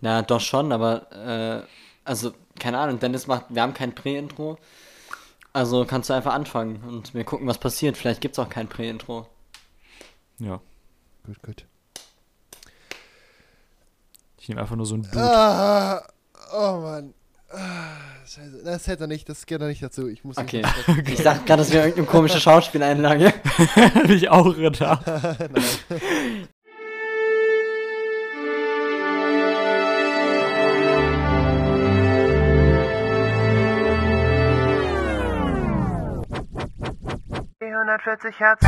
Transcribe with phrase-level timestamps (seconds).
[0.00, 1.66] Na, doch schon, aber, äh,
[2.04, 4.58] also, keine Ahnung, Dennis macht, wir haben kein Prä-Intro.
[5.52, 7.96] Also kannst du einfach anfangen und wir gucken, was passiert.
[7.96, 9.26] Vielleicht gibt es auch kein Prä-Intro.
[10.38, 10.60] Ja.
[11.24, 11.64] Gut, gut.
[14.38, 15.16] Ich nehme einfach nur so ein Boot.
[15.16, 16.06] Ah,
[16.52, 17.14] oh Mann.
[17.50, 18.62] Ah, Scheiße.
[18.64, 20.08] Das hätte er nicht, das gehört er nicht dazu.
[20.08, 20.62] Ich muss Okay.
[20.88, 23.32] mich- Ich dachte gerade, das wäre irgendeine komische Schauspieleinlage.
[23.74, 25.06] Hätte ich auch gedacht.
[25.06, 26.48] Nein.
[37.96, 38.60] 140 Hertz.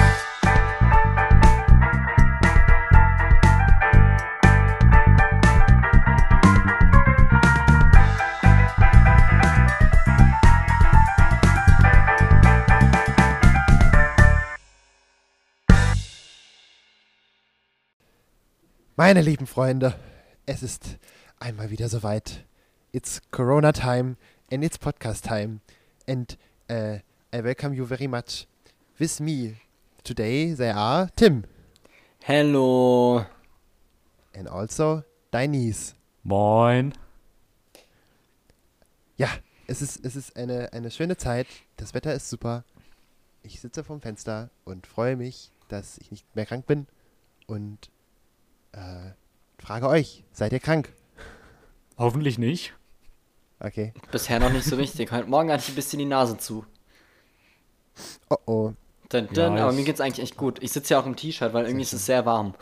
[18.96, 19.94] Meine lieben Freunde,
[20.46, 20.96] es ist
[21.38, 22.46] einmal wieder soweit.
[22.92, 24.16] It's Corona time
[24.50, 25.60] and it's podcast time.
[26.08, 26.36] And
[26.70, 28.46] uh, I welcome you very much.
[28.98, 29.54] With me
[30.02, 31.44] today there are Tim
[32.24, 33.24] Hello.
[34.34, 35.94] and also Denise.
[36.24, 36.92] Moin.
[39.16, 39.28] Ja,
[39.68, 41.46] es ist, es ist eine, eine schöne Zeit.
[41.76, 42.64] Das Wetter ist super.
[43.44, 46.88] Ich sitze vorm Fenster und freue mich, dass ich nicht mehr krank bin.
[47.46, 47.90] Und
[48.72, 49.12] äh,
[49.60, 50.92] frage euch, seid ihr krank?
[51.96, 52.74] Hoffentlich nicht.
[53.60, 53.92] Okay.
[54.10, 55.12] Bisher noch nicht so richtig.
[55.12, 56.66] Heute Morgen hatte ich ein bisschen die Nase zu.
[58.28, 58.74] Oh oh.
[59.08, 60.62] Dun, dun, Ja, aber mir geht's eigentlich echt gut.
[60.62, 62.54] Ich sitze ja auch im T-Shirt, weil irgendwie ist es sehr warm.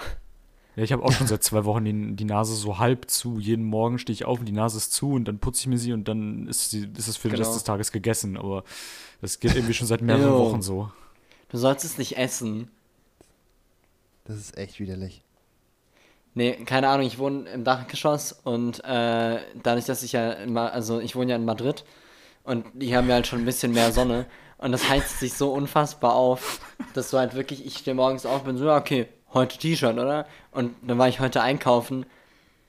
[0.77, 3.39] Ja, ich habe auch schon seit zwei Wochen die, die Nase so halb zu.
[3.39, 5.79] Jeden Morgen stehe ich auf und die Nase ist zu und dann putze ich mir
[5.79, 7.47] sie und dann ist, sie, ist es für den Genau.
[7.49, 8.37] Rest des Tages gegessen.
[8.37, 8.63] Aber
[9.21, 10.33] das geht irgendwie schon seit mehreren.
[10.33, 10.91] Wochen so.
[11.49, 12.71] Du sollst es nicht essen.
[14.25, 15.23] Das ist echt widerlich.
[16.35, 21.01] Nee, keine Ahnung, ich wohne im Dachgeschoss und äh, dadurch, dass ich ja immer, also
[21.01, 21.85] ich wohne ja in Madrid
[22.45, 24.27] und die haben ja halt schon ein bisschen mehr Sonne
[24.59, 26.61] und das heizt sich so unfassbar auf,
[26.95, 30.27] dass du halt wirklich, ich stehe morgens auf, bin so, ja, okay, heute T-Shirt, oder?
[30.51, 32.07] Und dann war ich heute einkaufen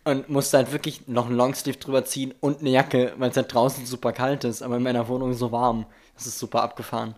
[0.04, 3.54] und musste halt wirklich noch einen Longsleeve drüber ziehen und eine Jacke, weil es halt
[3.54, 5.86] draußen super kalt ist, aber in meiner Wohnung so warm.
[6.16, 7.16] Das ist super abgefahren.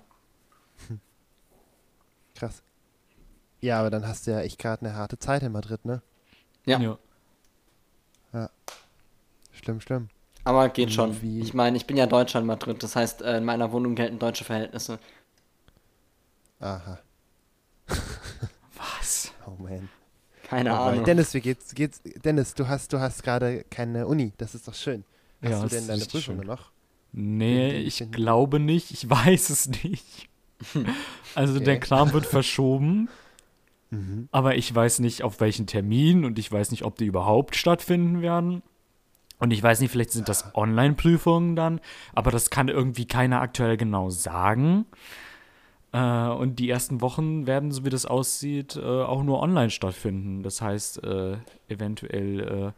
[2.36, 2.62] Krass.
[3.62, 6.02] Ja, aber dann hast du ja echt gerade eine harte Zeit in Madrid, ne?
[8.34, 8.50] Ja.
[9.52, 10.10] Schlimm, schlimm.
[10.50, 11.22] Aber geht schon.
[11.22, 13.94] Wie- Ich meine, ich bin ja Deutscher in Madrid, das heißt, äh, in meiner Wohnung
[13.94, 14.98] gelten deutsche Verhältnisse.
[16.60, 17.00] Aha.
[18.78, 19.32] Was?
[19.46, 19.90] Oh man.
[20.44, 20.88] Keine Oh man.
[20.94, 21.06] Ahnung.
[21.06, 22.02] Dennis, wie geht's, geht's?
[22.24, 24.34] Dennis, du hast, du hast gerade keine Uni.
[24.38, 25.04] Das ist doch schön.
[25.44, 26.48] Hast Ja, du denn deine Prüfung schön.
[26.48, 26.72] noch?
[27.12, 28.92] Nee, ich glaube nicht.
[28.92, 30.30] Ich weiß es nicht.
[31.36, 31.80] Also der Okay.
[31.88, 33.08] Kram wird verschoben,
[33.92, 34.28] Mhm.
[34.32, 38.22] aber ich weiß nicht, auf welchen Termin und ich weiß nicht, ob die überhaupt stattfinden
[38.22, 38.62] werden.
[39.40, 41.80] Und ich weiß nicht, vielleicht sind das Online-Prüfungen dann,
[42.14, 44.86] aber das kann irgendwie keiner aktuell genau sagen.
[45.94, 50.44] Äh, und die ersten Wochen werden, so wie das aussieht, äh, auch nur online stattfinden.
[50.44, 51.38] Das heißt, äh,
[51.70, 52.72] eventuell, äh,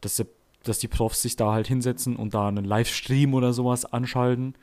[0.00, 0.26] dass, der,
[0.64, 4.54] dass die Profs sich da halt hinsetzen und da einen Livestream oder sowas anschalten.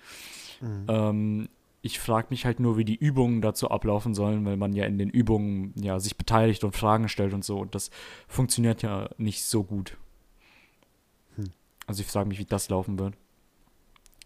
[0.61, 0.85] Mhm.
[0.87, 1.49] Ähm,
[1.83, 4.97] ich frage mich halt nur, wie die Übungen dazu ablaufen sollen, weil man ja in
[4.97, 7.59] den Übungen ja sich beteiligt und Fragen stellt und so.
[7.59, 7.91] Und das
[8.27, 9.95] funktioniert ja nicht so gut.
[11.85, 11.87] Hm.
[11.87, 13.15] Also ich frage mich, wie das laufen wird.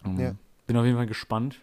[0.06, 0.36] Ähm, Ja.
[0.68, 1.62] Bin auf jeden Fall gespannt,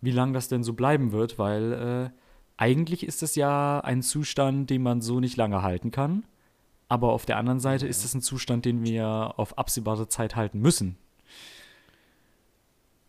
[0.00, 1.72] wie lange das denn so bleiben wird, weil
[2.12, 2.20] äh,
[2.56, 6.24] eigentlich ist das ja ein Zustand, den man so nicht lange halten kann.
[6.88, 10.60] Aber auf der anderen Seite ist es ein Zustand, den wir auf absehbare Zeit halten
[10.60, 10.96] müssen.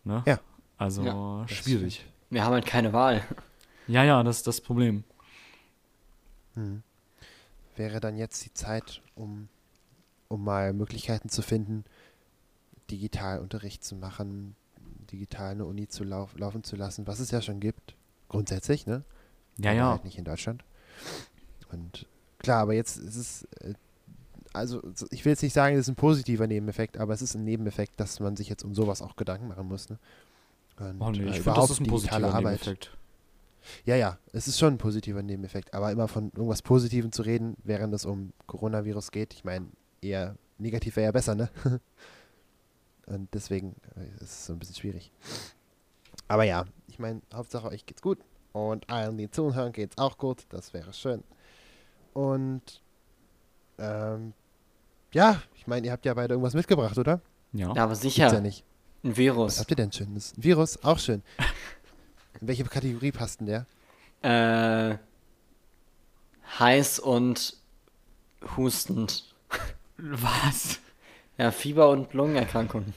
[0.04, 0.22] Ne?
[0.26, 0.40] Ja.
[0.78, 2.04] Also Ja, schwierig.
[2.30, 3.22] Wir haben halt keine Wahl.
[3.88, 5.04] Ja, ja, das ist das Problem.
[6.54, 6.82] Mhm.
[7.76, 9.48] Wäre dann jetzt die Zeit, um,
[10.28, 11.84] um mal Möglichkeiten zu finden,
[12.90, 14.56] Digitalunterricht zu machen,
[15.12, 17.94] digital eine Uni zu lauf, laufen zu lassen, was es ja schon gibt.
[18.28, 19.02] Grundsätzlich, ne?
[19.58, 19.90] Ja, aber ja.
[19.90, 20.64] Halt nicht in Deutschland.
[21.72, 22.06] Und
[22.38, 23.74] klar, aber jetzt ist es, äh,
[24.52, 27.34] also so- ich will jetzt nicht sagen, es ist ein positiver Nebeneffekt, aber es ist
[27.34, 29.88] ein Nebeneffekt, dass man sich jetzt um sowas auch Gedanken machen muss.
[29.88, 29.98] Ne?
[30.78, 32.42] Und, Oh nee, äh, ich finde, das ist ein positiver Arbeit.
[32.60, 32.96] Nebeneffekt.
[33.84, 37.56] Ja, ja, es ist schon ein positiver Nebeneffekt, aber immer von irgendwas Positivem zu reden,
[37.64, 39.66] während es um Coronavirus geht, ich meine,
[40.00, 41.48] eher negativ wäre ja besser, ne?
[43.06, 45.12] Und deswegen äh, ist es so ein bisschen schwierig.
[46.28, 48.18] Aber ja, ich meine, Hauptsache euch geht's gut
[48.52, 51.22] und allen, die zuhören, geht's auch gut, das wäre schön.
[52.14, 52.82] Und
[53.78, 54.32] ähm,
[55.12, 57.20] ja, ich meine, ihr habt ja beide irgendwas mitgebracht, oder?
[57.52, 57.72] Ja.
[57.74, 58.32] Ja, aber Gibt's sicher.
[58.32, 58.64] ja nicht.
[59.04, 59.60] Ein Was Virus.
[59.60, 60.32] habt ihr denn Schönes?
[60.36, 61.22] Ein Virus, auch schön.
[62.40, 63.66] In welche Kategorie passt denn der?
[64.22, 64.98] Äh,
[66.58, 67.56] heiß und
[68.56, 69.32] hustend.
[69.98, 70.80] Was?
[71.38, 72.92] Ja, Fieber und Lungenerkrankungen.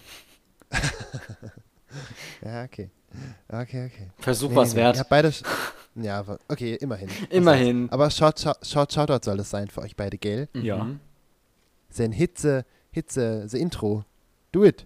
[2.46, 2.92] Ja, okay.
[3.52, 4.12] Okay, okay.
[4.20, 4.96] Versuch Nee, was nee, wert.
[4.96, 5.30] Ihr habt beide.
[5.30, 5.44] sch-
[5.96, 7.10] Ja, okay, immerhin.
[7.10, 7.80] Was Immerhin.
[7.80, 7.92] soll's.
[7.92, 10.48] Aber Short, Short, Short Shoutout soll es sein für euch beide, gell?
[10.54, 10.84] Ja.
[10.84, 11.00] Mhm.
[11.90, 14.06] Sein Hitze, Hitze, the Intro.
[14.52, 14.86] Do it.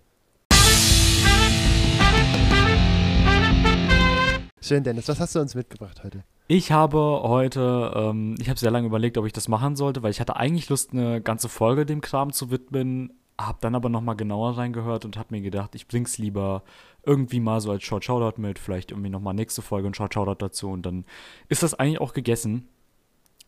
[4.62, 5.10] Schön, Dennis.
[5.10, 6.24] Was hast du uns mitgebracht heute?
[6.48, 10.12] Ich habe heute, ähm, ich habe sehr lange überlegt, ob ich das machen sollte, weil
[10.12, 14.16] ich hatte eigentlich Lust, eine ganze Folge dem Kram zu widmen, habe dann aber nochmal
[14.16, 16.64] genauer reingehört und habe mir gedacht, ich bring's lieber
[17.04, 20.44] irgendwie mal so als Short Shoutout mit, vielleicht irgendwie nochmal nächste Folge ein Short Shoutout
[20.44, 21.06] dazu und dann
[21.50, 22.68] ist das eigentlich auch gegessen.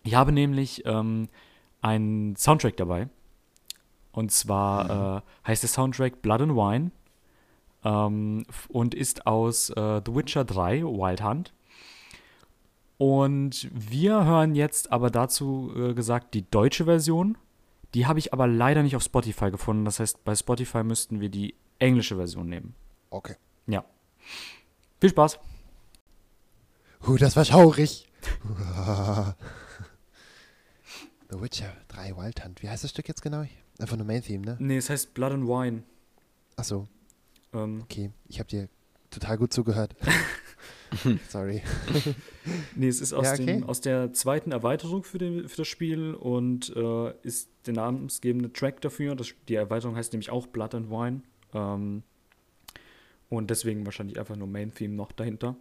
[0.04, 1.30] Ich habe nämlich ähm,
[1.82, 3.10] einen Soundtrack dabei
[4.12, 6.92] und zwar äh, heißt der Soundtrack Blood and Wine
[7.84, 11.54] ähm, und ist aus äh, The Witcher 3, Wild Hunt.
[12.98, 17.38] Und wir hören jetzt aber dazu äh, gesagt die deutsche Version.
[17.96, 19.86] Die habe ich aber leider nicht auf Spotify gefunden.
[19.86, 22.76] Das heißt, bei Spotify müssten wir die englische Version nehmen.
[23.10, 23.36] Okay.
[23.68, 23.86] Ja.
[25.00, 25.40] Viel Spaß.
[27.08, 28.12] Huh, das war schaurig.
[31.30, 32.62] The Witcher 3 Wild Hunt.
[32.62, 33.46] Wie heißt das Stück jetzt genau?
[33.80, 34.58] Einfach nur Main Theme, ne?
[34.60, 35.84] Nee, es heißt Blood and Wine.
[36.58, 36.88] Achso,
[37.54, 38.12] Ähm, okay.
[38.28, 38.68] Ich habe dir
[39.10, 39.96] total gut zugehört.
[41.30, 41.62] Sorry.
[42.76, 43.46] nee, es ist aus, Ja, okay.
[43.46, 48.52] dem, aus der zweiten Erweiterung für, den, für das Spiel und äh, ist der namensgebende
[48.54, 49.16] Track dafür.
[49.16, 51.22] Das, die Erweiterung heißt nämlich auch Blood and Wine.
[51.54, 52.04] Ähm,
[53.30, 55.56] und deswegen wahrscheinlich einfach nur Main Theme noch dahinter.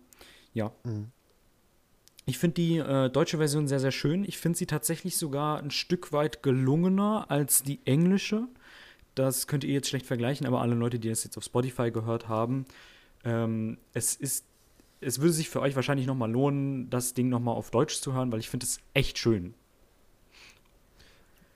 [0.53, 0.73] Ja.
[0.85, 1.11] Mhm.
[2.27, 4.25] Ich finde die äh, deutsche Version sehr, sehr schön.
[4.25, 8.49] Ich finde sie tatsächlich sogar ein Stück weit gelungener als die englische.
[9.15, 12.29] Das könnt ihr jetzt schlecht vergleichen, aber alle Leute, die das jetzt auf Spotify gehört
[12.29, 12.65] haben,
[13.25, 14.47] ähm, es ist,
[15.05, 18.33] es würde sich für euch wahrscheinlich nochmal lohnen, das Ding nochmal auf Deutsch zu hören,
[18.33, 19.55] weil ich finde es echt schön.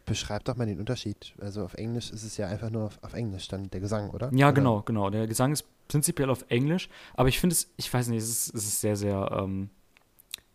[0.07, 1.35] Beschreib doch mal den Unterschied.
[1.39, 4.31] Also auf Englisch ist es ja einfach nur auf, auf Englisch dann der Gesang, oder?
[4.35, 5.11] Ja, Oder- genau, genau.
[5.11, 8.55] Der Gesang ist prinzipiell auf Englisch, aber ich finde es, ich weiß nicht, es ist,
[8.55, 9.69] es ist sehr, sehr ähm,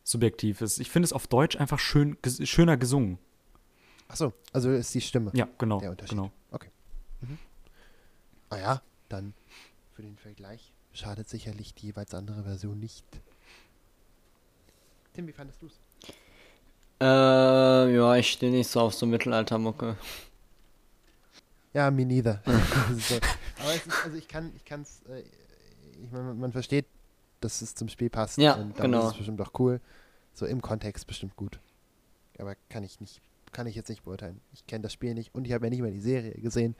[0.03, 0.61] subjektiv.
[0.61, 3.19] Es- Ich finde es auf Deutsch einfach schön, ges schöner gesungen.
[4.07, 5.31] Achso, also ist die Stimme.
[5.35, 5.79] Ja, genau.
[5.79, 6.17] Der Unterschied.
[6.17, 6.31] genau.
[8.49, 9.33] Ah ja, dann
[9.93, 13.05] für den Vergleich schadet sicherlich die jeweils andere Version nicht.
[15.13, 15.73] Tim, wie fandest du es?
[17.01, 19.97] Äh, ja, ich stehe nicht so auf so Mittelaltermucke.
[21.73, 22.41] Ja, me neither.
[22.97, 23.15] So.
[23.59, 25.21] Aber es ist, also ich kann, ich kann's, äh,
[26.03, 26.85] ich meine, man- man versteht,
[27.41, 28.37] dass es zum Spiel passt.
[28.37, 29.05] Ja, und dann genau.
[29.07, 29.79] ist es bestimmt auch cool.
[30.33, 31.59] So im Kontext bestimmt gut.
[32.39, 34.39] Aber kann ich nicht, kann ich jetzt nicht beurteilen.
[34.53, 36.75] Ich kenne das Spiel nicht und ich habe ja nicht mal die Serie gesehen.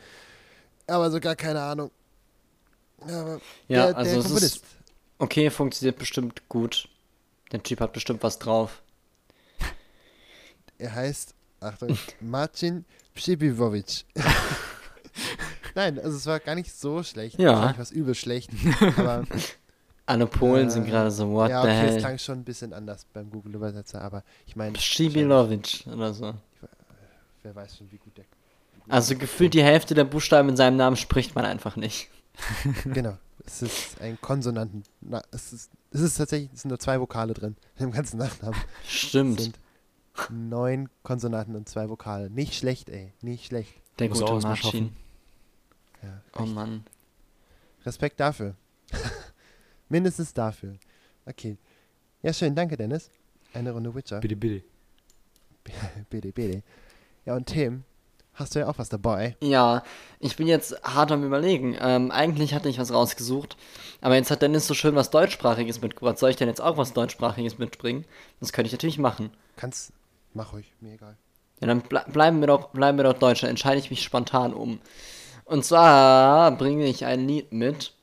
[0.87, 1.91] Aber so gar keine Ahnung.
[3.03, 4.55] Aber Ja, der, also der es Komponist.
[4.57, 4.65] ist
[5.19, 6.87] okay, funktioniert bestimmt gut.
[7.51, 8.81] Der Typ hat bestimmt was drauf.
[10.77, 14.05] Er heißt, Achtung, Marcin Pschibiwovic.
[15.75, 17.39] Nein, also es war gar nicht so schlecht.
[17.39, 17.49] Ja.
[17.53, 18.49] Wahrscheinlich war es übel schlecht.
[18.97, 19.23] Aber
[20.05, 21.99] Alle Polen sind Äh, gerade so, what ja, the okay, es hell.
[21.99, 26.33] klang schon ein bisschen anders beim Google-Übersetzer, aber ich meine, Schibilovic oder so.
[27.43, 28.25] wer weiß schon, wie gut der.
[28.25, 32.09] wie gut Also gefühlt die Hälfte der Buchstaben in seinem Namen spricht man einfach nicht.
[32.85, 33.17] Genau.
[33.45, 34.83] Es ist ein Konsonanten.
[35.01, 38.59] Na, es ist, es ist tatsächlich, es sind nur zwei Vokale drin im ganzen Nachnamen.
[38.83, 39.41] Es Stimmt.
[39.41, 39.59] sind
[40.29, 42.29] neun Konsonanten und zwei Vokale.
[42.29, 43.11] Nicht schlecht, ey.
[43.21, 43.73] Nicht schlecht.
[43.99, 44.71] Der Muss gute auch erst mal Marcin.
[44.71, 44.97] schaffen.
[46.03, 46.45] Ja, Oh.
[46.45, 46.85] Mann.
[47.85, 48.55] Respekt dafür.
[49.89, 50.75] Mindestens dafür.
[51.25, 51.57] Okay.
[52.21, 52.55] Ja, schön.
[52.55, 53.09] Danke, Dennis.
[53.53, 54.19] Eine Runde Witcher.
[54.19, 54.63] Bitte, bitte.
[56.09, 56.63] Bitte, bitte.
[57.25, 57.83] Ja, und Tim,
[58.33, 59.35] hast du ja auch was dabei.
[59.41, 59.83] Ja,
[60.19, 61.77] ich bin jetzt hart am überlegen.
[61.79, 63.57] Ähm, eigentlich hatte ich was rausgesucht,
[64.01, 66.17] aber jetzt hat Dennis so schön was deutschsprachiges mitgebracht.
[66.17, 68.05] Soll ich denn jetzt auch was deutschsprachiges mitbringen?
[68.39, 69.31] Das könnte ich natürlich machen.
[69.55, 69.93] Kannst,
[70.33, 71.17] mach ruhig, mir egal.
[71.59, 73.41] Ja, dann ble bleiben wir doch, bleiben wir doch deutsch.
[73.41, 74.79] Dann entscheide ich mich spontan um.
[75.45, 77.93] Und zwar bringe ich ein Lied mit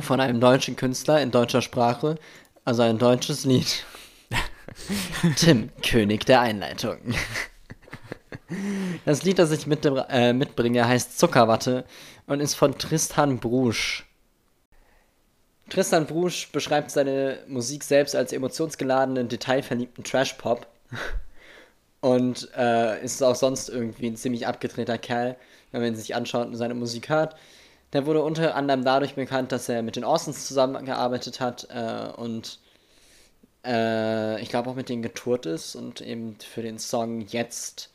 [0.00, 2.16] von einem deutschen Künstler in deutscher Sprache.
[2.64, 3.84] Also ein deutsches Lied.
[5.36, 6.98] Tim, König der Einleitung.
[9.04, 11.84] Das Lied, das ich mit, äh, mitbringe, heißt Zuckerwatte
[12.26, 14.06] und ist von Tristan Brusch.
[15.70, 20.66] Tristan Brusch beschreibt seine Musik selbst als emotionsgeladenen, detailverliebten Trash-Pop.
[22.00, 25.36] Und äh, ist auch sonst irgendwie ein ziemlich abgedrehter Kerl,
[25.70, 27.36] wenn man sich anschaut und seine Musik hört.
[27.92, 32.58] Der wurde unter anderem dadurch bekannt, dass er mit den Orsons zusammengearbeitet hat äh, und
[33.64, 37.91] äh, ich glaube auch mit denen getourt ist und eben für den Song jetzt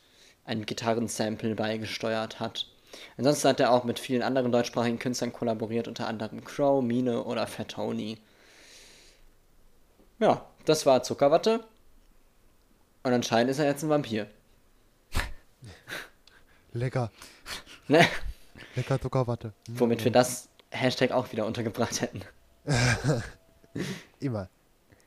[0.48, 2.66] ein Gitarrensample beigesteuert hat.
[3.16, 7.46] Ansonsten hat er auch mit vielen anderen deutschsprachigen Künstlern kollaboriert, unter anderem Crow, Mine oder
[7.46, 8.18] Fat Tony.
[10.18, 11.64] Ja, das war Zuckerwatte.
[13.02, 14.26] Und anscheinend ist er jetzt ein Vampir.
[16.72, 17.12] Lecker.
[17.86, 18.06] Ne?
[18.74, 19.52] Lecker Zuckerwatte.
[19.68, 22.22] Womit wir das Hashtag auch wieder untergebracht hätten.
[24.20, 24.48] Immer.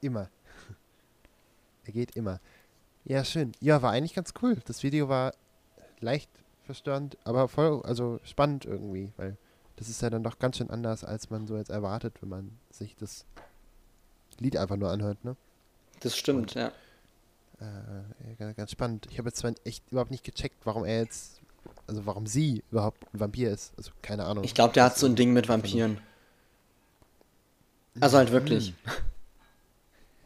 [0.01, 0.29] Immer.
[1.85, 2.39] Er geht immer.
[3.05, 3.51] Ja, schön.
[3.59, 4.57] Ja, war eigentlich ganz cool.
[4.65, 5.33] Das Video war
[5.99, 6.29] leicht
[6.65, 9.37] verstörend, aber voll, also spannend irgendwie, weil
[9.77, 12.51] das ist ja dann doch ganz schön anders, als man so jetzt erwartet, wenn man
[12.69, 13.25] sich das
[14.39, 15.35] Lied einfach nur anhört, ne?
[16.01, 16.71] Das stimmt, ja.
[17.59, 19.07] Äh, ganz- ganz spannend.
[19.11, 21.41] Ich habe jetzt zwar echt überhaupt nicht gecheckt, warum er jetzt,
[21.87, 23.73] also warum sie überhaupt ein Vampir ist.
[23.77, 24.43] Also keine Ahnung.
[24.43, 25.99] Ich glaube, der hat so ein Ding mit Vampiren.
[27.99, 28.73] Also halt wirklich.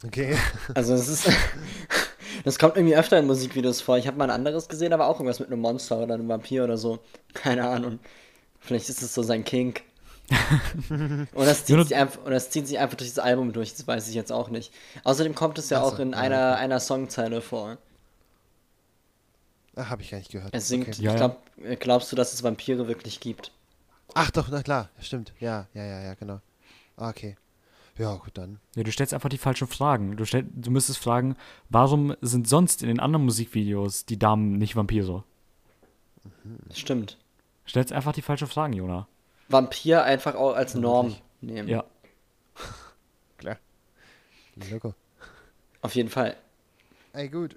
[0.03, 0.37] Okay.
[0.75, 1.25] Also es ist.
[2.45, 3.97] Das kommt irgendwie öfter in Musikvideos vor.
[3.97, 6.63] Ich habe mal ein anderes gesehen, aber auch irgendwas mit einem Monster oder einem Vampir
[6.63, 6.99] oder so.
[7.33, 7.99] Keine Ahnung.
[8.59, 9.81] Vielleicht ist es so sein Kink.
[11.33, 13.87] oder, es zieht sich einfach, oder es zieht sich einfach durch das Album durch, das
[13.87, 14.71] weiß ich jetzt auch nicht.
[15.03, 17.79] Außerdem kommt es ja Ach so, auch in ja, einer, einer Songzeile vor.
[19.75, 20.53] Ach, habe ich gar nicht gehört.
[20.53, 21.01] Es singt, Okay.
[21.01, 21.41] Ja, ich glaub,
[21.79, 23.51] glaubst du, dass es Vampire wirklich gibt?
[24.13, 25.33] Ach doch, na klar, stimmt.
[25.39, 26.39] Ja, ja, ja, ja, genau.
[26.95, 27.37] Okay.
[27.97, 28.59] Ja, gut, dann.
[28.75, 30.17] Ja, du stellst einfach die falschen Fragen.
[30.17, 31.35] Du, stell, du müsstest fragen,
[31.69, 35.23] warum sind sonst in den anderen Musikvideos die Damen nicht Vampire?
[36.73, 37.17] Stimmt.
[37.67, 39.07] Stellst einfach die falschen Fragen, Jona.
[39.47, 41.69] Vampir einfach auch als Norm nehmen.
[41.69, 41.85] Ja.
[43.37, 43.57] Klar.
[44.69, 44.93] Loco.
[45.81, 46.35] Auf jeden Fall.
[47.13, 47.55] Ey, gut.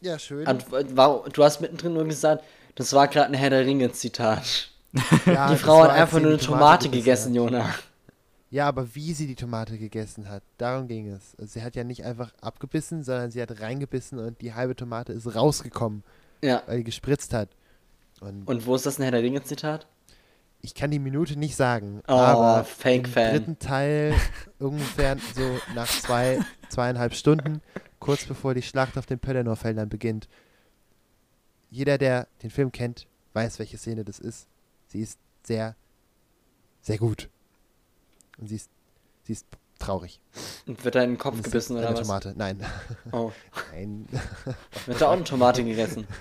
[0.00, 0.46] Ja, schön.
[0.46, 0.64] Und,
[0.96, 2.44] wow, du hast mittendrin nur gesagt,
[2.76, 4.70] das war gerade ein Herr der Ringe-Zitat.
[5.26, 7.34] ja, Die Frau hat einfach nur eine Tomate gebissen gegessen.
[7.34, 7.74] Jona.
[8.50, 11.34] Ja, aber wie sie die Tomate gegessen hat, darum ging es.
[11.38, 15.12] Also sie hat ja nicht einfach abgebissen, sondern sie hat reingebissen und die halbe Tomate
[15.12, 16.02] ist rausgekommen,
[16.42, 16.62] Ja.
[16.66, 17.50] weil die gespritzt hat.
[18.20, 19.86] Und, Und wo ist das ein Herr der Ringe-Zitat?
[20.60, 23.30] ich kann die Minute nicht sagen, Oh, aber im Fake-Fan.
[23.32, 24.12] dritten Teil
[24.58, 25.42] ungefähr so
[25.76, 27.60] nach zwei, zweieinhalb Stunden,
[28.00, 30.26] kurz bevor die Schlacht auf den Pelennor-Feldern beginnt.
[31.70, 34.48] Jeder, der den Film kennt, weiß, welche Szene das ist.
[34.88, 35.76] Sie ist sehr,
[36.80, 37.28] sehr gut.
[38.38, 38.70] Und sie ist,
[39.24, 39.46] sie ist
[39.78, 40.20] traurig.
[40.66, 42.06] Und wird da in den Kopf gebissen oder eine was?
[42.06, 42.34] Tomate.
[42.36, 42.64] Nein.
[43.12, 43.30] Oh.
[43.72, 44.08] Nein.
[44.86, 46.06] Wird da auch eine Tomate gegessen?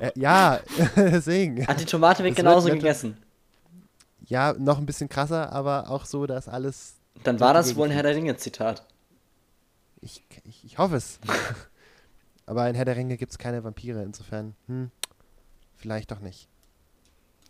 [0.00, 0.58] Äh, ja,
[0.96, 1.64] deswegen.
[1.68, 3.16] Ach, die Tomate wird Das wird genauso nett- gegessen.
[4.26, 6.94] Ja, noch ein bisschen krasser, aber auch so, dass alles.
[7.22, 8.84] Dann war das wohl ein Herr der Ringe-Zitat.
[10.00, 11.20] Ich, ich, ich hoffe es.
[12.46, 14.54] aber in Herr der Ringe gibt es keine Vampire, insofern.
[14.66, 14.90] Hm,
[15.76, 16.48] vielleicht doch nicht.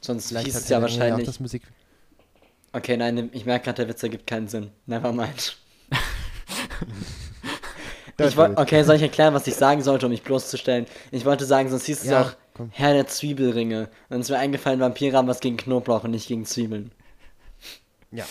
[0.02, 1.26] Sonst Vielleicht hieß hat es ja Ringe auch wahrscheinlich.
[1.26, 1.62] das Musik.
[2.72, 4.70] Okay, nein, ich merke gerade, der Witz ergibt keinen Sinn.
[4.86, 5.56] Nevermind.
[8.18, 10.86] Ich wollt, okay, soll ich erklären, was ich sagen sollte, um mich bloßzustellen?
[11.10, 12.70] Ich wollte sagen, sonst hieß es ja, auch komm.
[12.72, 13.88] Herr der Zwiebelringe.
[14.08, 16.92] Und es ist mir eingefallen, Vampire haben was gegen Knoblauch und nicht gegen Zwiebeln.
[18.10, 18.24] Ja.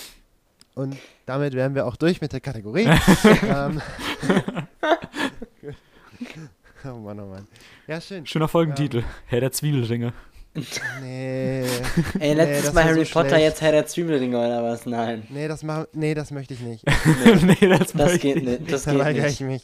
[0.76, 2.88] Und damit wären wir auch durch mit der Kategorie.
[3.44, 3.82] ähm.
[6.86, 7.48] oh Mann, oh Mann.
[7.88, 8.26] Ja, schön.
[8.26, 9.04] Schöner Folgentitel.
[9.26, 10.14] Herr der Zwiebelringe.
[11.02, 11.64] Nee.
[12.20, 13.44] Ey, letztes das Mal Harry so Potter, schlecht.
[13.44, 14.86] jetzt Herr der Zwiebelringe oder was?
[14.86, 15.26] Nein.
[15.30, 16.84] Nee, das, mach, nee, das möchte ich nicht.
[17.42, 18.72] nee, das, Das möchte geht ich nicht.
[18.72, 19.40] Das da geht weigere nicht.
[19.40, 19.64] ich mich.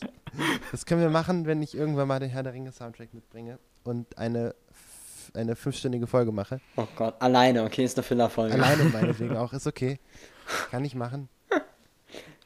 [0.71, 4.17] Das können wir machen, wenn ich irgendwann mal den Herr der Ringe Soundtrack mitbringe und
[4.17, 4.55] eine,
[5.33, 6.61] eine fünfstündige Folge mache.
[6.77, 8.53] Oh Gott, alleine, okay, ist eine Fillerfolge.
[8.53, 9.99] Alleine meinetwegen auch, ist okay.
[10.71, 11.27] Kann ich machen.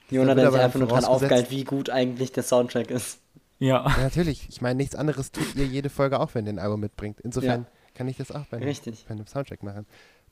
[0.10, 3.20] Jona, Da wird der sich einfach nur dran aufgeilt, wie gut eigentlich der Soundtrack ist.
[3.60, 3.86] Ja.
[3.88, 4.50] Ja, natürlich.
[4.50, 7.22] Ich meine, nichts anderes tut ihr jede Folge auch, wenn ihr ein Album mitbringt.
[7.22, 9.06] Insofern kann ich das auch bei einem, Richtig.
[9.08, 9.86] bei einem Soundtrack machen.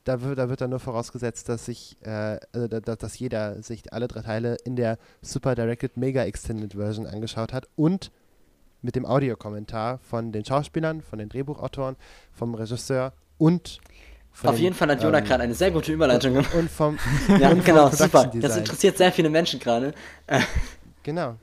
[0.04, 3.62] Da wird, da wird dann nur vorausgesetzt, dass sich, äh, äh, da- da- dass jeder
[3.62, 8.10] sich alle drei Teile in der Super Directed Mega Extended Version angeschaut hat und
[8.82, 11.96] mit dem Audiokommentar von den Schauspielern, von den Drehbuchautoren,
[12.32, 13.78] vom Regisseur und
[14.32, 16.54] von Auf den, jeden Fall hat Jona ähm, gerade eine sehr gute Überleitung gemacht.
[16.54, 16.98] und vom
[17.38, 18.30] Ja, und genau, super.
[18.36, 19.92] Das interessiert sehr viele Menschen gerade.
[21.02, 21.36] Genau.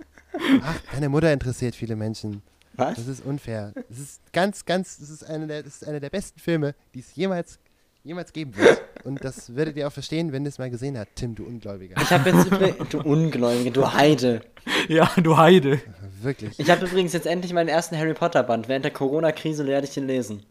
[0.64, 2.42] Ach, deine Mutter interessiert viele Menschen.
[2.78, 2.96] Was?
[2.96, 3.74] Das ist unfair.
[3.90, 7.00] Das ist ganz, ganz, das ist eine der, das ist eine der besten Filme, die
[7.00, 7.60] es jemals,
[8.04, 8.82] jemals geben wird.
[9.04, 11.96] Und das werdet ihr auch verstehen, wenn ihr es mal gesehen habt, Tim, du Ungläubiger.
[12.00, 12.48] Ich habe jetzt
[12.94, 14.42] du Ungläubige, du Heide.
[14.88, 15.82] Ja, du Heide.
[16.22, 16.60] Wirklich.
[16.60, 18.68] Ich habe übrigens jetzt endlich meinen ersten Harry Potter Band.
[18.68, 20.44] Während der Corona-Krise werde ich den lesen.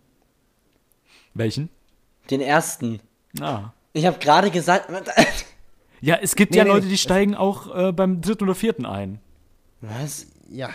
[1.34, 1.68] Welchen?
[2.30, 3.00] Den ersten.
[3.40, 3.72] Ah.
[3.92, 4.90] Ich habe gerade gesagt.
[6.02, 8.84] Ja, es gibt Nee, ja nee, Leute, die steigen auch äh, beim dritten oder vierten
[8.84, 9.18] ein.
[9.80, 10.26] Was?
[10.50, 10.68] Ja.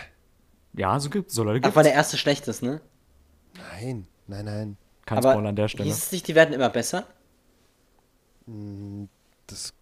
[0.74, 1.76] Ja, so gibt so Leute Ach, gibt's.
[1.76, 2.80] weil der erste schlecht ist, ne?
[3.54, 4.76] Nein, nein, nein.
[5.04, 5.84] Kein Aber Spoiler an der Stelle.
[5.84, 7.06] hieß es nicht, die werden immer besser?
[8.46, 9.04] Mm,
[9.46, 9.74] Das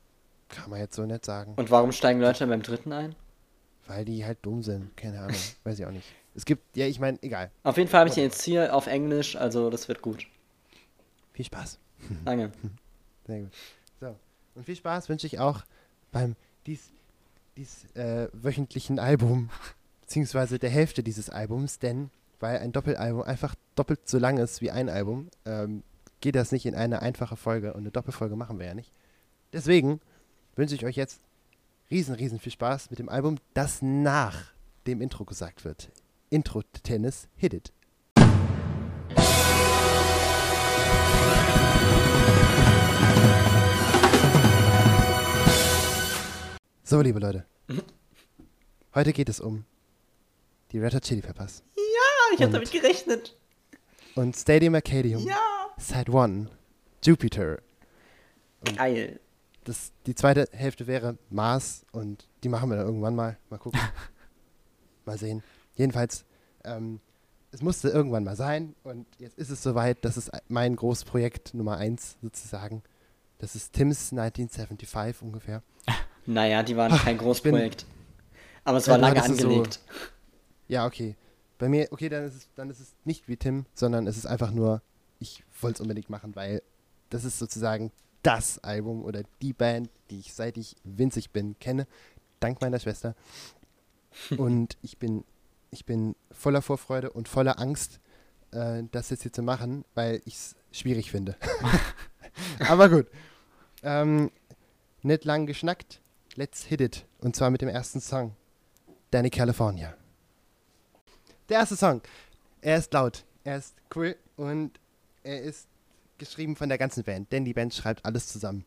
[0.49, 1.55] kann man jetzt so nicht sagen.
[1.57, 3.15] Und warum steigen Leute beim dritten ein?
[3.87, 4.97] Weil die halt dumm sind.
[4.97, 5.37] Keine Ahnung.
[5.65, 6.07] Weiß ich auch nicht.
[6.35, 7.51] Es gibt, ja, ich meine, egal.
[7.63, 10.27] Auf jeden Fall habe ich den jetzt hier auf Englisch, also das wird gut.
[11.33, 11.79] Viel Spaß.
[12.25, 12.53] Danke.
[13.27, 13.51] Sehr gut.
[14.01, 14.17] So.
[14.55, 15.63] Und viel Spaß wünsche ich auch
[16.13, 16.35] beim
[16.67, 16.91] dies,
[17.57, 19.51] dies äh, wöchentlichen Album,
[20.11, 24.73] beziehungsweise der Hälfte dieses Albums, denn weil ein Doppelalbum einfach doppelt so lang ist wie
[24.73, 25.85] ein Album, ähm,
[26.21, 28.93] geht das nicht in eine einfache Folge und eine Doppelfolge machen wir ja nicht.
[29.53, 30.01] Deswegen
[30.57, 31.21] wünsche ich euch jetzt
[31.93, 34.53] riesen, riesen viel Spaß mit dem Album, das nach
[34.85, 35.93] dem Intro gesagt wird.
[36.29, 37.73] Intro Tennis Hit It.
[46.83, 47.47] So, liebe Leute.
[48.93, 49.67] Heute geht es um
[50.73, 53.37] die Red Hot Chili Peppers Ah, ich Und- hab damit gerechnet.
[54.15, 55.37] und Stadium Arcadium, Ja.
[55.79, 56.49] Side 1,
[57.05, 57.59] Jupiter.
[58.77, 59.21] Geil.
[59.65, 63.37] Das, die zweite Hälfte wäre Mars und die machen wir dann irgendwann mal.
[63.51, 63.81] Mal gucken.
[65.05, 65.43] mal sehen.
[65.75, 66.25] Jedenfalls,
[66.65, 67.01] ähm,
[67.53, 70.05] es musste irgendwann mal sein und jetzt ist es soweit.
[70.05, 72.83] Das ist mein großes Projekt Nummer 1 sozusagen.
[73.39, 75.63] Das ist Tims 1975 ungefähr.
[76.27, 77.87] Naja, die waren kein bin- Großprojekt.
[78.65, 79.81] Aber es Ja, war lange es so- angelegt.
[80.71, 81.17] Ja, okay.
[81.59, 84.27] Bei mir, okay, dann ist, es, dann ist es nicht wie Tim, sondern es ist
[84.27, 84.83] einfach nur,
[85.19, 86.63] ich wollte es unbedingt machen, weil
[87.11, 87.91] das ist sozusagen
[88.23, 91.89] das Album oder die Band, die ich seit ich winzig bin kenne,
[92.39, 93.17] dank meiner Schwester.
[94.39, 95.25] Und ich bin,
[95.73, 98.01] ich bin voller Vorfreude und voller Angst,
[98.53, 101.37] äh, das jetzt hier zu machen, weil ich es schwierig finde.
[102.69, 103.07] Aber gut.
[103.83, 104.31] Ähm,
[105.03, 106.01] nicht lang geschnackt.
[106.35, 107.07] Let's hit it.
[107.19, 108.35] Und zwar mit dem ersten Song.
[109.13, 109.97] Danny California.
[111.51, 112.01] Der erste Song.
[112.61, 114.79] Er ist laut, er ist cool und
[115.25, 115.67] er ist
[116.17, 118.65] geschrieben von der ganzen Band, denn die Band schreibt alles zusammen.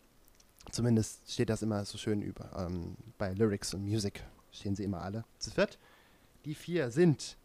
[0.69, 2.51] Zumindest steht das immer so schön über.
[2.57, 4.21] Ähm, bei Lyrics und Music
[4.51, 5.79] stehen sie immer alle zu viert.
[6.43, 7.37] Die vier sind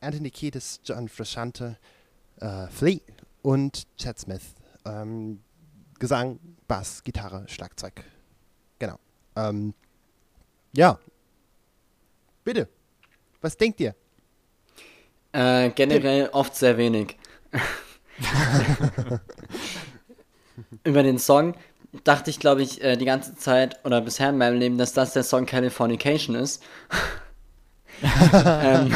[0.00, 1.76] Anthony Kiedis, John Frusciante,
[2.36, 3.00] äh, Flea
[3.42, 4.54] und Chad Smith.
[4.86, 5.42] Ähm,
[5.98, 8.02] Gesang, Bass, Gitarre, Schlagzeug.
[8.78, 8.98] Genau.
[9.36, 9.74] Ähm,
[10.72, 10.98] ja.
[12.44, 12.66] Bitte.
[13.42, 13.94] Was denkt ihr?
[15.32, 17.16] Äh, generell oft sehr wenig.
[20.84, 21.54] Über den Song
[22.04, 25.12] dachte ich, glaube ich, äh, die ganze Zeit oder bisher in meinem Leben, dass das
[25.12, 26.62] der Song Californication ist.
[28.44, 28.94] ähm,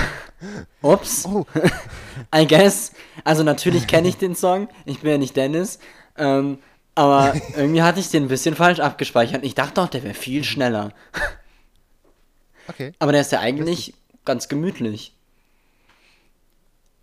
[0.83, 1.27] ups.
[1.27, 1.47] Oh.
[2.35, 2.93] I guess.
[3.25, 4.69] Also natürlich kenne ich den Song.
[4.85, 5.79] Ich bin ja nicht Dennis.
[6.17, 6.59] Ähm,
[6.95, 9.45] aber irgendwie hatte ich den ein bisschen falsch abgespeichert.
[9.45, 10.93] Ich dachte auch, der wäre viel schneller.
[12.69, 12.93] Okay.
[12.99, 13.95] Aber der ist ja eigentlich
[14.25, 15.13] ganz gemütlich.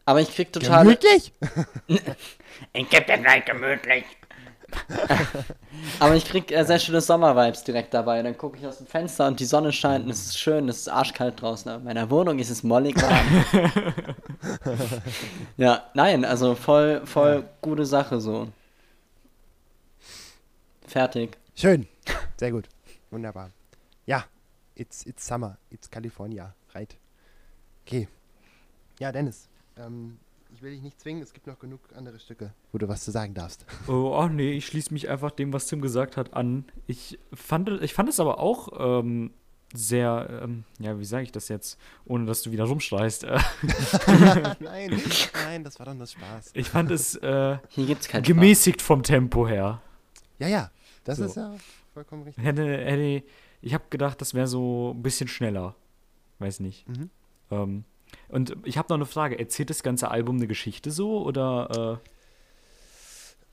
[0.05, 0.83] Aber ich krieg total.
[0.83, 1.33] Gemütlich?
[2.73, 4.05] Ich geb dir gleich gemütlich.
[5.99, 8.21] Aber ich krieg äh, sehr schöne Sommervibes direkt dabei.
[8.21, 10.81] Dann gucke ich aus dem Fenster und die Sonne scheint und es ist schön, es
[10.81, 11.69] ist arschkalt draußen.
[11.71, 13.45] Aber in meiner Wohnung ist es mollig warm.
[15.57, 18.47] ja, nein, also voll, voll gute Sache so.
[20.87, 21.37] Fertig.
[21.55, 21.87] Schön.
[22.37, 22.67] Sehr gut.
[23.09, 23.51] Wunderbar.
[24.05, 24.25] Ja,
[24.75, 25.57] it's, it's summer.
[25.69, 26.53] It's California.
[26.73, 26.95] Right.
[27.85, 28.07] Okay.
[28.99, 29.47] Ja, Dennis.
[29.77, 30.17] Ähm,
[30.53, 31.21] ich will dich nicht zwingen.
[31.23, 33.65] Es gibt noch genug andere Stücke, wo du was zu sagen darfst.
[33.87, 36.65] Oh, oh nee, ich schließe mich einfach dem, was Tim gesagt hat, an.
[36.87, 39.31] Ich fand, ich fand es aber auch ähm,
[39.73, 43.23] sehr, ähm, ja, wie sage ich das jetzt, ohne dass du wieder rumschreist.
[43.23, 43.39] Äh,
[44.59, 45.01] nein,
[45.45, 46.51] nein, das war doch nur Spaß.
[46.53, 49.81] ich fand es äh, Hier gibt's kein gemäßigt vom Tempo her.
[50.39, 50.71] Ja, ja.
[51.03, 51.25] Das So.
[51.25, 51.55] ist ja
[51.93, 52.43] vollkommen richtig.
[52.43, 53.25] Hätte, hätte,
[53.61, 55.75] ich habe gedacht, das wäre so ein bisschen schneller.
[56.39, 56.87] Weiß nicht.
[56.89, 57.09] Mhm.
[57.51, 57.83] Ähm,
[58.29, 59.37] und ich habe noch eine Frage.
[59.37, 61.99] Erzählt das ganze Album eine Geschichte so oder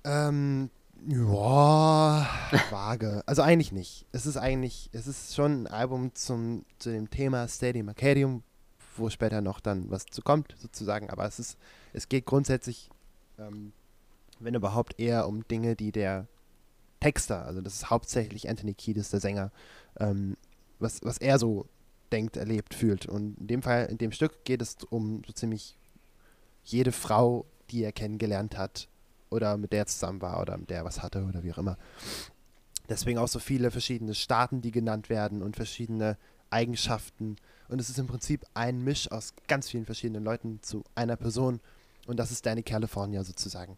[0.05, 0.71] Ähm,
[1.07, 2.27] ja,
[2.71, 3.23] vage.
[3.27, 4.07] Also eigentlich nicht.
[4.13, 8.43] Es ist eigentlich, es ist schon ein Album zum, zu dem Thema Stadium Arcadium,
[8.97, 11.11] wo später noch dann was zu kommt, sozusagen.
[11.11, 11.59] Aber es ist,
[11.93, 12.91] es geht grundsätzlich,
[13.39, 13.73] ähm,
[14.41, 16.27] wenn überhaupt, eher um Dinge, die der
[17.01, 19.53] Texter, also das ist hauptsächlich Anthony Kiedis, der Sänger,
[20.01, 20.37] ähm,
[20.81, 21.67] was, was er so
[22.13, 23.07] denkt, erlebt, fühlt.
[23.07, 25.77] Und in dem Fall, in dem Stück geht es um so ziemlich
[26.65, 28.89] jede Frau, die er kennengelernt hat
[29.31, 31.59] oder mit der er zusammen war oder mit der er was hatte oder wie auch
[31.59, 31.77] immer.
[32.89, 36.17] Deswegen auch so viele verschiedene Staaten, die genannt werden und verschiedene
[36.51, 37.37] Eigenschaften.
[37.69, 41.61] Und es ist im Prinzip ein Misch aus ganz vielen verschiedenen Leuten zu einer Person.
[42.07, 43.77] Und das ist Danny California sozusagen.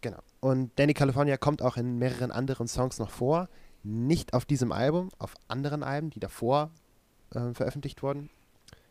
[0.00, 0.20] Genau.
[0.38, 3.48] Und Danny California kommt auch in mehreren anderen Songs noch vor.
[3.82, 6.70] Nicht auf diesem Album, auf anderen Alben, die davor
[7.34, 8.30] äh, veröffentlicht wurden.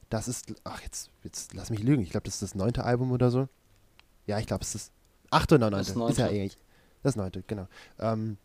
[0.09, 2.01] Das ist, ach, jetzt, jetzt lass mich lügen.
[2.01, 3.47] Ich glaube, das ist das neunte Album oder so.
[4.25, 4.91] Ja, ich glaube, es ist
[5.29, 5.77] achte oder neunte.
[5.77, 6.23] Das Ist ja neunte.
[6.25, 6.57] eigentlich.
[7.03, 7.67] Das neunte, genau.
[7.99, 8.37] Ähm,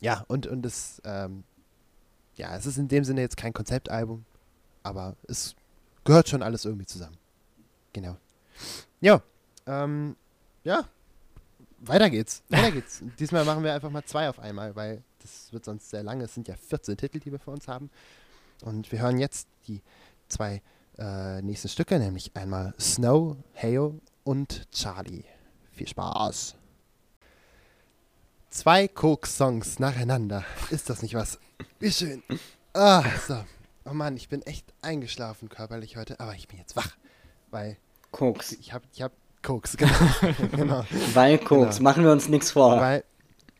[0.00, 1.44] ja, und, und es, ähm,
[2.36, 4.24] ja, es ist in dem Sinne jetzt kein Konzeptalbum,
[4.82, 5.54] aber es
[6.04, 7.16] gehört schon alles irgendwie zusammen.
[7.92, 8.16] Genau.
[9.00, 9.22] Ja,
[9.66, 10.16] ähm,
[10.64, 10.88] ja,
[11.80, 12.42] weiter geht's.
[12.48, 13.02] Weiter geht's.
[13.18, 16.24] Diesmal machen wir einfach mal zwei auf einmal, weil das wird sonst sehr lange.
[16.24, 17.90] Es sind ja 14 Titel, die wir vor uns haben.
[18.62, 19.82] Und wir hören jetzt die
[20.28, 20.62] zwei
[20.98, 25.24] äh, nächsten Stücke, nämlich einmal Snow, Hayo und Charlie.
[25.72, 26.54] Viel Spaß.
[28.50, 30.44] Zwei Coke-Songs nacheinander.
[30.70, 31.38] Ist das nicht was?
[31.80, 32.22] Wie schön.
[32.72, 33.44] Ah, so.
[33.84, 36.96] Oh Mann, ich bin echt eingeschlafen körperlich heute, aber ich bin jetzt wach,
[37.50, 37.76] weil
[38.12, 38.52] Koks.
[38.52, 39.92] ich habe ich hab Koks, genau.
[40.52, 40.84] genau.
[41.14, 41.78] Weil Koks.
[41.78, 41.90] Genau.
[41.90, 42.78] Machen wir uns nichts vor.
[42.78, 43.02] Weil,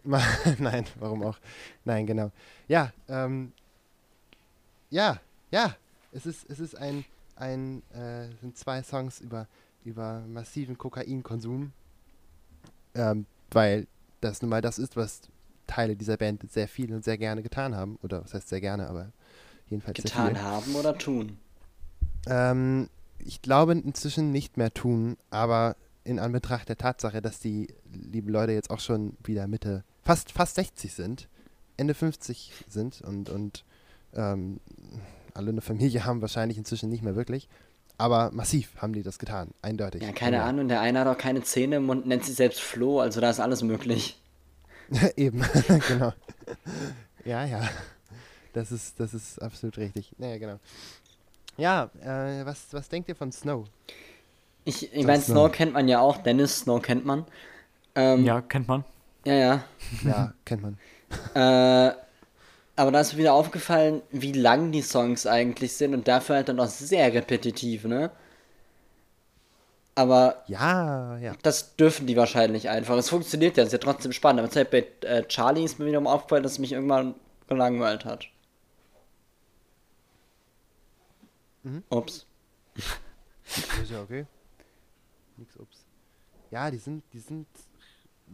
[0.05, 0.23] ma,
[0.59, 1.39] nein, warum auch?
[1.85, 2.31] Nein, genau.
[2.69, 3.53] Ja, ähm,
[4.93, 5.75] ja, ja,
[6.13, 9.49] es ist, es ist ein, ein, äh, sind zwei Songs über,
[9.85, 11.73] über massiven Kokainkonsum,
[12.95, 13.87] ähm, weil
[14.21, 15.23] das nun mal das ist, was
[15.67, 17.99] Teile dieser Band sehr viel und sehr gerne getan haben.
[18.03, 19.13] Oder was heißt sehr gerne, aber
[19.71, 19.97] jedenfalls.
[19.97, 21.39] Getan haben oder tun.
[22.27, 25.75] Ähm, ich glaube inzwischen nicht mehr tun, aber
[26.05, 30.57] in Anbetracht der Tatsache, dass die lieben Leute jetzt auch schon wieder Mitte, fast, fast
[30.57, 31.29] 60 sind,
[31.79, 33.65] Ende 50 sind und, und
[34.15, 34.61] ähm,
[35.35, 37.49] alle eine Familie haben, wahrscheinlich inzwischen nicht mehr wirklich.
[37.99, 40.03] Aber massiv haben die das getan, eindeutig.
[40.03, 40.45] Ja, keine Ja.
[40.45, 40.67] Ahnung.
[40.69, 43.39] Der eine hat auch keine Zähne im Mund, nennt sich selbst Flo, also da ist
[43.41, 44.19] alles möglich.
[45.17, 45.43] Eben,
[45.89, 46.13] genau.
[47.25, 47.69] Ja, ja.
[48.55, 50.13] Das ist, das ist absolut richtig.
[50.19, 50.59] Naja, genau.
[51.57, 53.67] Ja, äh, was, was denkt ihr von Snow?
[54.65, 55.47] Ich, ich meine, Snow.
[55.47, 56.17] Snow kennt man ja auch.
[56.19, 57.25] Dennis Snow kennt man.
[57.95, 58.85] Ähm, Ja, kennt man.
[59.25, 59.65] Ja, ja.
[60.05, 60.79] Ja, kennt man.
[61.35, 61.95] Äh,
[62.77, 66.49] aber da ist mir wieder aufgefallen, wie lang die Songs eigentlich sind und dafür halt
[66.49, 68.11] dann auch sehr repetitiv, ne?
[69.95, 71.35] Aber Ja, ja.
[71.43, 72.97] das dürfen die wahrscheinlich einfach.
[72.97, 74.41] Es funktioniert ja, es ist ja trotzdem spannend.
[74.41, 77.15] Aber jetzt bei äh, Charlie ist mir wiederum aufgefallen, dass es mich irgendwann
[77.47, 78.27] gelangweilt hat.
[81.63, 81.83] Mhm.
[81.91, 82.27] Ups.
[83.83, 84.27] Ist ja okay.
[85.37, 85.85] Nix, ups.
[86.51, 87.47] Ja, die sind, die sind,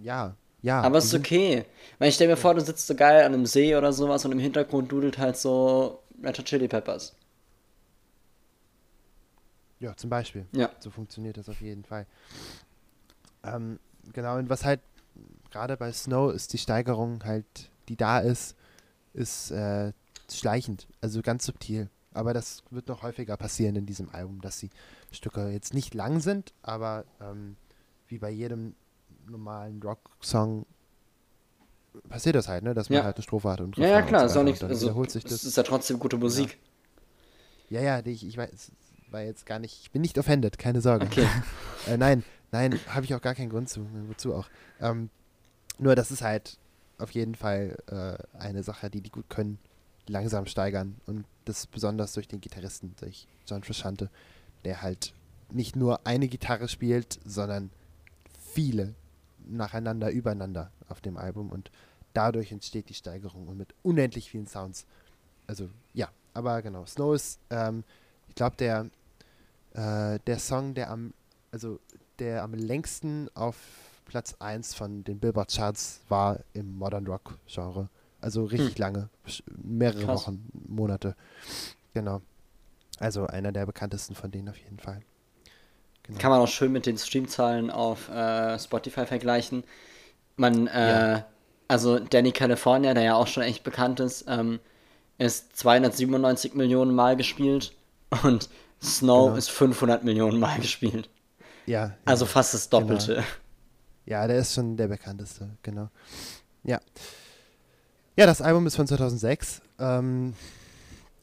[0.01, 0.81] ja, ja.
[0.83, 1.65] Aber ist okay.
[1.99, 4.33] Weil ich stell mir vor, du sitzt so geil an einem See oder sowas und
[4.33, 7.15] im Hintergrund dudelt halt so Red Hot Chili Peppers.
[9.81, 10.47] Ja, zum Beispiel.
[10.53, 10.71] Ja.
[10.81, 12.07] So funktioniert das auf jeden Fall.
[13.45, 13.79] Ähm,
[14.13, 14.81] genau, und was halt
[15.51, 17.47] gerade bei Snow ist die Steigerung halt,
[17.89, 18.57] die da ist,
[19.15, 19.93] ist äh,
[20.31, 21.89] schleichend, also ganz subtil.
[22.13, 24.71] Aber das wird noch häufiger passieren in diesem Album, dass die
[25.13, 27.57] Stücke jetzt nicht lang sind, aber ähm,
[28.09, 28.75] wie bei jedem
[29.31, 30.67] normalen Rock-Song
[32.09, 32.75] passiert das halt, ne?
[32.75, 33.05] dass man Ja.
[33.05, 34.45] halt eine Strophe hat und Ja, ja, und klar, so ist auch weiter.
[34.45, 35.45] nicht, Und dann also, wiederholt sich es das.
[35.45, 36.59] ist ja trotzdem gute Musik.
[37.71, 38.73] Ja, ja, die ich, ich weiß,
[39.11, 41.07] war jetzt gar nicht, ich bin nicht offended, keine Sorge.
[41.07, 41.27] Okay.
[41.87, 43.87] äh, nein, nein, habe ich auch gar keinen Grund zu.
[44.09, 44.49] Wozu auch?
[44.81, 45.11] Ähm,
[45.79, 46.59] nur das ist halt
[46.99, 49.59] auf jeden Fall äh, eine Sache, die die gut können,
[50.07, 50.97] langsam steigern.
[51.07, 54.11] Und das besonders durch den Gitarristen, durch John Frusciante,
[54.65, 55.13] der halt
[55.51, 57.71] nicht nur eine Gitarre spielt, sondern
[58.53, 58.95] viele
[59.49, 61.51] nacheinander, übereinander auf dem Album.
[61.51, 61.71] Und
[62.13, 64.87] dadurch entsteht die Steigerung und mit unendlich vielen Sounds.
[65.47, 66.85] Also ja, aber genau.
[66.87, 67.85] Snow ist, ähm,
[68.29, 68.91] ich glaube, der,
[69.75, 71.13] äh, der Song, der am,
[71.53, 71.79] also
[72.19, 73.57] der am längsten auf
[74.05, 77.89] Platz 1 von den Billboard Charts war im Modern Rock Genre.
[78.21, 80.23] Also richtig lange, sch- mehrere Krass.
[80.23, 81.15] Wochen, Monate.
[81.95, 82.21] Genau.
[82.99, 85.03] Also einer der bekanntesten von denen auf jeden Fall.
[86.09, 86.19] Genau.
[86.19, 89.63] Kann man auch schön mit den Streamzahlen auf äh, Spotify vergleichen.
[90.37, 91.27] Man, äh, Ja.
[91.69, 94.59] also Danny California, der ja auch schon echt bekannt ist, ähm,
[95.19, 97.73] ist 297 Millionen Mal gespielt
[98.23, 98.49] und
[98.83, 99.37] Snow Genau.
[99.37, 101.09] ist 500 Millionen Mal gespielt.
[101.67, 101.97] ja, ja.
[102.05, 103.23] Also fast das Doppelte.
[104.07, 105.91] Ja, der ist schon der bekannteste, genau.
[106.65, 106.81] Ja.
[108.17, 109.61] Ja, das Album ist von 2006.
[109.79, 110.33] Ähm,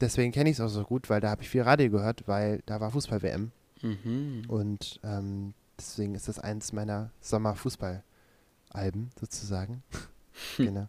[0.00, 2.62] deswegen kenne ich es auch so gut, weil da habe ich viel Radio gehört, weil
[2.66, 3.50] da war Fußball-WM.
[3.82, 4.44] Mhm.
[4.48, 9.82] Und ähm, deswegen ist das eins meiner Sommer-Fußball-Alben sozusagen.
[10.56, 10.88] genau.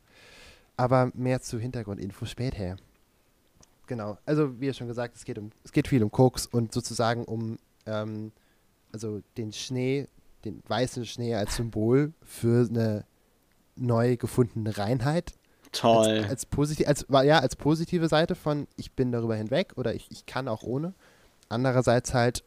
[0.76, 2.78] Aber mehr zu Hintergrundinfo später.
[3.88, 4.18] Genau.
[4.26, 7.24] Also, wie ja schon gesagt, es geht, um, es geht viel um Koks und sozusagen
[7.26, 8.32] um ähm,
[8.92, 10.08] also den Schnee,
[10.46, 13.06] den weißen Schnee als Symbol für eine
[13.76, 15.34] neu gefundene Reinheit.
[15.72, 16.08] Toll.
[16.08, 20.10] Als, als, positiv, als, ja, als positive Seite von ich bin darüber hinweg oder ich,
[20.12, 20.94] ich kann auch ohne.
[21.50, 22.44] Andererseits halt,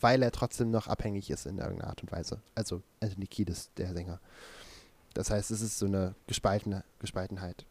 [0.00, 2.40] weil er trotzdem noch abhängig ist in irgendeiner Art und Weise.
[2.54, 4.20] Also Anthony Kiedis, der Sänger.
[5.14, 7.66] Das heißt, es ist so eine gespaltene Gespaltenheit.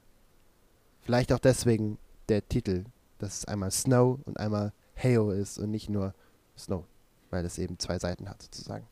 [1.01, 1.97] Vielleicht auch deswegen
[2.29, 2.85] der Titel,
[3.17, 6.13] dass es einmal Snow und einmal Heyo ist und nicht nur
[6.57, 6.85] Snow,
[7.29, 8.87] weil es eben zwei Seiten hat sozusagen.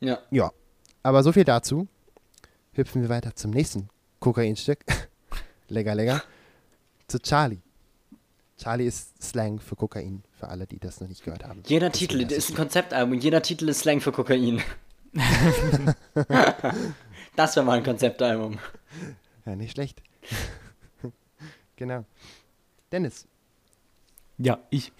[0.00, 0.18] ja.
[0.30, 0.50] Ja,
[1.02, 1.86] aber so viel dazu.
[2.72, 3.88] Hüpfen wir weiter zum nächsten
[4.20, 4.84] Kokainstück.
[5.68, 6.22] lecker, lecker.
[7.06, 7.60] Zu Charlie.
[8.58, 11.62] Charlie ist Slang für Kokain, für alle, die das noch nicht gehört haben.
[11.66, 14.60] Jeder Deswegen Titel ist ein Konzeptalbum, jeder Titel ist Slang für Kokain.
[17.36, 18.58] das wäre mal ein Konzeptalbum.
[19.46, 20.02] Ja, nicht schlecht.
[21.76, 22.04] genau.
[22.92, 23.26] Dennis,
[24.38, 24.92] Ja, ich.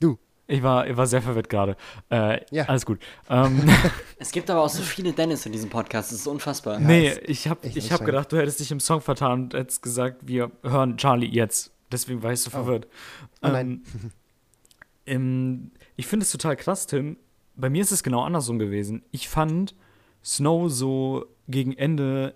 [0.00, 0.18] du.
[0.46, 1.76] Ich war, ich war sehr verwirrt gerade.
[2.10, 2.64] Äh, Ja.
[2.64, 3.00] Alles gut.
[3.30, 3.62] Ähm,
[4.18, 6.78] Es gibt aber auch so viele Dennis in diesem Podcast, das ist unfassbar.
[6.80, 10.26] nee, ich habe ich hab gedacht, du hättest dich im Song vertan und hättest gesagt,
[10.26, 11.70] wir hören Charlie jetzt.
[11.94, 12.88] Deswegen war ich so verwirrt.
[13.40, 13.84] Oh nein.
[15.06, 17.18] Ähm, ich finde es total krass, Tim.
[17.54, 19.04] Bei mir ist es genau andersrum gewesen.
[19.12, 19.76] Ich fand
[20.24, 22.34] Snow so gegen Ende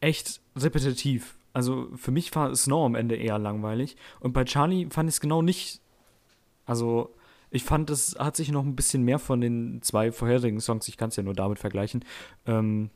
[0.00, 1.36] echt repetitiv.
[1.52, 3.96] Also für mich war Snow am Ende eher langweilig.
[4.18, 5.80] Und bei Charlie fand ich es genau nicht.
[6.66, 7.14] Also
[7.50, 10.96] ich fand, es hat sich noch ein bisschen mehr von den zwei vorherigen Songs, ich
[10.96, 12.04] kann es ja nur damit vergleichen,
[12.46, 12.90] ähm,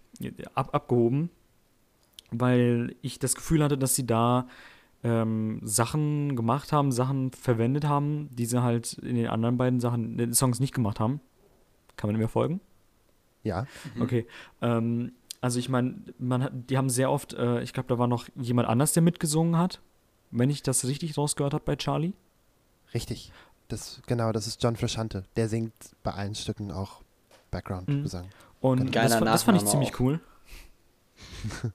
[0.55, 1.31] ab, abgehoben.
[2.33, 4.49] Weil ich das Gefühl hatte, dass sie da
[5.05, 10.05] ähm, Sachen gemacht haben, Sachen verwendet haben, die sie halt in den anderen beiden Sachen,
[10.13, 11.21] in den Songs nicht gemacht haben.
[11.97, 12.61] Kann man mir folgen?
[13.43, 13.67] Ja.
[14.01, 14.27] Okay.
[14.61, 18.07] Ähm, also ich meine, man hat, die haben sehr oft, äh, ich glaube, da war
[18.07, 19.81] noch jemand anders, der mitgesungen hat,
[20.31, 22.13] wenn ich das richtig rausgehört habe bei Charlie.
[22.95, 23.33] Richtig.
[23.69, 25.25] Das, genau, das ist John Frusciante.
[25.37, 27.03] Der singt bei allen Stücken auch
[27.51, 28.29] Background-Gesang.
[28.61, 30.01] Und Geiler das, das fand ich ziemlich auch.
[30.01, 30.21] cool.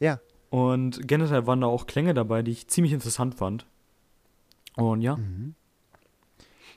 [0.00, 0.18] Ja.
[0.54, 3.66] Und generell waren da auch Klänge dabei, die ich ziemlich interessant fand.
[4.76, 5.56] Und ja, Mhm.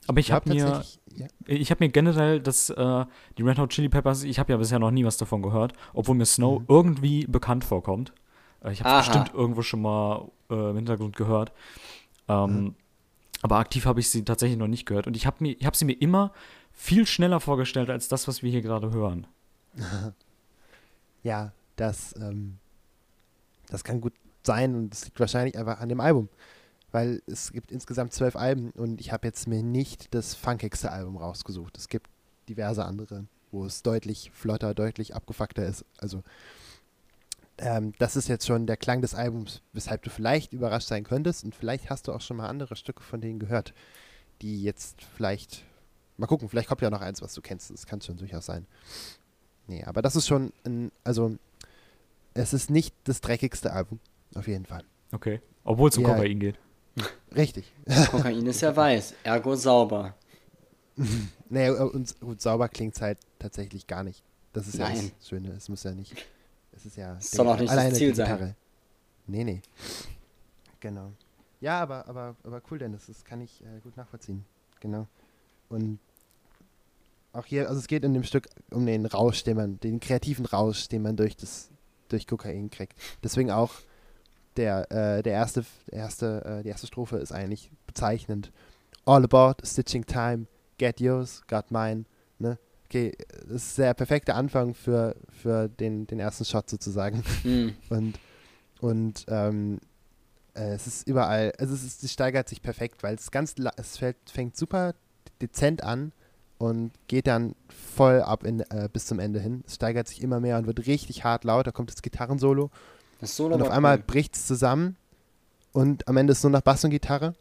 [0.08, 0.84] aber ich glaub habe mir,
[1.16, 1.28] ja.
[1.46, 3.06] ich habe mir generell das, äh,
[3.38, 6.16] die Red Hot Chili Peppers, ich habe ja bisher noch nie was davon gehört, obwohl
[6.16, 6.66] mir Snow Mhm.
[6.70, 8.14] irgendwie bekannt vorkommt.
[8.64, 11.52] Äh, ich habe bestimmt irgendwo schon mal äh, im Hintergrund gehört.
[12.28, 12.76] Ähm, Mhm.
[13.44, 15.06] Aber aktiv habe ich sie tatsächlich noch nicht gehört.
[15.06, 16.32] Und ich habe mir, ich habe sie mir immer
[16.72, 19.28] viel schneller vorgestellt als das, was wir hier gerade hören.
[21.24, 22.58] Ja, das, ähm,
[23.70, 26.30] das kann gut sein und es liegt wahrscheinlich einfach an dem Album.
[26.92, 31.18] Weil es gibt insgesamt zwölf Alben und ich habe jetzt mir nicht das funkigste Album
[31.18, 31.78] rausgesucht.
[31.78, 32.10] Es gibt
[32.48, 35.86] diverse andere, wo es deutlich flotter, deutlich abgefuckter ist.
[35.98, 36.24] Also
[37.58, 41.44] ähm, das ist jetzt schon der Klang des Albums, weshalb du vielleicht überrascht sein könntest
[41.44, 43.74] und vielleicht hast du auch schon mal andere Stücke von denen gehört,
[44.42, 45.66] die jetzt vielleicht,
[46.18, 47.72] mal gucken, vielleicht kommt ja noch eins, was du kennst.
[47.72, 48.68] Das kann schon durchaus sein.
[49.66, 51.38] Nee, aber das ist schon ein, also
[52.38, 54.00] es ist nicht das dreckigste Album,
[54.36, 54.84] auf jeden Fall.
[55.12, 55.42] Okay.
[55.64, 56.14] Obwohl es um Ja.
[56.14, 56.60] Kokain geht.
[57.36, 57.72] Richtig.
[58.12, 60.16] Kokain ist ja weiß, ergo sauber.
[61.50, 64.22] Nee, und, und sauber klingt es halt tatsächlich gar nicht.
[64.52, 65.12] Das ist ja Nein.
[65.18, 65.50] das Schöne.
[65.52, 66.14] Es muss ja nicht.
[66.74, 67.16] Es ist ja.
[67.16, 68.26] Es soll auch nicht das Ziel die sein.
[68.26, 68.56] Gitarre.
[69.28, 69.62] Nee, nee.
[70.82, 71.14] Genau.
[71.62, 73.06] Ja, aber, aber, aber cool, Dennis.
[73.08, 74.44] Das kann ich äh, gut nachvollziehen.
[74.82, 75.08] Genau.
[75.70, 76.00] Und
[77.32, 80.46] auch hier, also es geht in dem Stück um den Rausch, den man, den kreativen
[80.46, 81.70] Rausch, den man durch das,
[82.10, 82.98] durch Kokain kriegt.
[83.24, 83.72] Deswegen auch
[84.56, 88.52] der, äh, der erste, erste, äh, die erste Strophe ist eigentlich bezeichnend.
[89.06, 92.06] All about stitching time, get yours, got mine.
[92.40, 92.58] Ne?
[92.86, 93.14] Okay,
[93.48, 97.24] das ist der perfekte Anfang für, für den, den ersten Shot sozusagen.
[97.44, 97.76] Hm.
[97.90, 98.20] Und,
[98.80, 99.80] und ähm,
[100.54, 103.98] äh, es ist überall, also es, ist, es steigert sich perfekt, weil es ganz, es
[103.98, 104.94] fällt, fängt super
[105.42, 106.12] dezent an
[106.58, 107.56] und geht dann
[107.96, 109.64] voll ab in, äh, bis zum Ende hin.
[109.68, 111.68] Es steigert sich immer mehr und wird richtig hart laut.
[111.68, 112.72] Da kommt das Gitarrensolo
[113.20, 114.04] Das Solo und auf einmal cool.
[114.08, 114.96] bricht es zusammen
[115.74, 117.36] und am Ende ist nur noch Bass und Gitarre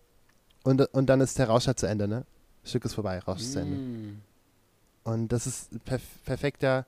[0.64, 2.24] und, und dann ist der Rauscher zu Ende, ne?
[2.64, 3.76] Stück ist vorbei, Rausch ist zu Ende.
[3.76, 4.20] Hm.
[5.04, 6.84] Und das ist perf perfekter,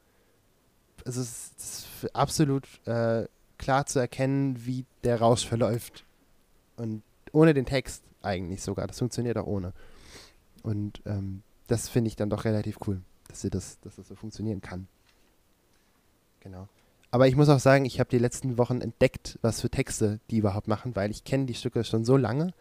[1.05, 3.27] es ist, ist absolut äh,
[3.59, 6.05] klar zu erkennen, wie der Rausch verläuft.
[6.77, 8.87] Und ohne den Text eigentlich sogar.
[8.87, 9.73] Das funktioniert auch ohne.
[10.63, 14.15] Und ähm, das finde ich dann doch relativ cool, dass, sie das, dass das so
[14.17, 14.89] funktionieren kann.
[16.41, 16.69] Genau.
[17.11, 20.39] Aber ich muss auch sagen, ich habe die letzten Wochen entdeckt, was für Texte die
[20.39, 22.53] überhaupt machen, weil ich kenne die Stücke schon so lange,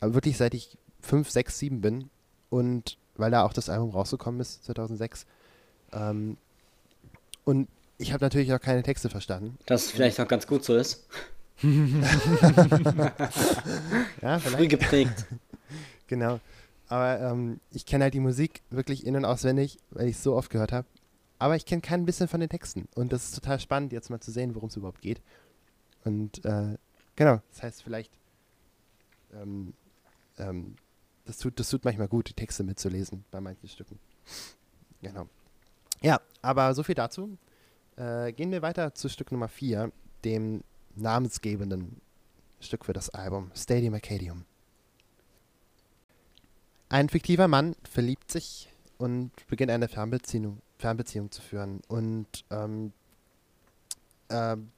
[0.00, 2.10] aber wirklich seit ich 5, 6, 7 bin
[2.48, 5.26] und weil da auch das Album rausgekommen ist, 2006.
[5.92, 6.36] Ähm,
[7.44, 9.58] und ich habe natürlich auch keine Texte verstanden.
[9.66, 11.06] Das vielleicht auch ganz gut so ist.
[14.22, 14.70] Ja, Früh vielleicht.
[14.70, 15.26] geprägt.
[16.06, 16.40] Genau.
[16.88, 20.34] Aber ähm, ich kenne halt die Musik wirklich in- und auswendig, weil ich es so
[20.36, 20.86] oft gehört habe.
[21.38, 22.88] Aber ich kenne kein bisschen von den Texten.
[22.94, 25.20] Und das ist total spannend, jetzt mal zu sehen, worum es überhaupt geht.
[26.04, 26.76] Und äh,
[27.16, 28.12] genau, das heißt vielleicht,
[29.32, 29.74] ähm,
[30.38, 30.76] ähm,
[31.24, 33.98] das, tut, das tut manchmal gut, die Texte mitzulesen bei manchen Stücken.
[35.02, 35.28] Genau.
[36.02, 37.36] Ja, aber so viel dazu.
[37.96, 39.92] Äh, gehen wir weiter zu Stück Nummer 4,
[40.24, 40.62] dem
[40.96, 42.00] namensgebenden
[42.60, 44.44] Stück für das Album, Stadium Arcadium.
[46.94, 51.80] Ein fiktiver Mann verliebt sich und beginnt eine Fernbeziehung, Fernbeziehung zu führen.
[51.88, 52.92] Und ähm,
[54.30, 54.70] ähm,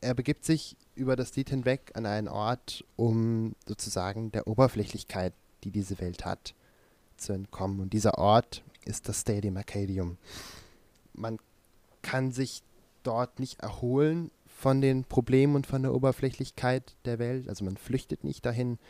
[0.00, 5.70] er begibt sich über das Lied hinweg an einen Ort, um sozusagen der Oberflächlichkeit, die
[5.70, 6.54] diese Welt hat,
[7.16, 7.78] zu entkommen.
[7.78, 10.18] Und dieser Ort ist das Stadium Arcadium.
[11.14, 11.38] Man
[12.02, 12.64] kann sich
[13.04, 17.48] dort nicht erholen von den Problemen und von der Oberflächlichkeit der Welt.
[17.48, 18.80] Also man flüchtet nicht dahin.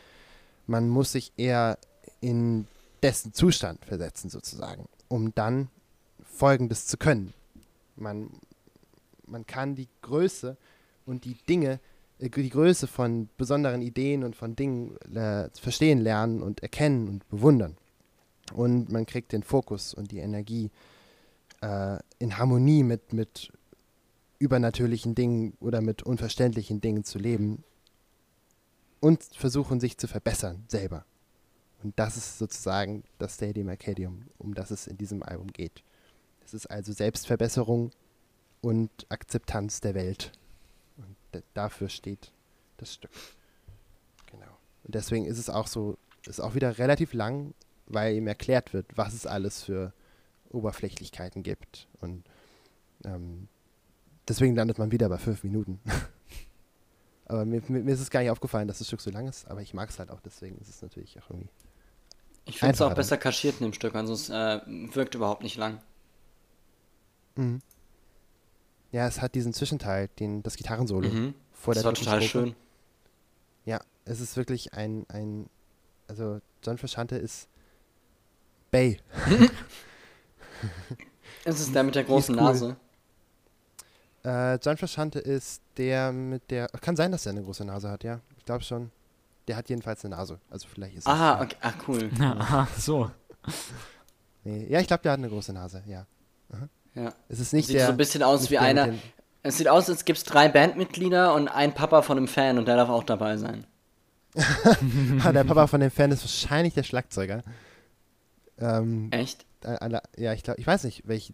[0.65, 1.77] Man muss sich eher
[2.21, 2.67] in
[3.03, 5.69] dessen Zustand versetzen sozusagen, um dann
[6.23, 7.33] Folgendes zu können.
[7.95, 8.29] Man,
[9.25, 10.57] man kann die Größe
[11.05, 11.79] und die Dinge,
[12.19, 17.29] äh, die Größe von besonderen Ideen und von Dingen äh, verstehen lernen und erkennen und
[17.29, 17.77] bewundern.
[18.53, 20.69] Und man kriegt den Fokus und die Energie
[21.61, 23.51] äh, in Harmonie mit, mit
[24.39, 27.63] übernatürlichen Dingen oder mit unverständlichen Dingen zu leben
[28.99, 31.05] und versuchen sich zu verbessern selber.
[31.83, 35.83] Und das ist sozusagen das Stadium Arcadium, um das es in diesem Album geht.
[36.43, 37.91] Es ist also Selbstverbesserung
[38.61, 40.31] und Akzeptanz der Welt.
[40.97, 42.31] Und dafür steht
[42.77, 43.11] das Stück.
[44.31, 44.57] Genau.
[44.83, 47.53] Und deswegen ist es auch so, ist auch wieder relativ lang,
[47.85, 49.93] weil ihm erklärt wird, was es alles für
[50.49, 51.87] Oberflächlichkeiten gibt.
[51.99, 52.23] Und
[53.03, 53.47] ähm,
[54.27, 55.79] deswegen landet man wieder bei fünf Minuten.
[57.25, 59.61] aber mir, mir ist es gar nicht aufgefallen, dass das Stück so lang ist, aber
[59.61, 61.49] ich mag es halt auch, deswegen ist es natürlich auch irgendwie.
[62.47, 65.57] Ich finde es auch besser kaschiert in dem Stück, also es äh, wirkt überhaupt nicht
[65.57, 65.81] lang.
[67.35, 67.61] Mhm.
[68.91, 71.33] Ja, es hat diesen Zwischenteil, den, das Gitarrensolo Mhm.
[71.53, 72.55] vor Das der war total schön.
[73.65, 75.49] Ja, es ist wirklich ein, ein
[76.07, 77.47] also John Frusciante ist
[78.71, 78.99] Bay.
[81.43, 82.43] Es ist der mit der großen cool.
[82.43, 82.75] Nase.
[84.25, 88.03] Äh, John Frusciante ist der mit der, kann sein, dass er eine große Nase hat,
[88.03, 88.19] ja.
[88.37, 88.91] Ich glaube schon.
[89.47, 90.39] Der hat jedenfalls eine Nase.
[90.49, 91.07] Also vielleicht ist es.
[91.07, 91.41] Aha, ja.
[91.43, 91.55] okay.
[91.61, 92.09] Ach cool.
[92.19, 93.09] Aha, so.
[94.43, 96.05] Nee, ja, ich glaube, der hat eine große Nase, ja.
[96.95, 97.13] Ja.
[97.29, 97.85] Es ist nicht Sieht der.
[97.85, 98.85] so ein bisschen aus wie einer.
[98.87, 99.01] den-
[99.43, 102.67] Es sieht aus, als gibt es drei Bandmitglieder und ein Papa von einem Fan und
[102.67, 103.65] der darf auch dabei sein.
[104.35, 107.41] Der Papa von dem Fan ist wahrscheinlich der Schlagzeuger.
[108.59, 109.45] Ähm, Echt?
[109.63, 111.33] alle- ja, ich glaube, ich weiß nicht, welche,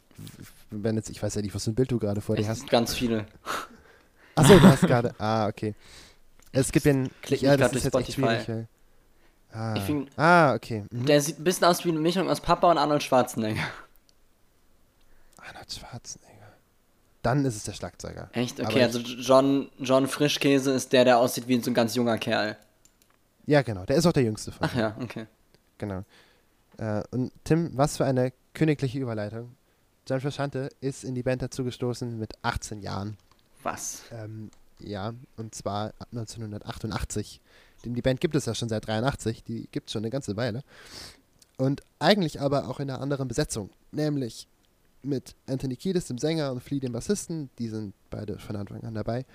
[0.70, 2.70] wenn jetzt, ich weiß ja nicht, was für ein Bild du gerade vor dir hast.
[2.70, 3.26] ganz viele.
[4.36, 5.76] Achso, du hast gerade, ah, okay.
[6.54, 8.66] Es gibt den, Klick ja, das ist jetzt echt Spotify.
[9.52, 10.86] ah, find- ah, okay.
[10.92, 11.06] Mhm.
[11.08, 13.62] Der sieht ein bisschen aus wie eine Mischung aus Papa und Arnold Schwarzenegger.
[15.38, 16.30] Arnold Schwarzenegger.
[17.22, 18.30] Dann ist es der Schlagzeuger.
[18.34, 18.60] Echt?
[18.60, 21.96] Aber Okay, ich- also John, John Frischkäse ist der, der aussieht wie so ein ganz
[21.96, 22.58] junger Kerl.
[23.46, 25.26] Ja, genau, der ist auch der jüngste von Ach ja, okay.
[25.78, 26.04] Genau.
[26.78, 29.56] Äh, und Tim, was für eine königliche Überleitung.
[30.08, 33.18] John Frusciante ist in die Band dazugestoßen mit 18 Jahren.
[33.64, 34.02] Was?
[34.12, 37.42] Ähm, ja, und zwar ab 1988.
[37.86, 40.38] Denn die Band gibt es ja schon seit 83, die gibt es schon eine ganze
[40.38, 40.64] Weile.
[41.58, 44.48] Und eigentlich aber auch in einer anderen Besetzung, nämlich
[45.04, 47.50] mit Anthony Kiedis, dem Sänger, und Flea, dem Bassisten.
[47.60, 49.26] Die sind beide von Anfang an dabei.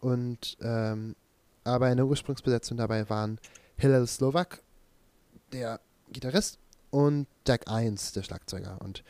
[0.00, 1.16] Und ähm,
[1.64, 3.38] aber in der Ursprungsbesetzung dabei waren
[3.76, 4.62] Hillel Slovak,
[5.52, 6.58] der Gitarrist,
[6.90, 8.78] und Jack Irons, der Schlagzeuger.
[8.80, 9.02] Und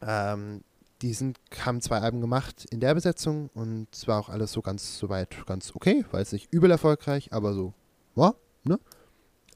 [0.00, 0.62] ähm,
[1.02, 4.60] die sind, haben zwei Alben gemacht in der Besetzung und es war auch alles so
[4.62, 7.72] ganz soweit ganz okay, war jetzt nicht übel erfolgreich, aber so,
[8.16, 8.34] ja,
[8.64, 8.78] ne?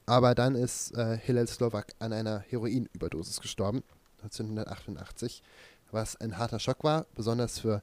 [0.07, 3.83] Aber dann ist äh, Hillel Slovak an einer Heroinüberdosis gestorben,
[4.23, 5.43] 1988,
[5.91, 7.83] was ein harter Schock war, besonders für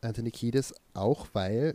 [0.00, 1.74] Anthony Kiedis, auch weil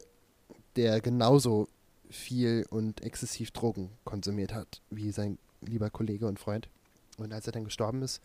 [0.75, 1.67] der genauso
[2.09, 6.69] viel und exzessiv Drogen konsumiert hat, wie sein lieber Kollege und Freund.
[7.17, 8.21] Und als er dann gestorben ist,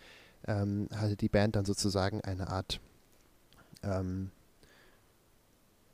[0.47, 2.81] ähm, hatte die Band dann sozusagen eine Art,
[3.83, 4.31] ähm,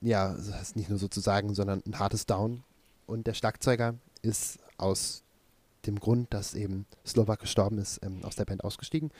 [0.00, 2.62] ja, das heißt nicht nur sozusagen, sondern ein hartes Down.
[3.06, 5.22] Und der Schlagzeuger ist aus
[5.86, 9.10] dem Grund, dass eben Slovak gestorben ist, ähm, aus der Band ausgestiegen.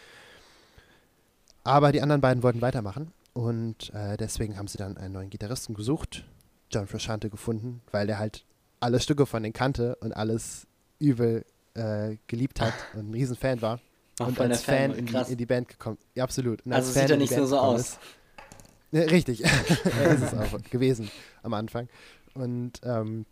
[1.64, 5.74] Aber die anderen beiden wollten weitermachen und äh, deswegen haben sie dann einen neuen Gitarristen
[5.74, 6.24] gesucht,
[6.70, 8.44] John Frusciante gefunden, weil der halt
[8.80, 10.66] alle Stücke von denen kannte und alles
[10.98, 13.80] übel äh, geliebt hat und ein Riesenfan war.
[14.18, 15.98] Auch und als Fan, Fan in die, in die Band gekommen.
[16.14, 16.64] Ja, absolut.
[16.66, 17.80] Und Also als sieht Fan er nicht so aus.
[17.80, 17.98] Ist,
[18.92, 19.44] richtig.
[19.44, 21.10] er ist es auch gewesen
[21.42, 21.88] am Anfang.
[22.34, 23.26] Und ähm,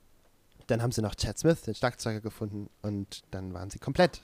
[0.66, 4.23] dann haben sie noch Chad Smith, den Schlagzeuger, gefunden und dann waren sie komplett.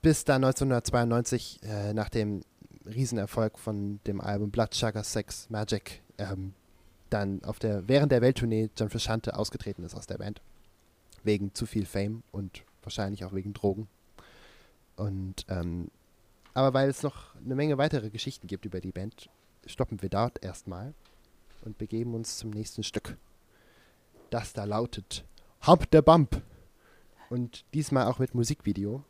[0.00, 2.42] Bis dann 1992, äh, nach dem
[2.86, 6.54] Riesenerfolg von dem Album Blood Sugar Sex Magic, ähm,
[7.10, 10.40] dann auf der, während der Welttournee John Frusciante ausgetreten ist aus der Band.
[11.22, 13.88] Wegen zu viel Fame und wahrscheinlich auch wegen Drogen.
[14.96, 15.90] Und ähm,
[16.54, 19.30] aber weil es noch eine Menge weitere Geschichten gibt über die Band,
[19.66, 20.94] stoppen wir dort erstmal
[21.64, 23.16] und begeben uns zum nächsten Stück.
[24.30, 25.24] Das da lautet
[25.66, 26.42] Hump der Bump.
[27.30, 29.04] Und diesmal auch mit Musikvideo.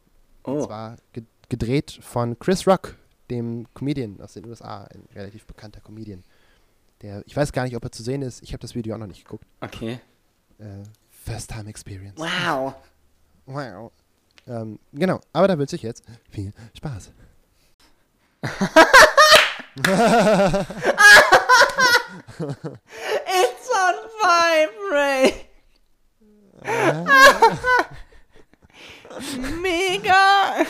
[0.45, 2.97] Und Oh, zwar ge gedreht von Chris Rock,
[3.31, 6.25] dem Comedian aus den USA, ein relativ bekannter Comedian.
[7.03, 8.43] Der, ich weiß gar nicht, ob er zu sehen ist.
[8.43, 9.45] Ich habe das Video auch noch nicht geguckt.
[9.61, 10.01] okay.
[10.59, 12.19] Äh, First Time Experience.
[12.19, 12.75] Wow.
[13.47, 13.93] Wow.
[14.47, 17.13] Ähm, genau, aber da wünsche ich jetzt viel Spaß.
[23.27, 25.47] It's on vibrate.
[29.61, 30.67] Mega.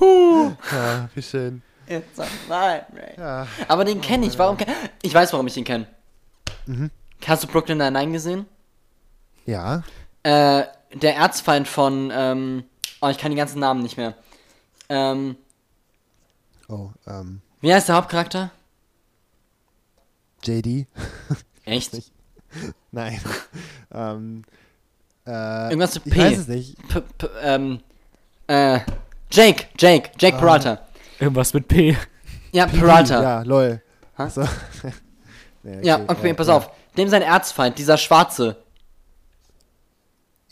[0.00, 0.52] huh.
[0.72, 1.62] Ja, wie schön.
[1.86, 3.14] It's on vibrate.
[3.18, 3.46] Ja.
[3.68, 4.38] Aber den kenne ich.
[4.38, 4.56] Warum?
[5.02, 5.86] Ich weiß, warum ich den kenne.
[6.66, 6.90] Mhm.
[7.26, 8.46] Hast du Brooklyn Nine-Nine gesehen?
[9.44, 9.82] Ja.
[10.22, 10.64] Äh,
[10.94, 12.64] der Erzfeind von ähm,
[13.00, 14.14] oh, ich kann die ganzen Namen nicht mehr.
[14.88, 15.36] Ähm,
[16.68, 18.50] Oh, ähm, wie heißt der Hauptcharakter?
[20.42, 20.86] JD?
[21.64, 21.92] Echt?
[22.92, 23.20] Nein.
[23.94, 24.44] ähm,
[25.26, 26.20] äh, Irgendwas mit ich P.
[26.20, 26.88] weiß es nicht.
[26.88, 27.80] P P ähm,
[28.46, 28.80] äh,
[29.30, 30.80] Jake, Jake, Jake Peralta.
[31.18, 31.96] Irgendwas mit P.
[32.52, 33.22] Ja, Peralta.
[33.22, 33.82] Ja, lol.
[34.18, 34.30] Ha?
[34.30, 34.42] So.
[35.62, 36.70] nee, Ja, okay, pass auf.
[36.96, 38.63] Dem sein Erzfeind, dieser Schwarze.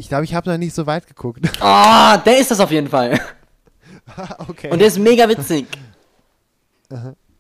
[0.03, 1.49] Ich glaube, ich habe noch nicht so weit geguckt.
[1.61, 3.21] Ah, der ist das auf jeden Fall.
[4.49, 4.69] okay.
[4.69, 5.65] Und der ist mega witzig.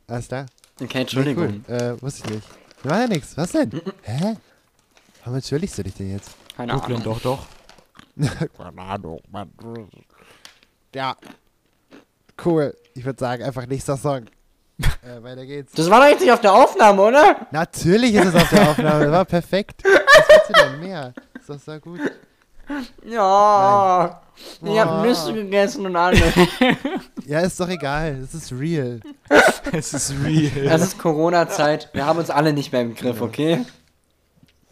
[0.06, 0.46] Alles klar.
[0.80, 1.64] Okay, Entschuldigung.
[1.68, 1.74] cool.
[1.74, 2.48] Äh, wusste ich nicht.
[2.84, 3.36] War ja nix.
[3.36, 3.72] Was denn?
[4.02, 4.36] Hä?
[5.24, 6.30] Warum entschuldigst du dich denn jetzt?
[6.56, 7.20] Keine Brooklyn, Ahnung.
[7.20, 7.46] doch, doch.
[8.56, 9.50] Keine Ahnung, Mann.
[10.94, 11.16] Ja.
[12.44, 12.76] Cool.
[12.94, 14.26] Ich würde sagen, einfach nächster Song.
[14.78, 15.72] äh, weiter geht's.
[15.72, 17.44] Das war doch jetzt nicht auf der Aufnahme, oder?
[17.50, 19.04] Natürlich ist es auf der Aufnahme.
[19.06, 19.82] Das war perfekt.
[19.82, 21.12] Was willst du denn mehr?
[21.40, 22.00] Ist doch so gut.
[23.04, 24.20] Ja.
[24.60, 24.78] Ich Oh.
[24.78, 26.20] hab Nüsse gegessen und alles.
[27.26, 28.18] Ja, ist doch egal.
[28.24, 29.00] Es ist real.
[29.72, 30.66] Es ist real.
[30.66, 31.88] Es ist Corona-Zeit.
[31.92, 33.64] Wir haben uns alle nicht mehr im Griff, okay?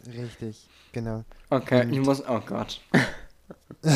[0.05, 0.67] Richtig.
[0.91, 1.23] Genau.
[1.49, 2.21] Okay, ich muss.
[2.27, 2.81] Oh Gott.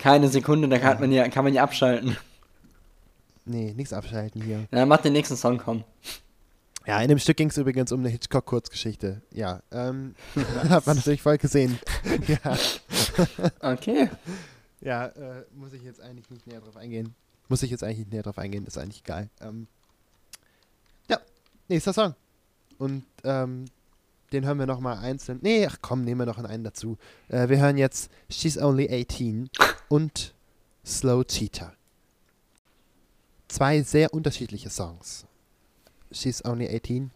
[0.00, 2.16] Keine Sekunde, da kann man ja, kann man ja abschalten.
[3.44, 4.66] Nee, nichts abschalten hier.
[4.70, 5.84] Dann macht den nächsten Song kommen.
[6.86, 9.22] Ja, in dem Stück ging es übrigens um eine Hitchcock-Kurzgeschichte.
[9.32, 10.14] Ja, ähm,
[10.68, 11.78] hat man natürlich voll gesehen.
[12.26, 12.56] ja,
[13.60, 14.08] Okay.
[14.80, 17.14] ja äh, muss ich jetzt eigentlich nicht näher drauf eingehen.
[17.48, 19.28] Muss ich jetzt eigentlich nicht näher drauf eingehen, ist eigentlich egal.
[19.40, 19.66] Ähm,
[21.08, 21.18] ja,
[21.68, 22.14] nächster Song.
[22.78, 23.64] Und ähm,
[24.32, 25.38] den hören wir nochmal einzeln.
[25.42, 26.98] Nee, ach komm, nehmen wir noch einen dazu.
[27.28, 29.50] Äh, wir hören jetzt She's Only 18
[29.88, 30.34] und
[30.84, 31.72] Slow Cheetah.
[33.48, 35.26] Zwei sehr unterschiedliche Songs.
[36.10, 37.10] She's Only 18.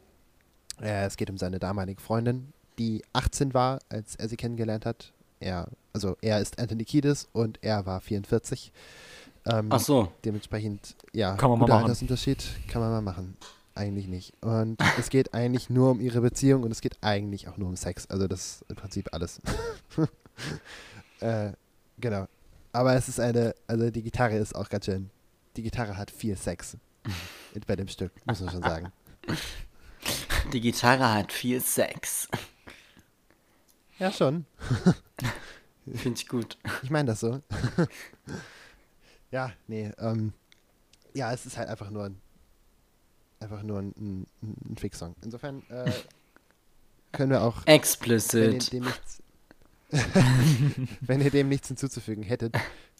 [0.81, 5.13] Äh, es geht um seine damalige Freundin, die 18 war, als er sie kennengelernt hat.
[5.41, 8.73] Er, also er ist Anthony Kiedis und er war 44.
[9.47, 10.13] Ähm, Ach so.
[10.25, 11.85] Dementsprechend, ja, Kann man mal guter machen.
[11.85, 13.37] Altersunterschied kann man mal machen.
[13.75, 14.33] Eigentlich nicht.
[14.43, 17.77] Und es geht eigentlich nur um ihre Beziehung und es geht eigentlich auch nur um
[17.77, 18.07] Sex.
[18.11, 19.41] Also das ist im Prinzip alles.
[21.21, 21.53] äh,
[21.99, 22.27] genau.
[22.73, 25.11] Aber es ist eine, also die Gitarre ist auch ganz schön.
[25.57, 26.77] Die Gitarre hat viel Sex
[27.67, 28.93] bei dem Stück, muss man schon sagen.
[30.53, 32.29] Die Gitarre hat viel Sex.
[33.99, 34.47] Ja, schon.
[35.95, 36.57] Finde ich gut.
[36.83, 37.43] Ich meine das so.
[39.31, 40.33] ja, nee, ähm,
[41.15, 42.21] ja, es ist halt einfach nur ein,
[43.41, 45.17] einfach nur ein, ein, ein Fix-Song.
[45.23, 45.91] Insofern äh,
[47.13, 48.73] können wir auch, wenn ihr, Explicit.
[48.73, 49.23] nichts,
[51.01, 52.57] wenn ihr dem nichts hinzuzufügen hättet,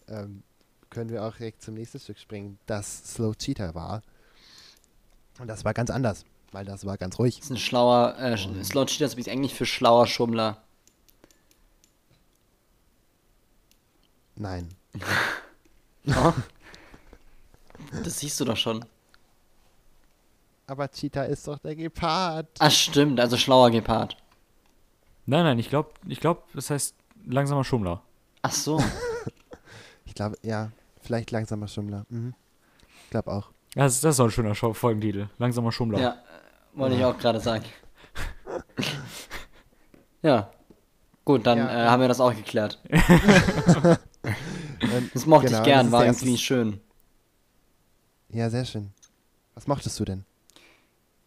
[0.07, 0.43] ähm,
[0.91, 4.03] können wir auch direkt zum nächsten Stück springen, das Slow Cheetah war.
[5.39, 7.37] Und das war ganz anders, weil das war ganz ruhig.
[7.37, 10.61] Das ist ein schlauer, äh, Slow Cheater ist übrigens Englisch für schlauer Schummler.
[14.35, 14.69] Nein.
[16.07, 16.33] Oh.
[18.03, 18.83] Das siehst du doch schon.
[20.65, 22.47] Aber Cheetah ist doch der Gepard.
[22.57, 24.17] Ach stimmt, also schlauer Gepard.
[25.27, 26.95] Nein, nein, ich glaube, ich glaub, das heißt
[27.27, 28.01] langsamer Schummler.
[28.41, 28.83] Ach so.
[30.11, 30.71] Ich glaube, ja,
[31.01, 32.05] vielleicht langsamer Schummler.
[32.09, 32.33] Mhm.
[33.05, 33.49] Ich glaube auch.
[33.75, 35.27] Das, ist- das ist auch ein schöner Folgentitel.
[35.37, 35.99] Langsamer Schummler.
[35.99, 36.17] ja,
[36.73, 37.65] wollte ich auch gerade sagen.
[40.23, 40.51] Ja.
[41.25, 42.79] Gut, dann Ja, äh, haben wir das auch geklärt.
[45.13, 46.79] Das mochte genau, ich gern, war irgendwie schön.
[48.29, 48.91] Ja, sehr schön.
[49.55, 50.25] Was mochtest du denn?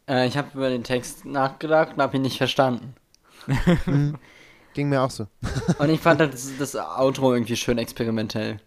[0.09, 2.95] Äh, ich habe über den Text nachgedacht und habe ihn nicht verstanden.
[4.75, 5.27] Ging mir auch so.
[5.79, 8.61] Und ich fand das, das Outro irgendwie schön experimentell.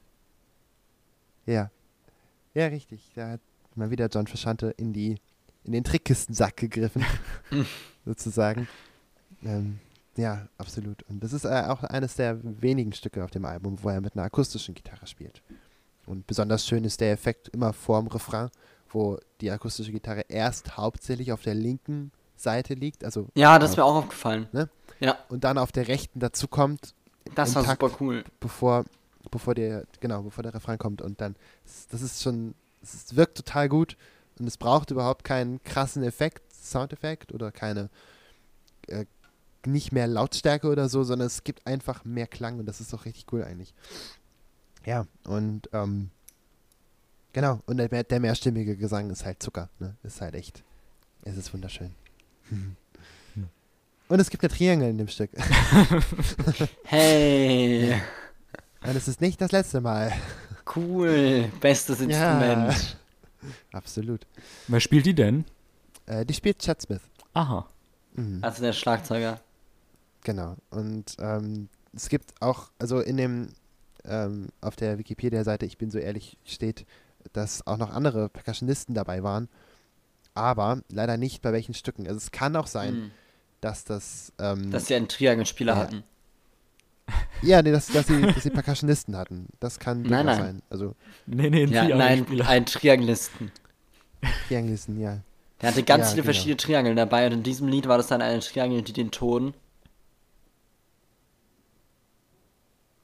[1.47, 1.71] Ja.
[2.53, 3.09] Ja, richtig.
[3.15, 3.41] Da hat
[3.75, 5.17] mal wieder John Verschante in die
[5.63, 7.03] in den Trickkistensack gegriffen,
[8.05, 8.67] sozusagen.
[9.43, 9.79] Ähm,
[10.15, 11.03] ja, absolut.
[11.09, 14.15] Und das ist äh, auch eines der wenigen Stücke auf dem Album, wo er mit
[14.15, 15.41] einer akustischen Gitarre spielt.
[16.05, 18.49] Und besonders schön ist der Effekt immer vorm Refrain,
[18.89, 23.77] wo die akustische Gitarre erst hauptsächlich auf der linken Seite liegt, also Ja, das ist
[23.77, 24.47] mir auch aufgefallen.
[24.53, 24.69] Ne?
[24.99, 26.93] Ja, und dann auf der rechten dazukommt,
[27.35, 27.81] das Im war Takt.
[27.81, 28.23] super cool.
[28.39, 28.85] bevor,
[29.29, 31.35] bevor der, genau, bevor der Refrain kommt und dann,
[31.91, 33.97] das ist schon, es wirkt total gut
[34.39, 37.89] und es braucht überhaupt keinen krassen Effekt, Soundeffekt oder keine,
[38.87, 39.05] äh,
[39.65, 43.05] nicht mehr Lautstärke oder so, sondern es gibt einfach mehr Klang und das ist doch
[43.05, 43.73] richtig cool eigentlich.
[44.85, 46.11] Ja, und, ähm,
[47.33, 50.63] genau, und der, der mehrstimmige Gesang ist halt Zucker, ne, ist halt echt,
[51.23, 51.93] es ist wunderschön.
[54.09, 55.31] Und es gibt eine Triangel in dem Stück.
[56.85, 57.93] Hey.
[58.87, 60.13] Und es ist nicht das letzte Mal.
[60.75, 61.51] Cool.
[61.61, 62.97] Bestes Instrument.
[63.71, 64.25] Absolut.
[64.67, 65.45] Wer spielt die denn?
[66.05, 67.01] Äh, die spielt Chad Smith.
[67.33, 67.67] Aha.
[68.13, 68.39] Mhm.
[68.41, 69.39] Also der Schlagzeuger.
[70.23, 70.55] Genau.
[70.69, 73.49] Und ähm, es gibt auch, also in dem,
[74.05, 76.85] ähm, auf der Wikipedia-Seite, ich bin so ehrlich, steht,
[77.33, 79.49] dass auch noch andere Percussionisten dabei waren.
[80.33, 82.07] Aber leider nicht bei welchen Stücken.
[82.07, 83.11] Also es kann auch sein, Hm.
[83.61, 84.31] dass das.
[84.39, 85.79] Ähm, Dass sie einen Triangelspieler Ja.
[85.79, 86.03] hatten.
[87.41, 89.47] Ja, nee, dass, dass, sie, dass sie Percussionisten hatten.
[89.59, 90.37] Das kann Nein, nein.
[90.37, 90.61] sein.
[90.69, 90.95] Also
[91.25, 93.51] Nee, nee, ein Ja, nein, ein Triangelisten.
[94.47, 95.19] Triangelisten, ja.
[95.61, 96.25] Der hatte ganz Ja, viele genau.
[96.33, 99.53] verschiedene Triangel dabei und in diesem Lied war das dann eine Triangel, die den Ton.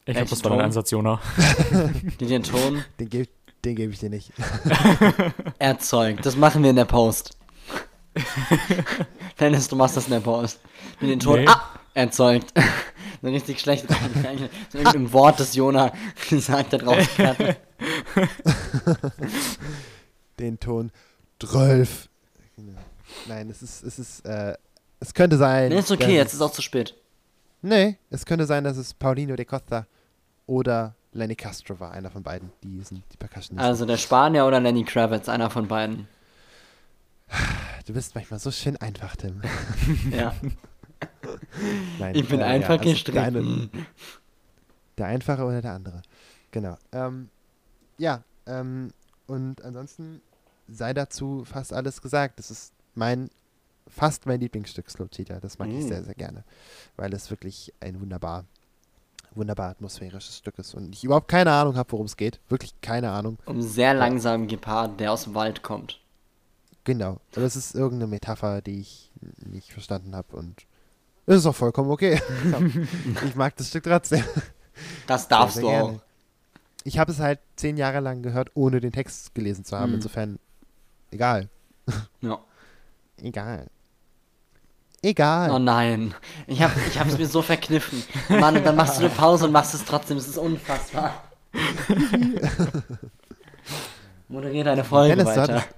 [0.05, 0.65] Ich glaube, das war dein Ton?
[0.65, 1.21] Einsatz, Jona.
[2.19, 3.29] Die den Ton Den gebe
[3.63, 4.33] den geb ich dir nicht.
[5.59, 6.25] erzeugt.
[6.25, 7.37] Das machen wir in der Post.
[9.39, 10.59] Dennis, du machst das in der Post.
[10.99, 11.47] Die den Ton Nee.
[11.47, 12.51] ah, erzeugt.
[13.23, 13.87] So richtig schlecht.
[14.69, 15.91] So irgendein Wort, das Jona
[16.29, 17.57] gesagt hat, rausgekartet.
[20.39, 20.91] Den Ton
[21.39, 22.09] 12.
[22.55, 22.79] Genau.
[23.27, 24.55] Nein, es ist, es ist, äh,
[24.99, 25.69] es könnte sein.
[25.69, 26.95] Nee, ist okay, jetzt es- ist auch zu spät.
[27.61, 29.87] Nee, es könnte sein, dass es Paulino de Costa
[30.47, 32.51] oder Lenny Castro war, einer von beiden.
[32.63, 33.59] Die sind die Percussionisten.
[33.59, 36.07] Also der Spanier oder Lenny Kravitz, einer von beiden.
[37.85, 39.41] du bist manchmal so schön einfach, Tim.
[40.11, 40.33] Ja.
[41.99, 43.15] Nein, Ich bin äh, einfach also gestrickt.
[43.17, 43.69] Der, eine,
[44.97, 46.01] der einfache oder der andere.
[46.51, 46.77] Genau.
[46.91, 47.29] Ähm,
[47.97, 48.91] ja, ähm,
[49.27, 50.21] und ansonsten
[50.67, 52.39] sei dazu fast alles gesagt.
[52.39, 53.29] Das ist mein,
[53.87, 55.39] fast mein Lieblingsstück, Slow Cheetah.
[55.39, 55.87] Das mag ich Mm.
[55.87, 56.43] sehr, sehr gerne.
[56.95, 58.45] Weil es wirklich ein wunderbar,
[59.33, 60.73] wunderbar atmosphärisches Stück ist.
[60.75, 62.39] Und ich überhaupt keine Ahnung habe, worum es geht.
[62.49, 63.37] Wirklich keine Ahnung.
[63.45, 65.99] Um sehr langsamen Gepard, der aus dem Wald kommt.
[66.83, 67.19] Genau.
[67.35, 70.35] Aber es ist irgendeine Metapher, die ich nicht verstanden habe.
[70.35, 70.65] Und
[71.25, 72.21] es ist auch vollkommen okay.
[73.25, 74.23] ich mag das Stück trotzdem.
[75.07, 75.87] Das darfst Sehr, du sehr auch.
[75.87, 76.01] gerne.
[76.83, 79.89] Ich habe es halt zehn Jahre lang gehört, ohne den Text gelesen zu haben.
[79.91, 79.95] Mhm.
[79.95, 80.39] Insofern,
[81.11, 81.49] egal.
[82.21, 82.39] Ja.
[83.21, 83.67] Egal.
[85.01, 85.51] Egal.
[85.51, 86.13] Oh nein.
[86.47, 88.03] Ich hab, ich hab's mir so verkniffen.
[88.29, 90.17] Mann, und dann machst du eine Pause und machst es trotzdem.
[90.17, 91.23] Es ist unfassbar.
[94.29, 95.53] Moderier deine Folge Dennis, du weiter.
[95.61, 95.75] hattest,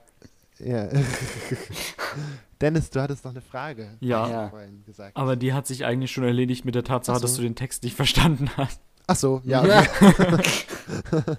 [0.59, 0.87] ja.
[2.65, 3.95] Dennis, du hattest noch eine Frage.
[3.99, 4.27] Ja.
[4.27, 4.49] Ja.
[4.49, 5.15] Vorhin gesagt.
[5.15, 7.27] Aber die hat sich eigentlich schon erledigt mit der Tatsache, Ach so.
[7.27, 8.81] dass du den Text nicht verstanden hast.
[9.05, 9.61] Ach so, ja.
[9.61, 9.85] Okay.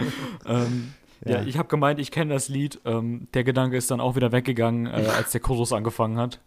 [0.46, 1.38] Ähm, ja.
[1.40, 1.42] Ja.
[1.42, 2.80] ich habe gemeint, ich kenne das Lied.
[2.84, 6.38] Ähm, der Gedanke ist dann auch wieder weggegangen, äh, als der Chorus angefangen hat.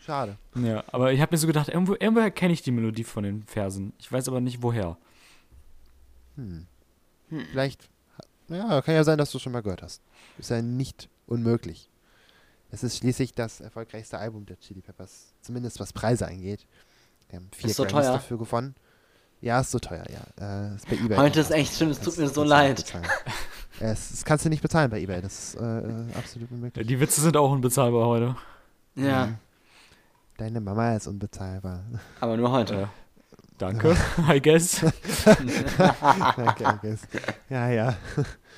[0.00, 0.38] Schade.
[0.54, 3.42] Ja, aber ich habe mir so gedacht, irgendwo, irgendwoher kenne ich die Melodie von den
[3.42, 3.92] Versen.
[3.98, 4.96] Ich weiß aber nicht woher.
[6.36, 6.66] Hm.
[7.50, 7.90] Vielleicht,
[8.48, 10.00] ja, kann ja sein, dass du schon mal gehört hast.
[10.38, 11.90] Ist ja nicht unmöglich.
[12.76, 16.66] Es ist schließlich das erfolgreichste Album der Chili Peppers, zumindest was Preise angeht.
[17.32, 18.12] Die haben vier Ist so Grammys teuer?
[18.12, 18.74] dafür gewonnen.
[19.40, 20.68] Ja, ist so teuer, ja.
[20.68, 21.16] Äh, ist bei eBay.
[21.16, 22.84] Heute ist echt schlimm, es tut mir so leid.
[23.80, 26.86] es, das kannst du nicht bezahlen bei eBay, das ist äh, äh, absolut unmöglich.
[26.86, 28.36] Die Witze sind auch unbezahlbar heute.
[28.94, 29.38] Ja, Mhm.
[30.36, 31.82] Deine Mama ist unbezahlbar.
[32.20, 32.74] aber nur heute.
[32.74, 32.86] Äh,
[33.56, 33.96] danke,
[34.30, 34.82] I guess.
[35.24, 37.00] Danke, I guess.
[37.48, 37.96] Ja, ja.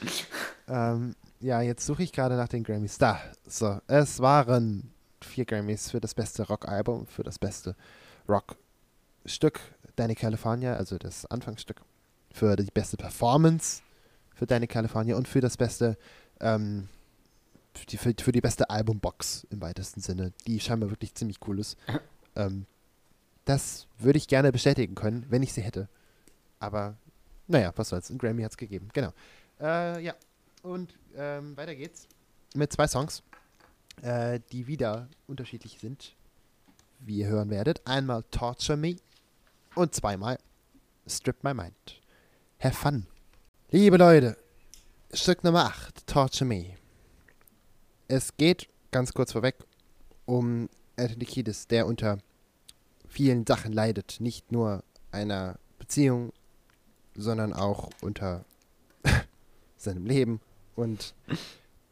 [0.68, 2.98] ähm, ja, jetzt suche ich gerade nach den Grammys.
[2.98, 3.20] Da.
[3.46, 7.74] So, es waren vier Grammys für das beste Rockalbum, für das beste
[8.28, 9.60] Rockstück,
[9.96, 11.82] Danny California, also das Anfangsstück,
[12.30, 13.82] für die beste Performance
[14.38, 15.98] für Danny California und für das beste,
[16.40, 16.88] ähm,
[17.74, 21.58] für die, für, für die beste Albumbox im weitesten Sinne, die scheinbar wirklich ziemlich cool
[21.58, 21.76] ist.
[22.36, 22.64] ähm,
[23.44, 25.88] das würde ich gerne bestätigen können, wenn ich sie hätte.
[26.60, 26.96] Aber
[27.48, 28.10] naja, was soll's.
[28.10, 28.88] Ein Grammy hat's gegeben.
[28.92, 29.12] Genau.
[29.60, 30.14] Äh, ja.
[30.62, 32.08] Und ähm, weiter geht's
[32.54, 33.22] mit zwei Songs,
[34.02, 36.14] äh, die wieder unterschiedlich sind,
[37.00, 37.86] wie ihr hören werdet.
[37.86, 38.96] Einmal Torture Me
[39.74, 40.38] und zweimal
[41.06, 42.00] Strip My Mind.
[42.60, 43.06] Have fun.
[43.70, 44.36] Liebe Leute,
[45.12, 46.74] Stück Nummer 8, Torture Me.
[48.08, 49.56] Es geht, ganz kurz vorweg,
[50.24, 52.18] um Anthony der unter
[53.06, 54.16] vielen Sachen leidet.
[54.20, 54.82] Nicht nur
[55.12, 56.32] einer Beziehung,
[57.14, 58.44] sondern auch unter
[59.76, 60.40] seinem Leben
[60.78, 61.14] und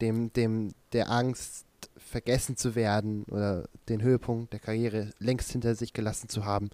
[0.01, 1.65] dem, dem, der Angst,
[1.97, 6.69] vergessen zu werden oder den Höhepunkt der Karriere längst hinter sich gelassen zu haben.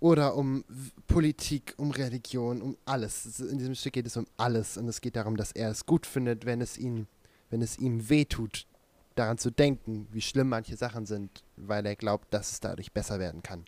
[0.00, 0.64] Oder um
[1.06, 3.26] Politik, um Religion, um alles.
[3.26, 5.84] Es- In diesem Stück geht es um alles und es geht darum, dass er es
[5.86, 7.06] gut findet, wenn es ihn,
[7.50, 8.66] wenn es ihm wehtut,
[9.14, 13.18] daran zu denken, wie schlimm manche Sachen sind, weil er glaubt, dass es dadurch besser
[13.20, 13.64] werden kann.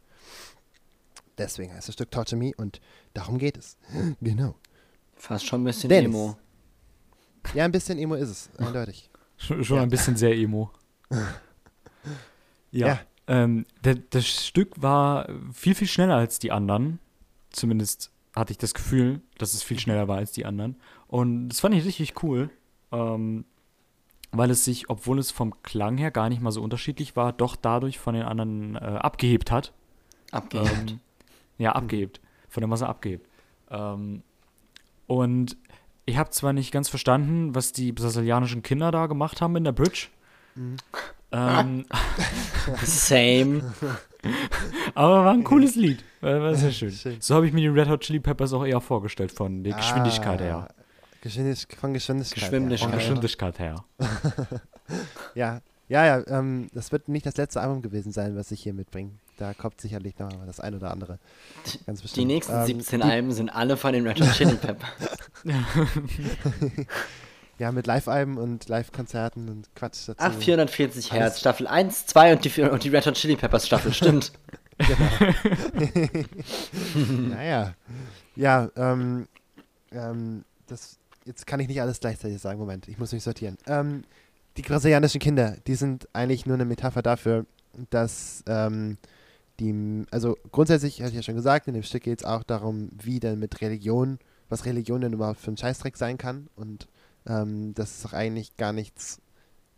[1.37, 2.81] Deswegen heißt das Stück Torture Me und
[3.13, 3.77] darum geht es.
[4.21, 4.55] Genau.
[5.17, 6.07] Fast schon ein bisschen Dennis.
[6.15, 6.37] Emo.
[7.53, 9.11] Ja, ein bisschen Emo ist es, eindeutig.
[9.37, 9.83] Schon, schon Ja.
[9.83, 10.71] ein bisschen sehr emo.
[12.71, 12.87] Ja.
[12.89, 13.01] Ja.
[13.27, 16.99] Ähm, der, das Stück war viel, viel schneller als die anderen.
[17.51, 20.77] Zumindest hatte ich das Gefühl, dass es viel schneller war als die anderen.
[21.07, 22.51] Und das fand ich richtig cool,
[22.91, 23.45] ähm,
[24.33, 27.55] weil es sich, obwohl es vom Klang her gar nicht mal so unterschiedlich war, doch
[27.55, 29.73] dadurch von den anderen äh, abgehebt hat.
[30.33, 30.91] Abgehebt.
[30.91, 31.01] Ähm,
[31.59, 32.21] ja, abgehebt.
[32.49, 33.29] Von der Masse abgehebt.
[33.71, 34.23] Ähm,
[35.07, 35.57] und
[36.07, 39.73] ich habe zwar nicht ganz verstanden, was die brasilianischen Kinder da gemacht haben in der
[39.73, 40.09] Bridge.
[41.33, 41.85] Ähm,
[42.83, 43.75] Same.
[44.95, 46.05] aber war ein cooles Lied.
[46.21, 46.93] War, war sehr schön.
[46.93, 47.17] Schön.
[47.21, 50.41] So habe ich mir die Red Hot Chili Peppers auch eher vorgestellt, von der Geschwindigkeit
[50.41, 50.69] Ah, her.
[51.21, 52.43] Geschwindig von Geschwindigkeit.
[52.43, 52.81] Geschwindigkeit.
[52.81, 52.99] Von Her.
[52.99, 53.85] Geschwindigkeit her.
[55.35, 56.27] Ja, ja, ja.
[56.27, 59.13] Ähm, das wird nicht das letzte Album gewesen sein, was ich hier mitbringe.
[59.37, 61.19] Da kommt sicherlich noch das ein oder andere.
[61.87, 62.23] Ganz bestimmt.
[62.23, 64.89] Die nächsten Ähm, 17 Alben sind alle von den Red Hot Chili Peppers.
[67.57, 70.19] Ja, mit Live-Alben und Live-Konzerten und Quatsch dazu.
[70.19, 73.65] Ach, 440 Hertz, Alles- Staffel 1, 2 und die, und die Red Hot Chili Peppers
[73.67, 74.33] Staffel, stimmt.
[77.09, 77.75] Naja.
[78.37, 79.29] Ja, ähm,
[79.93, 82.59] ähm, das, jetzt kann ich nicht alles gleichzeitig sagen.
[82.59, 83.57] Moment, ich muss mich sortieren.
[83.67, 84.03] Ähm,
[84.57, 87.47] die brasilianischen Kinder, die sind eigentlich nur eine Metapher dafür,
[87.91, 88.99] dass ähm,
[89.61, 92.91] die, also grundsätzlich, hatte ich ja schon gesagt, in dem Stück geht es auch darum,
[93.01, 96.89] wie denn mit Religion, was Religion denn überhaupt für ein Scheißdreck sein kann und
[97.27, 99.21] ähm, dass es doch eigentlich gar nichts,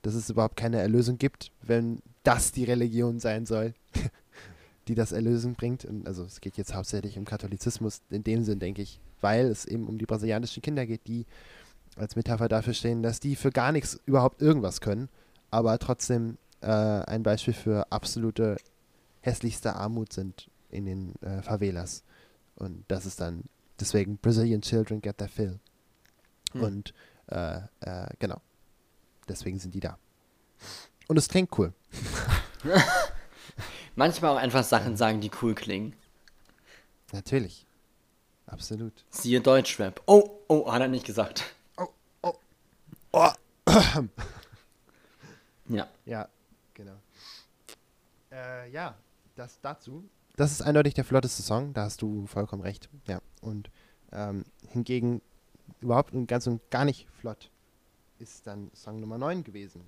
[0.02, 3.74] dass es überhaupt keine Erlösung gibt, wenn das die Religion sein soll,
[4.88, 5.84] die das Erlösung bringt.
[5.84, 9.64] Und also es geht jetzt hauptsächlich um Katholizismus in dem Sinn, denke ich, weil es
[9.64, 11.26] eben um die brasilianischen Kinder geht, die
[11.96, 15.08] als Metapher dafür stehen, dass die für gar nichts überhaupt irgendwas können,
[15.50, 18.56] aber trotzdem äh, ein Beispiel für absolute
[19.26, 22.04] hässlichste Armut sind in den äh, Favelas.
[22.54, 23.44] Und das ist dann
[23.78, 25.58] deswegen Brazilian Children get their fill.
[26.52, 26.62] Hm.
[26.62, 26.94] Und
[27.26, 28.40] äh, äh, genau.
[29.28, 29.98] Deswegen sind die da.
[31.08, 31.74] Und es klingt cool.
[33.96, 35.94] Manchmal auch einfach Sachen sagen, die cool klingen.
[37.12, 37.66] Natürlich.
[38.46, 39.04] Absolut.
[39.10, 40.00] Siehe Deutschrap.
[40.06, 41.44] Oh, oh, hat er nicht gesagt.
[41.76, 41.88] Oh.
[45.68, 45.88] Ja.
[46.04, 46.28] Ja,
[46.74, 47.00] genau.
[48.30, 48.94] Äh, ja,
[49.36, 50.08] das dazu.
[50.36, 52.88] Das ist eindeutig der flotteste Song, da hast du vollkommen recht.
[53.06, 53.70] Ja, und
[54.12, 55.22] ähm, hingegen
[55.80, 57.50] überhaupt und ganz und gar nicht flott
[58.18, 59.82] ist dann Song Nummer 9 gewesen.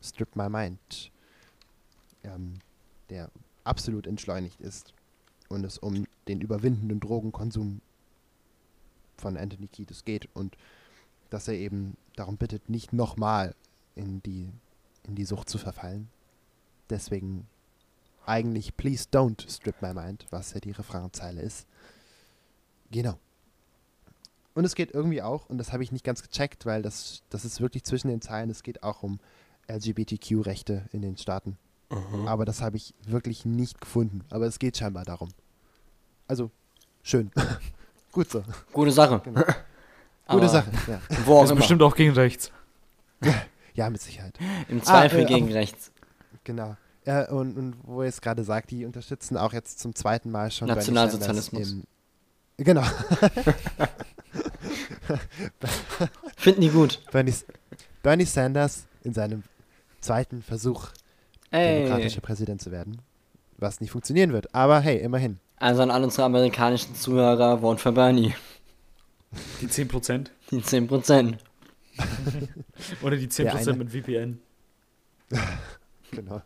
[0.00, 1.10] Strip My Mind.
[2.22, 2.58] Ähm,
[3.10, 3.30] der
[3.64, 4.94] absolut entschleunigt ist
[5.48, 7.80] und es um den überwindenden Drogenkonsum
[9.16, 10.56] von Anthony Kiedis geht und
[11.30, 13.54] dass er eben darum bittet, nicht nochmal
[13.94, 14.50] in die,
[15.04, 16.08] in die Sucht zu verfallen.
[16.90, 17.46] Deswegen
[18.26, 21.66] eigentlich Please Don't Strip My Mind, was ja die Refrainzeile ist.
[22.90, 23.18] Genau.
[24.54, 27.44] Und es geht irgendwie auch, und das habe ich nicht ganz gecheckt, weil das, das
[27.44, 29.18] ist wirklich zwischen den Zeilen, es geht auch um
[29.68, 31.58] LGBTQ-Rechte in den Staaten.
[32.26, 34.22] Aber das habe ich wirklich nicht gefunden.
[34.30, 35.28] Aber es geht scheinbar darum.
[36.26, 36.50] Also,
[37.02, 37.30] schön.
[38.12, 38.42] Gut so.
[38.72, 39.20] Gute Sache.
[39.24, 39.42] Genau.
[40.28, 40.70] Gute Sache.
[40.88, 41.00] Ja.
[41.24, 41.58] Wo auch Ist immer.
[41.60, 42.50] bestimmt auch gegen rechts.
[43.74, 44.36] ja, mit Sicherheit.
[44.68, 45.92] Im Zweifel Ah, äh, gegen aber- rechts.
[46.42, 46.76] Genau.
[47.06, 50.50] Ja, und, und wo ihr es gerade sagt, die unterstützen auch jetzt zum zweiten Mal
[50.50, 51.68] schon Bernie Nationalsozialismus.
[51.68, 51.86] Sanders
[52.56, 52.82] Im, genau.
[56.36, 57.00] Finden die gut.
[57.12, 57.34] Bernie,
[58.02, 59.42] Bernie Sanders in seinem
[60.00, 60.88] zweiten Versuch,
[61.50, 61.80] Ey.
[61.84, 63.00] demokratischer Präsident zu werden.
[63.58, 64.54] Was nicht funktionieren wird.
[64.54, 65.38] Aber hey, immerhin.
[65.56, 68.34] Also an all unsere amerikanischen Zuhörer, Vote für Bernie.
[69.60, 70.26] Die 10%.
[70.50, 71.36] Die 10%.
[73.02, 74.40] Oder die 10% Der eine- mit VPN.
[76.10, 76.42] Genau.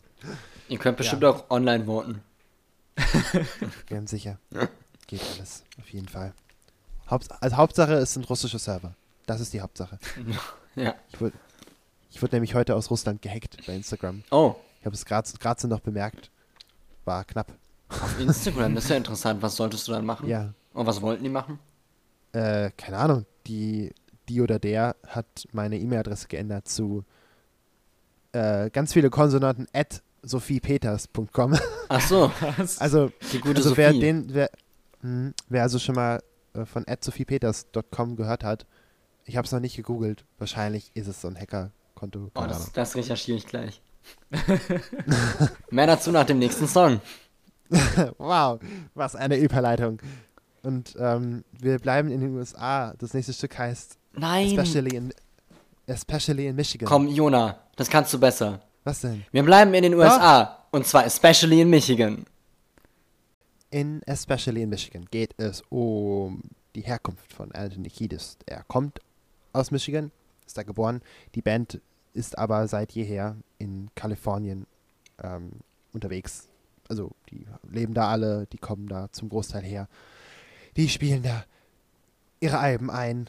[0.69, 1.31] Ihr könnt bestimmt Ja.
[1.31, 2.23] auch online voten.
[3.89, 4.39] Ganz sicher.
[5.07, 5.65] Geht alles.
[5.79, 6.33] Auf jeden Fall.
[7.11, 8.95] Haupt, also Hauptsache, es sind russische Server.
[9.27, 9.99] Das ist die Hauptsache.
[10.77, 10.95] Ja.
[11.13, 11.33] Ich wurde,
[12.11, 14.23] ich wurde nämlich heute aus Russland gehackt bei Instagram.
[14.31, 15.27] Oh, Ich habe es gerade
[15.61, 16.31] so noch bemerkt.
[17.05, 17.53] War knapp.
[17.89, 19.43] auf Instagram, das ist ja interessant.
[19.43, 20.29] Was solltest du dann machen?
[20.29, 20.53] Ja.
[20.75, 21.59] Und was wollten die machen?
[22.33, 23.27] Äh, keine Ahnung.
[23.49, 23.93] Die,
[24.29, 27.05] die oder der hat meine E-Mail-Adresse geändert zu
[28.31, 31.57] äh, ganz viele Konsonanten at sophiepeters.com.
[31.89, 32.31] Ach so,
[32.79, 34.01] Also, die gute also wer Sophie.
[34.01, 34.51] den, wer,
[35.03, 36.23] mh, wer also schon mal
[36.55, 38.67] äh, von at sophiepeters.com gehört hat,
[39.25, 40.25] ich habe es noch nicht gegoogelt.
[40.39, 42.31] Wahrscheinlich ist es so ein Hacker-Konto.
[42.35, 43.83] Oh, das, das recherchiere ich gleich.
[45.71, 47.01] Mehr dazu nach dem nächsten Song.
[48.17, 48.61] Wow,
[48.95, 50.01] was eine Überleitung.
[50.63, 52.95] Und ähm, wir bleiben in den USA.
[52.99, 54.47] Das nächste Stück heißt Nein.
[54.49, 55.13] Especially in,
[55.87, 56.89] Especially in Michigan.
[56.89, 58.61] Komm, Jona, das kannst du besser.
[58.89, 59.23] Was denn?
[59.33, 60.65] Wir bleiben in den USA.
[60.71, 62.25] Und zwar especially in Michigan.
[63.69, 66.41] In Especially in Michigan geht es um
[66.75, 68.39] die Herkunft von Anthony Kiedis.
[68.47, 69.01] Er kommt
[69.53, 70.11] aus Michigan,
[70.47, 71.03] ist da geboren.
[71.35, 71.83] Die Band
[72.15, 74.67] ist aber seit jeher in Kalifornien
[75.23, 75.51] ähm,
[75.93, 76.49] unterwegs.
[76.89, 79.87] Also die leben da alle, die kommen da zum Großteil her.
[80.79, 81.45] Die spielen da
[82.41, 83.29] ihre Alben ein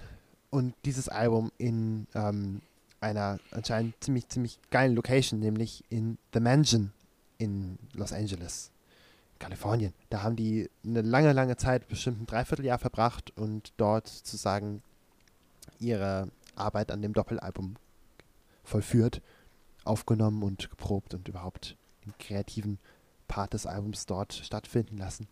[0.51, 2.61] und dieses Album in ähm,
[3.01, 6.91] einer anscheinend ziemlich, ziemlich geilen Location, nämlich in The Mansion
[7.37, 8.71] in Los Angeles,
[9.39, 9.93] Kalifornien.
[10.09, 14.81] Da haben die eine lange, lange Zeit, bestimmt ein Dreivierteljahr verbracht und dort sozusagen
[15.79, 17.77] ihre Arbeit an dem Doppelalbum
[18.63, 19.21] vollführt,
[19.85, 22.79] aufgenommen und geprobt und überhaupt den kreativen
[23.27, 25.27] Part des Albums dort stattfinden lassen.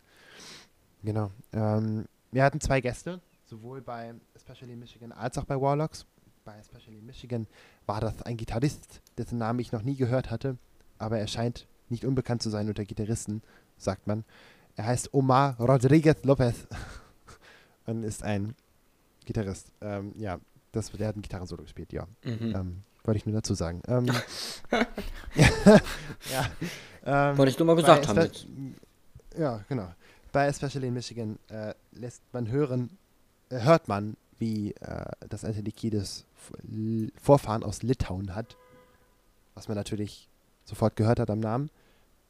[1.02, 1.30] Genau.
[1.52, 6.06] Ähm, wir hatten zwei Gäste, sowohl bei Especially Michigan als auch bei Warlocks.
[6.48, 7.46] Bei Especially Michigan
[7.84, 10.56] war das ein Gitarrist, dessen Namen ich noch nie gehört hatte,
[10.96, 13.42] aber er scheint nicht unbekannt zu sein unter Gitarristen,
[13.76, 14.24] sagt man.
[14.74, 16.66] Er heißt Omar Rodriguez Lopez
[17.84, 18.54] und ist ein
[19.26, 19.72] Gitarrist.
[19.82, 20.40] Ähm, ja,
[20.72, 22.08] das, der hat ein Gitarrensolo gespielt, ja.
[22.24, 22.54] Mhm.
[22.56, 23.82] Ähm, wollte ich nur dazu sagen.
[23.86, 24.06] Ähm,
[26.32, 26.50] ja,
[27.04, 28.22] ähm, Wollte ich nur mal gesagt haben.
[28.22, 28.46] Jetzt.
[29.36, 29.92] Ja, genau.
[30.32, 32.96] Bei Especially in Michigan äh, lässt man hören,
[33.50, 35.44] äh, hört man, wie äh, das
[36.70, 38.56] L- Vorfahren aus Litauen hat.
[39.54, 40.28] Was man natürlich
[40.64, 41.70] sofort gehört hat am Namen.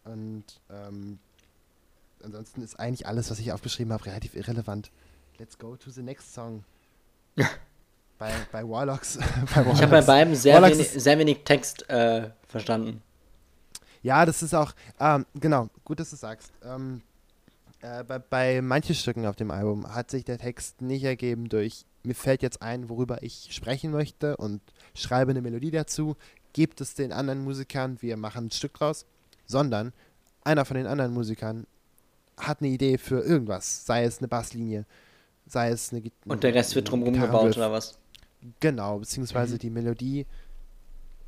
[0.04, 1.18] Und ähm,
[2.22, 4.90] ansonsten ist eigentlich alles, was ich aufgeschrieben habe, relativ irrelevant.
[5.38, 6.64] Let's go to the next song.
[8.18, 9.18] bei, bei Warlocks.
[9.54, 13.02] bei Ich habe bei Warlocks- beiden sehr Warlocks wenig, sehr wenig Text äh, verstanden.
[14.02, 16.52] Ja, das ist auch, ähm, genau, gut, dass du sagst.
[16.64, 17.02] Ähm,
[17.80, 21.84] äh, bei, bei manchen Stücken auf dem Album hat sich der Text nicht ergeben durch,
[22.02, 24.60] mir fällt jetzt ein, worüber ich sprechen möchte und
[24.94, 26.16] schreibe eine Melodie dazu,
[26.52, 29.06] gebt es den anderen Musikern, wir machen ein Stück draus,
[29.46, 29.92] sondern
[30.44, 31.66] einer von den anderen Musikern
[32.36, 34.86] hat eine Idee für irgendwas, sei es eine Basslinie,
[35.46, 37.98] sei es eine Git- Und der Rest wird drumherum gebaut, oder was?
[38.60, 39.58] Genau, beziehungsweise Mhm.
[39.58, 40.26] die Melodie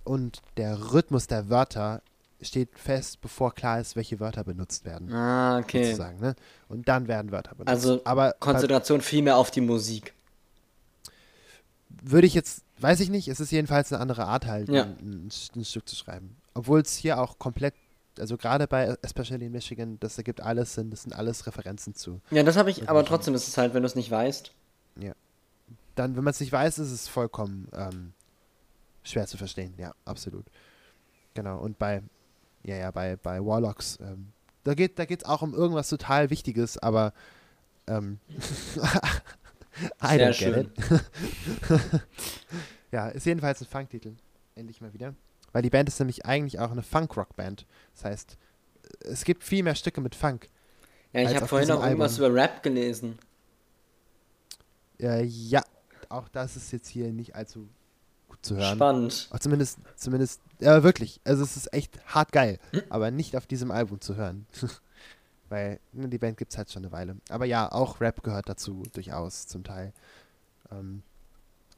[0.04, 2.02] und der Rhythmus der Wörter
[2.42, 5.12] steht fest, bevor klar ist, welche Wörter benutzt werden.
[5.12, 5.84] Ah, okay.
[5.84, 6.34] Sozusagen, ne?
[6.68, 7.68] Und dann werden Wörter benutzt.
[7.68, 10.14] Also Aber Konzentration viel mehr auf die Musik.
[12.02, 14.84] würde ich jetzt, weiß ich nicht, es ist jedenfalls eine andere Art halt, Ja.
[14.84, 16.36] ein, ein, Stück zu schreiben.
[16.54, 17.74] Obwohl es hier auch komplett,
[18.18, 22.20] also gerade bei Especially in Michigan, das ergibt alles Sinn, das sind alles Referenzen zu.
[22.30, 24.52] Ja, das habe ich, aber trotzdem ist es halt, wenn du es nicht weißt.
[26.00, 28.12] Dann, wenn man es nicht weiß, ist es vollkommen ähm,
[29.02, 30.46] schwer zu verstehen, ja, absolut.
[31.34, 32.02] Genau, und bei,
[32.62, 34.32] ja, ja, bei, bei Warlocks, ähm,
[34.64, 37.12] da geht da geht's auch um irgendwas total Wichtiges, aber
[37.86, 38.18] ähm,
[40.02, 40.70] I Sehr don't schön.
[42.92, 44.14] ja, ist jedenfalls ein Funktitel.
[44.54, 45.14] Endlich mal wieder.
[45.52, 47.66] Weil die Band ist nämlich eigentlich auch eine Funk-Rock-Band.
[47.94, 48.38] Das heißt,
[49.00, 50.48] es gibt viel mehr Stücke mit Funk.
[51.12, 53.18] Ja, ich habe vorhin noch irgendwas über Rap gelesen.
[55.00, 55.62] Äh, ja,
[56.08, 57.68] auch das ist jetzt hier nicht allzu
[58.42, 58.76] zu hören.
[58.76, 59.28] Spannend.
[59.32, 61.20] Auch zumindest, zumindest, ja, wirklich.
[61.24, 62.82] Also es ist echt hart geil, Hm?
[62.88, 64.46] aber nicht auf diesem Album zu hören.
[65.48, 67.16] Weil ne, die Band gibt es halt schon eine Weile.
[67.28, 69.92] Aber ja, auch Rap gehört dazu, durchaus zum Teil.
[70.70, 71.02] Ähm,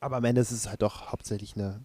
[0.00, 1.80] aber am Ende ist es halt doch hauptsächlich eine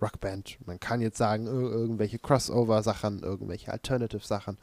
[0.00, 0.58] Rockband.
[0.66, 4.56] Man kann jetzt sagen, ir irgendwelche Crossover-Sachen, irgendwelche Alternative-Sachen.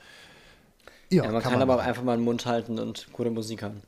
[1.12, 3.84] Ja, man kann, aber auch einfach mal den Mund halten und gute Musik hören.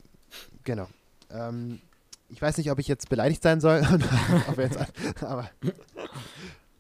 [0.63, 0.87] Genau.
[1.31, 1.81] Ähm,
[2.29, 3.81] ich weiß nicht, ob ich jetzt beleidigt sein soll.
[4.57, 4.77] jetzt,
[5.23, 5.49] aber.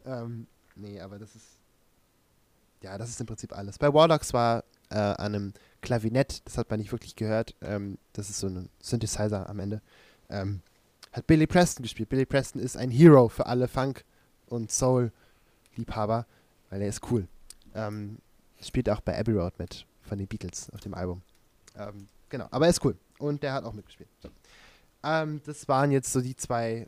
[0.05, 1.45] ähm, nee, aber das ist.
[2.81, 3.79] Ja, das ist im Prinzip alles.
[3.79, 7.55] Bei Warlocks war äh, an einem Klavinett, das hat man nicht wirklich gehört.
[7.61, 9.81] Ähm, das ist so ein Synthesizer am Ende.
[10.29, 10.61] Ähm,
[11.11, 12.09] hat Billy Preston gespielt.
[12.09, 14.05] Billy Preston ist ein Hero für alle Funk-
[14.45, 16.27] und Soul-Liebhaber,
[16.69, 17.27] weil er ist cool.
[17.73, 18.19] Ähm,
[18.61, 21.21] spielt auch bei Abbey Road mit von den Beatles auf dem Album.
[21.75, 22.97] Ähm, genau, aber er ist cool.
[23.19, 24.09] Und der hat auch mitgespielt.
[24.21, 24.29] So.
[25.03, 26.87] Ähm, das waren jetzt so die zwei.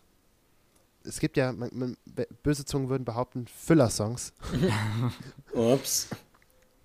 [1.03, 1.97] Es gibt ja, man, man,
[2.43, 4.33] böse Zungen würden behaupten, Füller-Songs.
[5.53, 6.09] Ups.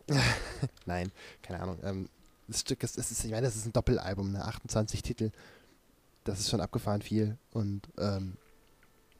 [0.87, 1.11] Nein,
[1.43, 1.79] keine Ahnung.
[1.83, 2.09] Ähm,
[2.47, 4.45] das Stück ist, ist, ich meine, das ist ein Doppelalbum, ne?
[4.45, 5.31] 28 Titel.
[6.25, 7.37] Das ist schon abgefahren viel.
[7.53, 8.37] Und ähm,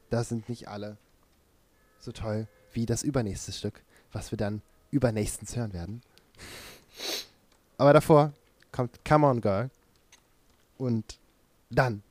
[0.09, 0.97] da sind nicht alle
[1.99, 6.01] so toll wie das übernächste Stück, was wir dann übernächstens hören werden.
[7.77, 8.33] Aber davor
[8.71, 9.69] kommt Come On Girl
[10.77, 11.17] und
[11.69, 12.03] dann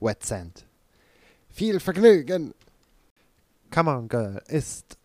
[0.00, 0.64] Wet Sand.
[1.50, 2.54] Viel Vergnügen!
[3.70, 4.96] Come On Girl ist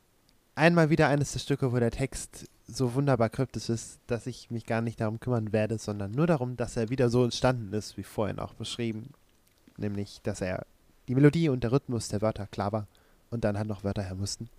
[0.55, 4.65] einmal wieder eines der Stücke, wo der Text so wunderbar kryptisch ist, dass ich mich
[4.65, 8.03] gar nicht darum kümmern werde, sondern nur darum, dass er wieder so entstanden ist, wie
[8.03, 9.11] vorhin auch beschrieben.
[9.77, 10.65] Nämlich, dass er
[11.07, 12.87] die Melodie und der Rhythmus der Wörter klar war
[13.29, 14.49] und dann halt noch Wörter her mussten.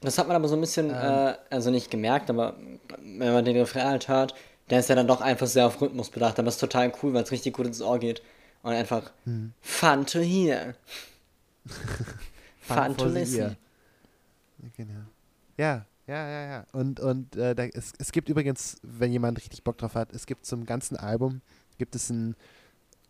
[0.00, 0.94] Das hat man aber so ein bisschen, Ähm.
[0.94, 2.56] äh, also nicht gemerkt, aber
[2.98, 4.34] wenn man den Refrain halt hört,
[4.70, 7.24] der ist ja dann doch einfach sehr auf Rhythmus bedacht, aber ist total cool, weil
[7.24, 8.22] es richtig gut ins Ohr geht.
[8.62, 9.52] Und einfach Hm.
[9.60, 10.74] fun to hear.
[12.60, 13.56] fun to for the listen.
[14.76, 15.00] Genau.
[15.56, 16.66] Ja, ja, ja, ja.
[16.72, 20.26] Und, und äh, da, es, es gibt übrigens, wenn jemand richtig Bock drauf hat, es
[20.26, 21.40] gibt zum ganzen Album,
[21.78, 22.36] gibt es ein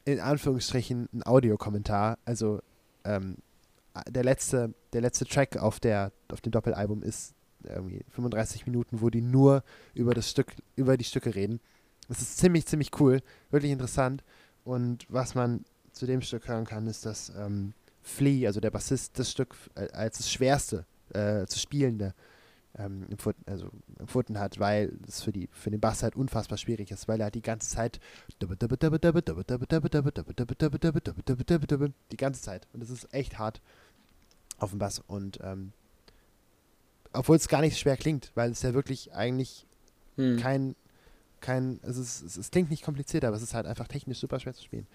[0.04, 2.18] in Anführungsstrichen ein Audiokommentar.
[2.24, 2.60] Also
[3.04, 3.36] ähm,
[4.08, 7.34] der letzte, der letzte Track auf der auf dem Doppelalbum ist
[7.64, 9.62] irgendwie 35 Minuten, wo die nur
[9.94, 11.60] über das Stück, über die Stücke reden.
[12.08, 14.24] Das ist ziemlich, ziemlich cool, wirklich interessant.
[14.64, 19.18] Und was man zu dem Stück hören kann, ist, dass ähm, Flea, also der Bassist,
[19.18, 22.14] das Stück äh, als das schwerste äh, zu spielende
[22.76, 26.90] ähm, empfunden, also empfunden hat, weil es für, die, für den Bass halt unfassbar schwierig
[26.90, 28.00] ist, weil er die ganze Zeit
[32.12, 33.60] die ganze Zeit und das ist echt hart
[34.58, 35.72] auf dem Bass und ähm,
[37.12, 39.66] obwohl es gar nicht schwer klingt, weil es ja wirklich eigentlich
[40.16, 40.38] Hm.
[40.38, 40.76] kein,
[41.40, 44.38] kein, es, ist, es, es klingt nicht kompliziert, aber es ist halt einfach technisch super
[44.38, 44.86] schwer zu spielen.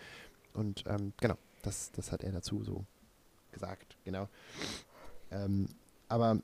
[0.53, 2.86] Und ähm, genau, das, das hat er dazu so
[3.51, 4.30] gesagt, genau.
[5.32, 5.68] Ähm,
[6.07, 6.39] aber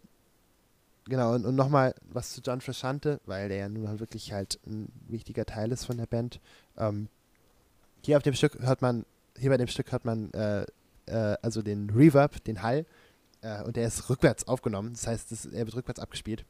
[1.06, 4.60] genau, und, und nochmal was zu John Frusciante, weil der ja nun halt wirklich halt
[4.66, 6.40] ein wichtiger Teil ist von der Band.
[6.78, 7.08] Ähm,
[8.04, 9.06] hier auf dem Stück hört man,
[9.38, 10.66] hier bei dem Stück hört man äh,
[11.06, 12.86] äh, also den Reverb, den Hall,
[13.42, 14.94] äh, und der ist rückwärts aufgenommen.
[14.94, 16.46] Das heißt, das, er wird rückwärts abgespielt.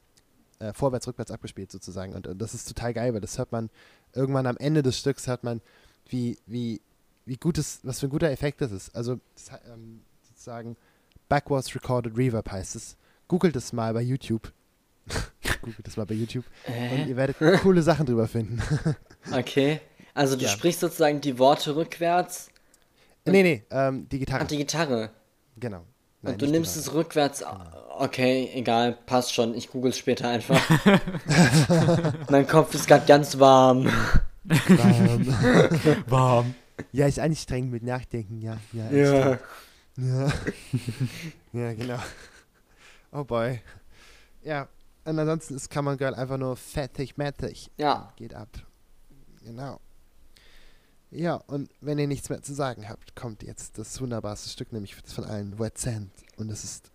[0.60, 2.14] Äh, vorwärts, rückwärts abgespielt sozusagen.
[2.14, 3.70] Und, und das ist total geil, weil das hört man
[4.14, 5.62] irgendwann am Ende des Stücks, hört man,
[6.08, 6.82] wie, wie,
[7.26, 8.94] wie gut es, was für ein guter Effekt das ist.
[8.96, 10.76] Also das, he- ähm, sozusagen
[11.30, 12.96] Backwards Recorded Reverb heißt es.
[13.28, 14.52] Googelt es mal bei YouTube.
[15.62, 16.46] Googelt es mal bei YouTube.
[16.68, 18.62] Und Äh, ihr werdet coole Sachen drüber finden.
[19.32, 19.80] okay.
[20.14, 20.50] Also du Ja.
[20.50, 22.50] sprichst sozusagen die Worte rückwärts
[23.26, 24.42] nee, nee, ähm, die Gitarre.
[24.42, 25.10] an die Gitarre.
[25.58, 25.86] genau.
[26.22, 26.90] Nein, Und du nimmst Gitarre.
[26.90, 27.44] es rückwärts.
[27.98, 29.54] Okay, egal, passt schon.
[29.56, 30.60] Ich google später einfach.
[32.30, 33.88] mein Kopf ist gerade ganz warm.
[34.50, 35.28] Ähm,
[36.08, 36.56] Warm.
[36.92, 38.58] ja, ist anstrengend mit Nachdenken, ja.
[38.74, 39.40] Ja, Ja.
[39.98, 40.32] Ja.
[41.54, 42.00] ja, genau.
[43.12, 43.62] Oh boy.
[44.44, 44.68] Ja,
[45.06, 47.70] und ansonsten ist Come On Girl einfach nur fettig, mattig.
[47.78, 48.14] Ja.
[48.16, 48.50] Geht ab.
[49.44, 49.80] Genau.
[51.12, 54.96] Ja, und wenn ihr nichts mehr zu sagen habt, kommt jetzt das wunderbarste Stück, nämlich
[54.96, 56.12] von allen, Wet Sand.
[56.38, 56.90] Und es ist,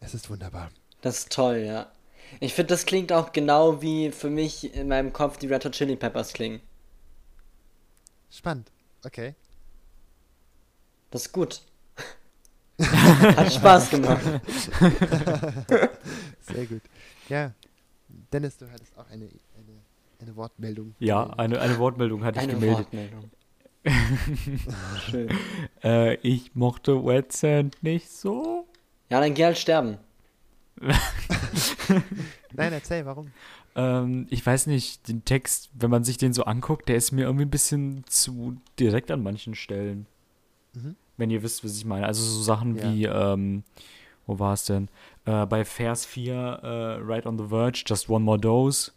[0.00, 0.70] es ist wunderbar.
[1.00, 1.92] Das ist toll, ja.
[2.40, 5.72] Ich finde, das klingt auch genau wie für mich in meinem Kopf die Red Hot
[5.72, 6.60] Chili Peppers klingen.
[8.30, 8.72] Spannend.
[9.04, 9.36] Okay.
[11.12, 11.62] Das ist gut.
[12.82, 14.24] Hat Spaß gemacht.
[16.40, 16.82] Sehr gut.
[17.28, 17.52] Ja.
[18.32, 19.28] Dennis, du hattest auch eine,
[20.20, 20.94] eine, Wortmeldung.
[20.98, 22.78] Ja, eine, eine Wortmeldung hatte ich Eine gemeldet.
[22.78, 23.30] Wortmeldung.
[25.10, 25.28] Schön.
[25.82, 28.66] Äh, ich mochte Wet Sand nicht so.
[29.10, 29.98] Ja, dann geh halt sterben.
[32.52, 33.30] Nein, erzähl, warum?
[33.76, 37.22] Ähm, ich weiß nicht, den Text, wenn man sich den so anguckt, der ist mir
[37.24, 40.06] irgendwie ein bisschen zu direkt an manchen Stellen.
[40.74, 40.96] Mhm.
[41.16, 42.06] Wenn ihr wisst, was ich meine.
[42.06, 42.92] Also so Sachen Ja.
[42.92, 43.62] wie, ähm,
[44.26, 44.88] wo war es denn?
[45.24, 46.68] Äh, bei Vers 4, äh,
[47.02, 48.92] Right on the Verge, Just One More Dose.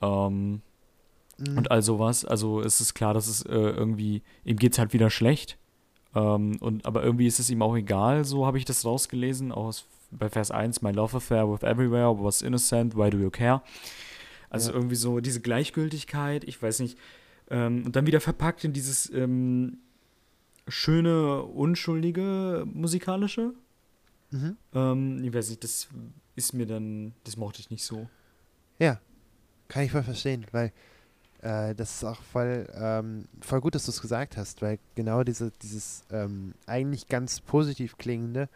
[0.00, 0.62] Ähm,
[1.40, 1.56] Mhm.
[1.56, 2.24] und all sowas.
[2.24, 5.56] Also es ist klar, dass es äh, irgendwie, ihm geht's halt wieder schlecht.
[6.14, 9.86] Ähm, und, aber irgendwie ist es ihm auch egal, so habe ich das rausgelesen, aus,
[10.10, 13.62] bei Vers 1, My love affair with everywhere was innocent, why do you care?
[14.50, 14.76] Also Ja.
[14.76, 16.98] irgendwie so diese Gleichgültigkeit, ich weiß nicht.
[17.50, 19.78] Ähm, und dann wieder verpackt in dieses ähm,
[20.66, 23.54] schöne, unschuldige musikalische.
[24.30, 24.56] Mhm.
[24.74, 25.88] Ähm, ich weiß nicht, das
[26.36, 28.08] ist mir dann, das mochte ich nicht so.
[28.78, 29.00] Ja,
[29.68, 30.72] kann ich voll verstehen, weil
[31.42, 35.22] äh, das ist auch voll, ähm, voll gut, dass du es gesagt hast, weil genau
[35.22, 38.48] diese, dieses ähm, eigentlich ganz positiv klingende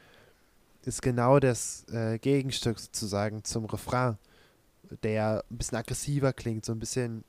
[0.84, 4.18] ist genau das äh, Gegenstück sozusagen zum Refrain,
[5.04, 7.24] der ein bisschen aggressiver klingt, so ein bisschen,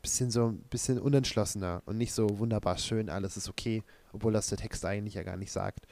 [0.00, 3.82] bisschen so ein bisschen unentschlossener und nicht so wunderbar schön, alles ist okay,
[4.12, 5.86] obwohl das der Text eigentlich ja gar nicht sagt.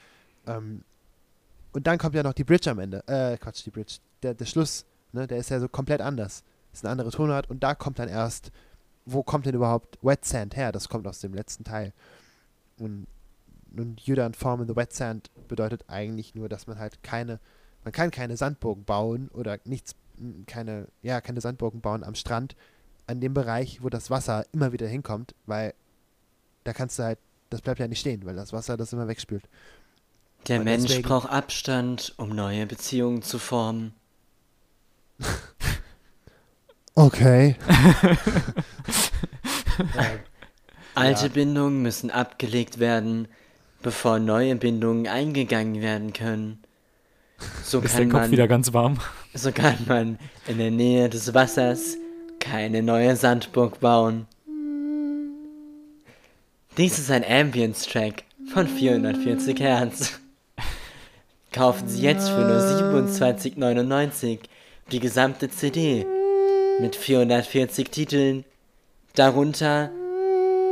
[0.46, 0.82] Ähm,
[1.72, 4.46] und dann kommt ja noch die Bridge am Ende, äh, Quatsch, die Bridge, der, der
[4.46, 6.42] Schluss, ne, der ist ja so komplett anders.
[6.73, 8.51] Ist eine andere Tonart und da kommt dann erst,
[9.07, 10.73] wo kommt denn überhaupt Wet Sand her?
[10.73, 11.93] Das kommt aus dem letzten Teil.
[12.79, 13.07] Und,
[13.77, 17.41] und You Don't Form in the Wet Sand bedeutet eigentlich nur, dass man halt keine,
[17.85, 19.95] man kann keine Sandburgen bauen oder nichts,
[20.47, 22.55] keine, ja, keine Sandburgen bauen am Strand,
[23.07, 25.75] an dem Bereich, wo das Wasser immer wieder hinkommt, weil
[26.62, 27.18] da kannst du halt,
[27.49, 29.49] das bleibt ja nicht stehen, weil das Wasser das immer wegspült.
[30.47, 33.93] Der Und Mensch deswegen- braucht Abstand, um neue Beziehungen zu formen.
[36.95, 37.57] Okay.
[40.95, 41.32] Alte Ja.
[41.32, 43.28] Bindungen müssen abgelegt werden,
[43.82, 46.59] bevor neue Bindungen eingegangen werden können.
[47.64, 48.99] So Ist kann der Kopf man, wieder ganz warm?
[49.32, 51.97] so kann man in der Nähe des Wassers
[52.38, 54.26] keine neue Sandburg bauen.
[56.76, 60.20] Dies ist ein Ambience-Track von 440 Hertz.
[61.53, 64.38] Kaufen Sie jetzt für nur 27,99
[64.93, 66.07] die gesamte CD
[66.81, 68.45] mit 440 Titeln,
[69.14, 69.91] darunter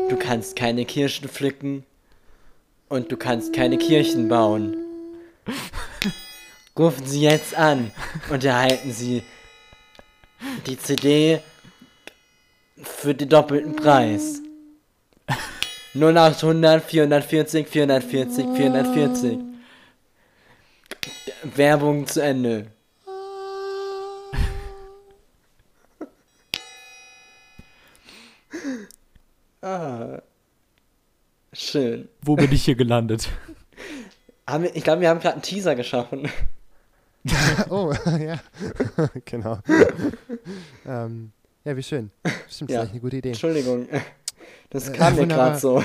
[0.09, 1.85] Du kannst keine Kirschen pflücken
[2.89, 4.75] und du kannst keine Kirchen bauen.
[6.79, 7.91] Rufen Sie jetzt an
[8.31, 9.23] und erhalten Sie
[10.67, 11.41] die CD
[12.83, 14.41] für den doppelten Preis.
[15.95, 19.39] 0800 440 440 440.
[21.55, 22.69] Werbung zu Ende.
[29.61, 30.23] Ah.
[31.53, 32.09] Schön.
[32.23, 33.29] Wo bin ich hier gelandet?
[34.73, 36.27] Ich glaube, wir haben gerade einen Teaser geschaffen.
[37.69, 38.41] oh, ja.
[39.27, 39.59] genau.
[40.87, 41.33] ähm,
[41.65, 42.11] ja, wie schön.
[42.49, 42.77] Stimmt, das Ja.
[42.77, 43.29] ist eigentlich eine gute Idee.
[43.29, 43.87] Entschuldigung.
[44.71, 45.85] Das Äh, kam mir gerade so.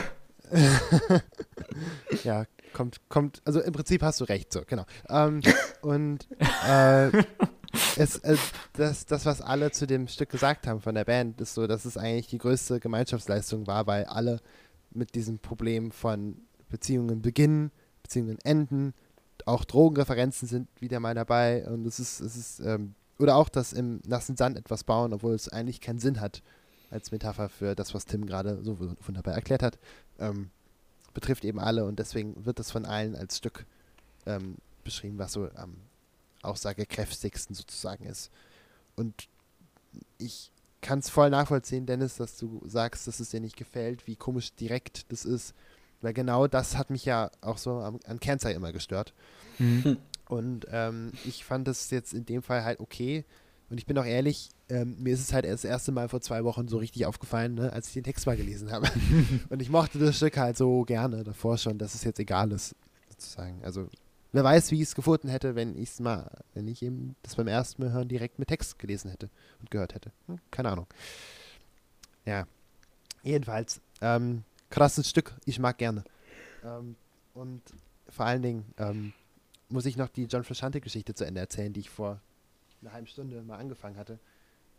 [2.24, 4.86] Ja, kommt, kommt, also im Prinzip hast du recht, so, genau.
[5.10, 5.42] Ähm,
[5.82, 6.26] und
[6.66, 7.10] äh,
[7.98, 8.38] es, äh,
[8.74, 11.86] das, das, was alle zu dem Stück gesagt haben von der Band, ist so, dass
[11.86, 14.40] es eigentlich die größte Gemeinschaftsleistung war, weil alle
[14.92, 16.38] mit diesem Problem von
[16.70, 17.72] Beziehungen beginnen,
[18.02, 18.94] Beziehungen enden,
[19.46, 23.74] auch Drogenreferenzen sind wieder mal dabei und es ist, es ist, ähm, oder auch das
[23.74, 26.42] im nassen Sand etwas bauen, obwohl es eigentlich keinen Sinn hat,
[26.90, 29.80] als Metapher für das, was Tim gerade so wunderbar erklärt hat.
[30.20, 30.52] Ähm,
[31.14, 33.66] betrifft eben alle und deswegen wird das von allen als Stück
[34.26, 35.76] ähm, beschrieben, was so am
[36.44, 38.32] aussagekräftigsten sozusagen ist.
[38.96, 39.28] Und
[40.18, 44.16] ich kann es voll nachvollziehen, Dennis, dass du sagst, dass es dir nicht gefällt, wie
[44.16, 45.54] komisch direkt das ist,
[46.02, 49.14] weil genau das hat mich ja auch so am, an Kernzeit immer gestört.
[49.58, 49.98] Mhm.
[50.28, 53.26] Und ähm, ich fand das jetzt in dem Fall halt okay.
[53.70, 56.22] Und ich bin auch ehrlich, ähm, mir ist es halt erst das erste Mal vor
[56.22, 58.88] zwei Wochen so richtig aufgefallen, ne, als ich den Text mal gelesen habe.
[59.50, 62.76] und ich mochte das Stück halt so gerne davor schon, dass es jetzt egal ist,
[63.10, 63.64] sozusagen.
[63.64, 63.88] Also,
[64.34, 67.36] wer weiß, wie ich es gefunden hätte, wenn ich es mal, wenn ich eben das
[67.36, 69.30] beim ersten Mal hören direkt mit Text gelesen hätte
[69.62, 70.12] und gehört hätte.
[70.28, 70.88] Hm, keine Ahnung.
[72.26, 72.46] Ja.
[73.22, 76.04] Jedenfalls, ähm, krasses Stück, ich mag gerne.
[76.64, 76.96] Ähm,
[77.34, 77.62] und
[78.10, 79.14] vor allen Dingen, ähm,
[79.70, 82.20] muss ich noch die John Frusciante-Geschichte zu Ende erzählen, die ich vor
[82.82, 84.20] einer halben Stunde mal angefangen hatte.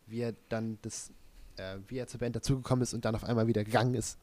[0.05, 1.11] Wie er dann das,
[1.57, 4.19] äh, wie er zur Band dazugekommen ist und dann auf einmal wieder gegangen ist.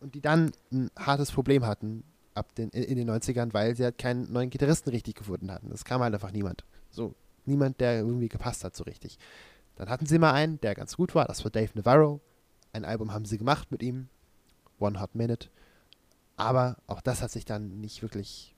[0.00, 2.02] Und die dann ein hartes Problem hatten
[2.34, 5.70] ab den, in, den 90ern, weil sie halt keinen neuen Gitarristen richtig gefunden hatten.
[5.72, 6.64] Es kam halt einfach niemand.
[6.90, 7.14] So,
[7.44, 9.18] niemand, der irgendwie gepasst hat so richtig.
[9.76, 12.20] Dann hatten sie mal einen, der ganz gut war, das war Dave Navarro.
[12.72, 14.08] Ein Album haben sie gemacht mit ihm,
[14.78, 15.48] One Hot Minute.
[16.36, 18.52] Aber auch das hat sich dann nicht wirklich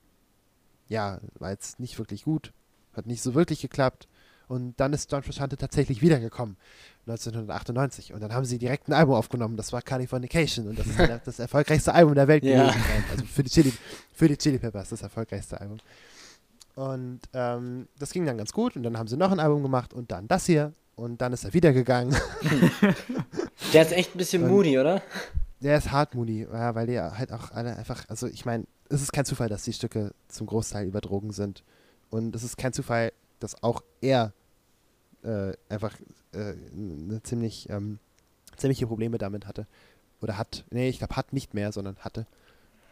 [0.87, 2.53] ja, war jetzt nicht wirklich gut,
[2.93, 4.07] hat nicht so wirklich geklappt.
[4.47, 6.55] Und dann ist John Frusciante tatsächlich wiedergekommen,
[7.07, 8.13] 1998.
[8.13, 10.67] Und dann haben sie direkt ein Album aufgenommen, das war Californication.
[10.67, 12.67] Und das ist das erfolgreichste Album der Welt Ja.
[12.67, 12.83] gewesen.
[13.11, 13.73] Also für die, Chili,
[14.13, 15.77] für die Chili Peppers das erfolgreichste Album.
[16.75, 18.75] Und ähm, das ging dann ganz gut.
[18.75, 20.73] Und dann haben sie noch ein Album gemacht und dann das hier.
[20.95, 22.15] Und dann ist er wiedergegangen.
[23.73, 25.01] Der ist echt ein bisschen Und- moody, oder?
[25.61, 29.01] Der ist hart, Moody, ja, weil die halt auch alle einfach, also ich meine, es
[29.01, 31.63] ist kein Zufall, dass die Stücke zum Großteil über Drogen sind.
[32.11, 34.33] Und es ist kein Zufall, dass auch er
[35.23, 35.95] äh, einfach
[36.33, 37.99] äh, eine ziemlich, ähm,
[38.57, 39.67] ziemliche Probleme damit hatte.
[40.21, 40.63] Oder hat.
[40.71, 42.25] Nee, ich glaube, hat nicht mehr, sondern hatte.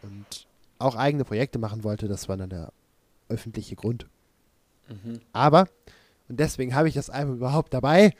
[0.02, 0.46] Und
[0.78, 2.72] auch eigene Projekte machen wollte, das war dann der
[3.28, 4.06] öffentliche Grund.
[4.88, 5.20] Mhm.
[5.32, 5.68] Aber,
[6.28, 8.14] und deswegen habe ich das Album überhaupt dabei,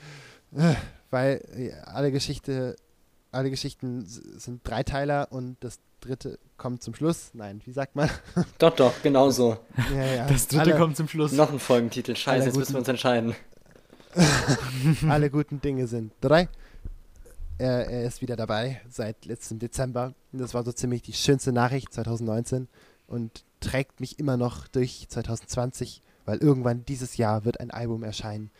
[0.57, 0.75] äh,
[1.11, 2.77] weil äh, alle Geschichte,
[3.31, 7.29] alle Geschichten sind Dreiteiler und das dritte kommt zum Schluss.
[7.35, 8.09] Nein, wie sagt man?
[8.59, 9.59] Doch, doch, genau so.
[9.95, 10.27] Ja, ja.
[10.27, 11.33] Das dritte alle, kommt zum Schluss.
[11.33, 12.17] Noch ein Folgentitel.
[12.17, 13.35] Scheiße, jetzt müssen wir uns entscheiden.
[15.11, 16.49] alle guten Dinge sind drei.
[17.59, 20.15] Er, er ist wieder dabei seit letztem Dezember.
[20.33, 22.69] Das war so ziemlich die schönste Nachricht 2019
[23.09, 28.51] und trägt mich immer noch durch 2020, weil irgendwann dieses Jahr wird ein Album erscheinen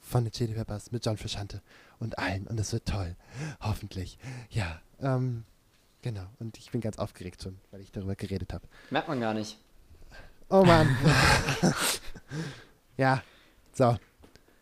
[0.00, 1.62] von den Chili Peppers mit John Frusciante
[2.00, 3.14] und allen und es wird toll.
[3.60, 4.18] Hoffentlich.
[4.50, 5.44] Ja, ähm,
[6.06, 6.26] genau.
[6.38, 8.64] Und ich bin ganz aufgeregt schon, weil ich darüber geredet habe.
[8.90, 9.58] Merkt man gar nicht.
[10.48, 10.96] Oh Mann.
[12.96, 13.22] ja,
[13.72, 13.96] so.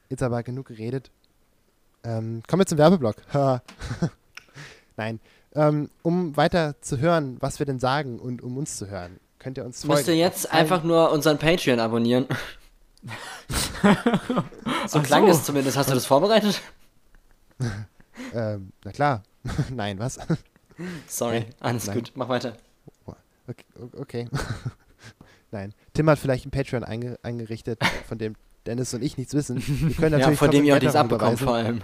[0.09, 1.11] Jetzt aber genug geredet.
[2.03, 3.17] Ähm, kommen wir zum Werbeblock.
[4.97, 5.21] Nein.
[5.55, 9.59] Ähm, um weiter zu hören, was wir denn sagen und um uns zu hören, könnt
[9.59, 9.97] ihr uns folgen.
[9.97, 12.27] Müsst ihr jetzt einfach nur unseren Patreon abonnieren.
[14.87, 15.33] so Ach klang so.
[15.33, 15.77] es zumindest.
[15.77, 16.63] Hast du das vorbereitet?
[18.33, 19.23] Ähm, na klar.
[19.71, 20.19] Nein, was?
[21.07, 21.97] Sorry, alles nein.
[21.97, 22.13] gut.
[22.15, 22.57] Mach weiter.
[23.47, 23.65] Okay.
[23.99, 24.29] okay.
[25.51, 25.73] Nein.
[25.93, 28.35] Tim hat vielleicht ein Patreon einge eingerichtet, von dem
[28.67, 29.63] Dennis und ich nichts wissen.
[29.67, 31.83] Wir können Ja, natürlich von dem ihr auch nichts abbekommt vor allem.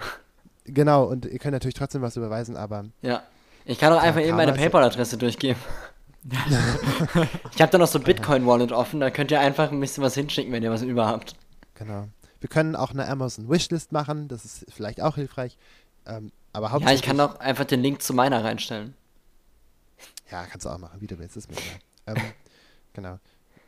[0.64, 3.22] Genau, und ihr könnt natürlich trotzdem was überweisen, aber Ja.
[3.66, 5.60] Ich kann auch einfach eben meine PayPal-Adresse durchgeben.
[7.54, 10.14] ich habe da noch so ein Bitcoin-Wallet offen, da könnt ihr einfach ein bisschen was
[10.14, 11.34] hinschicken, wenn ihr was über habt.
[11.74, 12.08] Genau.
[12.40, 15.56] Wir können auch eine Amazon Wishlist machen, das ist vielleicht auch hilfreich.
[16.06, 18.94] Ähm, Aber Ja, ich kann doch einfach den Link zu meiner reinstellen.
[20.30, 22.16] Ja, kannst du auch machen, wie du willst, ist mir egal.
[22.16, 22.32] ähm,
[22.92, 23.18] genau.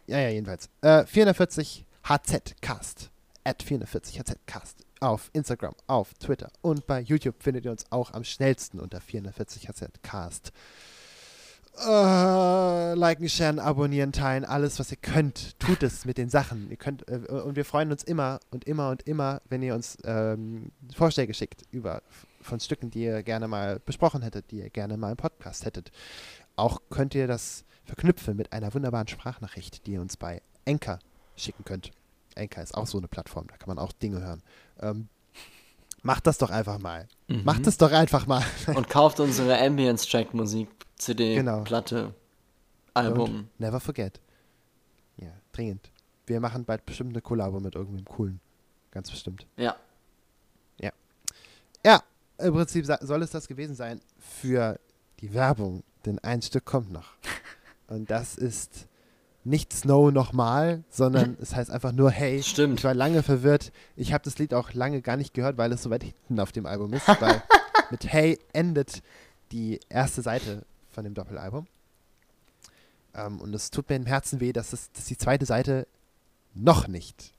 [0.06, 0.68] Ja, ja, jedenfalls.
[0.80, 3.10] Äh, 440 HZ Cast.
[3.44, 4.84] At 440 HZ Cast.
[5.00, 9.68] Auf Instagram, auf Twitter und bei YouTube findet ihr uns auch am schnellsten unter 440
[9.68, 10.52] HZ Cast.
[11.84, 15.58] Äh, liken, sharen, abonnieren, teilen, alles, was ihr könnt.
[15.58, 16.70] Tut es mit den Sachen.
[16.70, 19.96] Ihr könnt, äh, und wir freuen uns immer und immer und immer, wenn ihr uns
[20.04, 22.02] ähm, Vorschläge schickt über
[22.42, 25.90] von Stücken, die ihr gerne mal besprochen hättet, die ihr gerne mal im Podcast hättet.
[26.56, 30.98] Auch könnt ihr das verknüpfen mit einer wunderbaren Sprachnachricht, die ihr uns bei Enker
[31.36, 31.90] schicken könnt.
[32.34, 34.42] Enker ist auch so eine Plattform, da kann man auch Dinge hören.
[34.80, 35.08] Ähm,
[36.02, 37.08] macht das doch einfach mal.
[37.28, 37.44] Mhm.
[37.44, 38.44] Macht es doch einfach mal.
[38.74, 41.62] Und kauft unsere Ambience-Track-Musik, CD, Genau.
[41.64, 42.14] Platte,
[42.94, 43.34] Album.
[43.34, 44.20] Und never forget.
[45.16, 45.90] Ja, dringend.
[46.26, 48.40] Wir machen bald bestimmt eine Kollabo mit irgendwem coolen.
[48.90, 49.46] Ganz bestimmt.
[49.56, 49.76] Ja.
[51.84, 52.00] Ja,
[52.42, 54.78] im Prinzip soll es das gewesen sein für
[55.20, 57.12] die Werbung, denn ein Stück kommt noch.
[57.88, 58.86] Und das ist
[59.44, 62.42] nicht Snow nochmal, sondern es heißt einfach nur Hey.
[62.42, 62.80] Stimmt.
[62.80, 63.72] Ich war lange verwirrt.
[63.96, 66.52] Ich habe das Lied auch lange gar nicht gehört, weil es so weit hinten auf
[66.52, 67.08] dem Album ist.
[67.08, 67.42] Weil
[67.90, 69.02] mit Hey endet
[69.50, 71.66] die erste Seite von dem Doppelalbum.
[73.14, 75.86] Ähm, und es tut mir im Herzen weh, dass, es, dass die zweite Seite
[76.54, 77.34] noch nicht,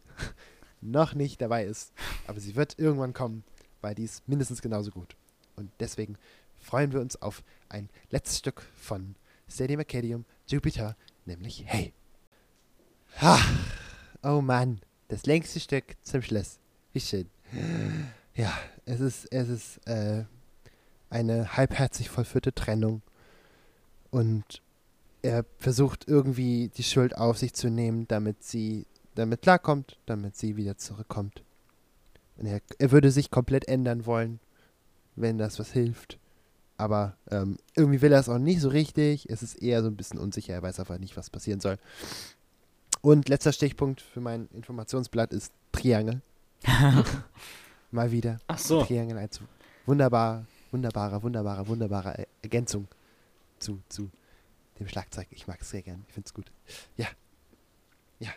[0.82, 1.94] noch nicht dabei ist.
[2.28, 3.44] Aber sie wird irgendwann kommen,
[3.84, 5.16] weil die ist mindestens genauso gut.
[5.56, 6.18] Und deswegen
[6.60, 9.16] freuen wir uns auf ein letztes Stück von
[9.48, 11.94] Stadium Acadium Jupiter, nämlich Hey.
[13.22, 13.40] Ha,
[14.24, 14.80] oh Mann,
[15.10, 16.58] das längste Stück zum Schluss.
[16.94, 17.30] Wie schön.
[18.34, 20.26] Ja, es ist, es ist äh,
[21.10, 23.04] eine halbherzig vollführte Trennung.
[24.10, 24.62] Und
[25.22, 30.58] er versucht irgendwie die Schuld auf sich zu nehmen, damit sie damit klarkommt, damit sie
[30.58, 31.44] wieder zurückkommt.
[32.38, 34.40] Er, er würde sich komplett ändern wollen,
[35.16, 36.18] wenn das was hilft.
[36.78, 39.30] Aber ähm, irgendwie will er es auch nicht so richtig.
[39.30, 40.54] Es ist eher so ein bisschen unsicher.
[40.54, 41.78] Er weiß einfach nicht, was passieren soll.
[43.02, 46.22] Und letzter Stichpunkt für mein Informationsblatt ist Triangel.
[47.92, 48.40] Mal wieder.
[48.48, 48.84] Ach so.
[48.84, 49.40] Triangel als
[49.86, 52.88] wunderbar, wunderbare, wunderbare, wunderbare Er- Ergänzung
[53.60, 54.10] zu, zu
[54.80, 55.28] dem Schlagzeug.
[55.32, 56.04] Ich mag es sehr gern.
[56.08, 56.52] Ich finde es gut.
[56.98, 57.08] Ja.
[58.20, 58.32] Ja.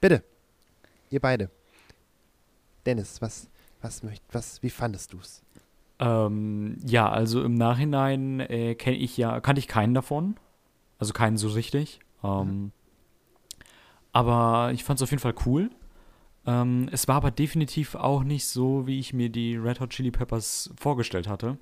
[0.00, 0.24] Bitte.
[1.10, 1.50] Ihr beide.
[2.90, 3.48] Dennis, was,
[3.80, 5.42] was möcht, was, wie fandest du es?
[6.00, 10.36] Ähm, ja, also im Nachhinein äh, kenne ich ja, kannte ich keinen davon.
[10.98, 12.00] Also keinen so richtig.
[12.24, 12.72] Ähm,
[14.12, 15.70] Aber ich fand es auf jeden Fall cool.
[16.46, 20.10] Ähm, es war aber definitiv auch nicht so, wie ich mir die Red Hot Chili
[20.10, 21.58] Peppers vorgestellt hatte.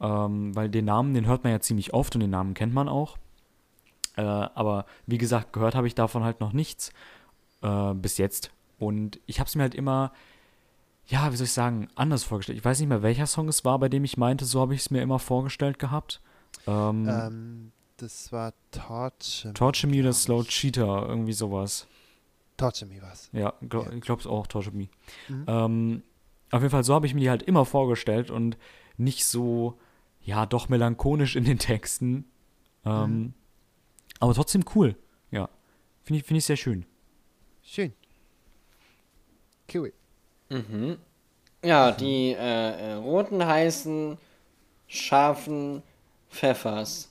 [0.00, 2.88] Ähm, weil den Namen, den hört man ja ziemlich oft und den Namen kennt man
[2.88, 3.16] auch.
[4.16, 6.92] Äh, aber wie gesagt, gehört habe ich davon halt noch nichts
[7.62, 8.50] äh, bis jetzt.
[8.78, 10.12] Und ich habe es mir halt immer,
[11.06, 12.58] ja, wie soll ich sagen, anders vorgestellt.
[12.58, 14.80] Ich weiß nicht mehr, welcher Song es war, bei dem ich meinte, so habe ich
[14.80, 16.20] es mir immer vorgestellt gehabt.
[16.66, 19.54] Ähm, Ähm, das war Torture.
[19.54, 20.44] Torture Me oder Slow.
[20.44, 21.86] Cheater, irgendwie sowas.
[22.56, 23.30] Torture Me was.
[23.32, 23.92] Ja, glaub, Ja.
[23.92, 24.88] ich glaube es auch, Torture Me.
[25.28, 25.44] Mhm.
[25.46, 26.02] Ähm,
[26.50, 28.56] auf jeden Fall, so habe ich mir die halt immer vorgestellt und
[28.98, 29.78] nicht so,
[30.20, 32.24] ja, doch melancholisch in den Texten.
[32.84, 33.34] Ähm, Mhm.
[34.20, 34.96] Aber trotzdem cool.
[35.30, 35.48] Ja.
[36.02, 36.86] Finde ich, find ich sehr schön.
[37.62, 37.92] Schön.
[39.72, 39.92] Cool.
[40.48, 40.98] Mhm.
[41.62, 44.18] Ja, die äh, äh, roten heißen
[44.86, 45.82] scharfen
[46.30, 47.08] Pfeffers.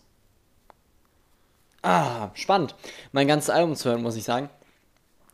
[1.82, 2.76] Ah, spannend.
[3.12, 4.50] Mein ganzes Album zu hören, muss ich sagen.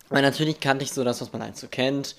[0.09, 2.15] Weil natürlich kannte ich so das, was man halt so kennt.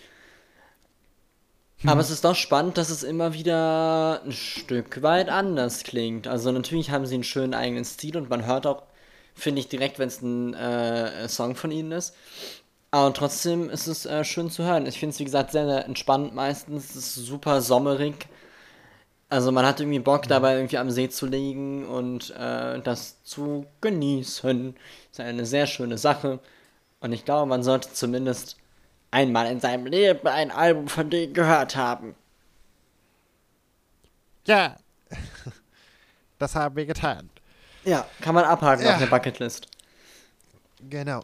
[1.85, 6.29] Aber es ist doch spannend, dass es immer wieder ein Stück weit anders klingt.
[6.29, 8.85] Also natürlich haben sie einen schönen eigenen Stil und man hört auch,
[9.35, 12.15] finde ich, direkt, wenn es ein äh, Song von ihnen ist.
[12.95, 14.87] Aber trotzdem ist es äh, schön zu hören.
[14.87, 16.91] Ich finde es, wie gesagt, sehr, sehr entspannt meistens.
[16.91, 18.29] Es ist super sommerig.
[19.31, 23.67] Also man hat irgendwie Bock, dabei irgendwie am See zu liegen und äh, das zu
[23.81, 24.77] genießen.
[25.11, 26.39] Ist eine sehr schöne Sache.
[27.01, 28.59] Und ich glaube, man sollte zumindest
[29.11, 32.15] einmal in seinem Leben ein Album von denen gehört haben.
[34.47, 34.77] Ja.
[36.39, 37.31] Das haben wir getan.
[37.85, 38.95] Ja, kann man abhaken Ja.
[38.95, 39.69] auf der Bucketlist.
[40.91, 41.23] Genau.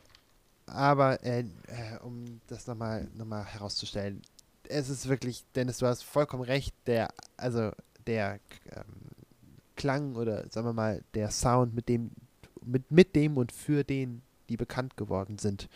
[0.69, 4.23] Aber äh, äh, um das nochmal noch mal herauszustellen,
[4.69, 7.71] es ist wirklich, Dennis, du hast vollkommen recht, der, also
[8.07, 8.39] der
[8.71, 8.85] ähm,
[9.77, 12.11] Klang oder sagen wir mal, der Sound, mit dem,
[12.65, 15.69] mit, mit dem und für den, die bekannt geworden sind,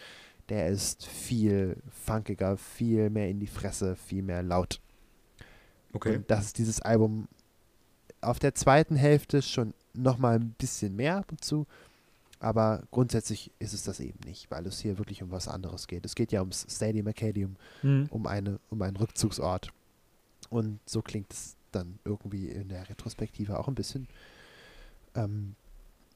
[0.49, 4.81] der ist viel funkiger, viel mehr in die Fresse, viel mehr laut.
[6.19, 7.29] Und das ist dieses Album
[8.21, 11.67] auf der zweiten Hälfte schon nochmal ein bisschen mehr ab und zu.
[12.43, 16.05] Aber grundsätzlich ist es das eben nicht, weil es hier wirklich um was anderes geht.
[16.05, 18.09] Es geht ja ums Stadium Acadium, Mhm.
[18.11, 19.69] um, eine, um einen Rückzugsort.
[20.51, 24.09] Und so klingt es dann irgendwie in der Retrospektive auch ein bisschen.
[25.15, 25.55] Ähm,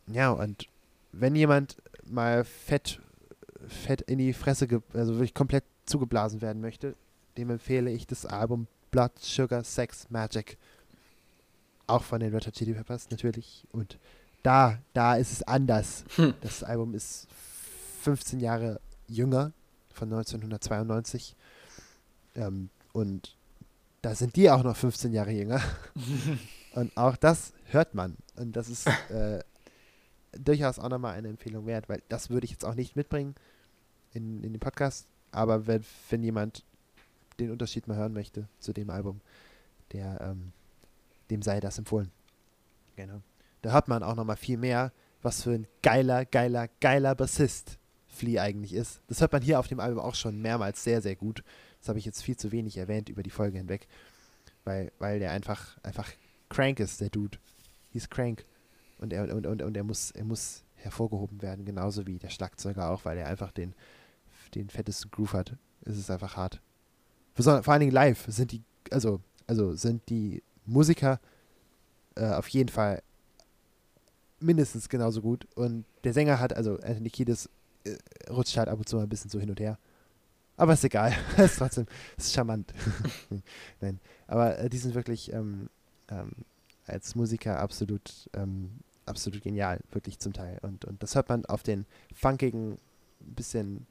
[0.09, 0.67] ja, und
[1.13, 3.01] wenn jemand mal fett,
[3.69, 6.97] fett in die Fresse, also wirklich komplett zugeblasen werden möchte,
[7.37, 10.59] dem empfehle ich das Album Blood, Sugar, Sex, Magic.
[11.87, 13.65] Auch von den Red Hot Chili Peppers natürlich.
[13.71, 13.97] Und
[14.47, 16.05] da, da ist es anders.
[16.15, 16.35] Hm.
[16.41, 17.27] Das Album ist
[18.03, 19.53] 15 Jahre jünger,
[19.93, 21.35] von 1992.
[22.37, 23.37] Ähm, und
[24.03, 25.61] da sind die auch noch 15 Jahre jünger.
[26.75, 28.17] und auch das hört man.
[28.37, 29.43] Und das ist äh,
[30.39, 33.35] durchaus auch nochmal eine Empfehlung wert, weil das würde ich jetzt auch nicht mitbringen
[34.13, 35.09] in, in den Podcast.
[35.33, 36.65] Aber wenn, wenn jemand
[37.41, 39.21] den Unterschied mal hören möchte zu dem Album,
[39.93, 40.53] der, ähm,
[41.31, 42.13] dem sei das empfohlen.
[42.95, 43.23] Genau.
[43.63, 44.93] Da hört man auch nochmal viel mehr,
[45.23, 47.79] was für ein geiler, geiler, geiler Bassist
[48.09, 49.01] Flea eigentlich ist.
[49.09, 51.43] Das hört man hier auf dem Album auch schon mehrmals sehr, sehr gut.
[51.81, 53.87] Das habe ich jetzt viel zu wenig erwähnt über die Folge hinweg,
[54.65, 56.11] weil, weil der einfach, einfach
[56.49, 57.39] crank ist, der Dude.
[57.93, 58.45] He's crank.
[58.99, 62.91] Und er, und, und, und er, muss, er muss hervorgehoben werden, genauso wie der Schlagzeuger
[62.91, 63.75] auch, weil er einfach den,
[64.55, 65.57] den fettesten Groove hat.
[65.85, 66.61] Es ist einfach hart.
[67.35, 71.21] Vor allen Dingen live sind die, also, also sind die Musiker
[72.15, 73.03] äh, auf jeden Fall
[74.41, 75.47] mindestens genauso gut.
[75.55, 77.49] Und der Sänger hat, also Anthony Kiedis,
[77.85, 77.97] äh,
[78.31, 79.79] rutscht halt ab und zu mal ein bisschen so hin und her.
[80.57, 81.13] Aber ist egal.
[81.37, 81.87] ist trotzdem
[82.17, 82.73] ist charmant.
[83.81, 84.01] Nein.
[84.27, 85.69] Aber äh, die sind wirklich ähm,
[86.09, 86.33] ähm,
[86.87, 88.71] als Musiker absolut, ähm,
[89.05, 90.59] absolut genial, wirklich zum Teil.
[90.63, 91.85] Und, und das hört man auf den
[92.15, 92.79] funkigen,
[93.21, 93.87] bisschen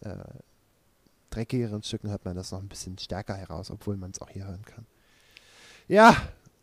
[0.00, 0.16] äh,
[1.30, 4.46] dreckigeren Stücken hört man das noch ein bisschen stärker heraus, obwohl man es auch hier
[4.46, 4.86] hören kann.
[5.88, 6.16] Ja,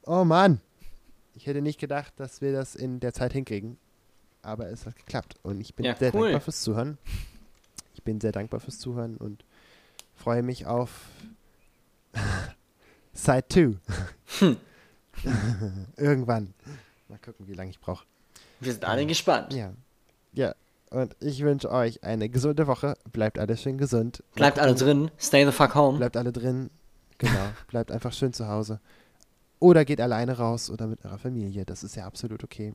[0.06, 0.62] oh Mann.
[1.34, 3.78] Ich hätte nicht gedacht, dass wir das in der Zeit hinkriegen.
[4.42, 5.36] Aber es hat geklappt.
[5.42, 6.24] Und ich bin Ja, sehr cool.
[6.24, 6.98] dankbar fürs Zuhören.
[7.94, 9.46] Ich bin sehr dankbar fürs Zuhören und
[10.16, 11.08] freue mich auf
[13.14, 13.76] Side 2.
[14.40, 14.58] Hm.
[15.98, 16.54] Irgendwann.
[17.08, 18.06] Mal gucken, wie lange ich brauche.
[18.60, 19.54] Wir sind alle gespannt.
[19.54, 19.74] Ja.
[20.34, 20.56] Ja.
[20.90, 22.96] Und ich wünsche euch eine gesunde Woche.
[23.12, 24.24] Bleibt alle schön gesund.
[24.36, 25.10] Bleibt alle drin.
[25.20, 25.98] Stay the fuck home.
[25.98, 26.70] Bleibt alle drin.
[27.18, 27.50] Genau.
[27.68, 28.80] Bleibt einfach schön zu Hause.
[29.60, 31.66] Oder geht alleine raus oder mit eurer Familie.
[31.66, 32.74] Das ist ja absolut okay.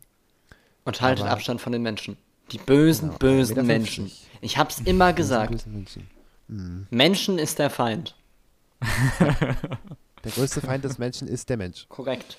[0.84, 2.16] Und haltet Aber- Abstand von den Menschen.
[2.52, 4.10] Die bösen, Genau, bösen 1,50 Menschen.
[4.40, 5.66] Ich hab's immer gesagt.
[5.66, 6.08] Menschen.
[6.48, 6.86] Mhm.
[6.90, 8.14] Menschen ist der Feind.
[10.24, 11.86] Der größte Feind des Menschen ist der Mensch.
[11.88, 12.36] Korrekt.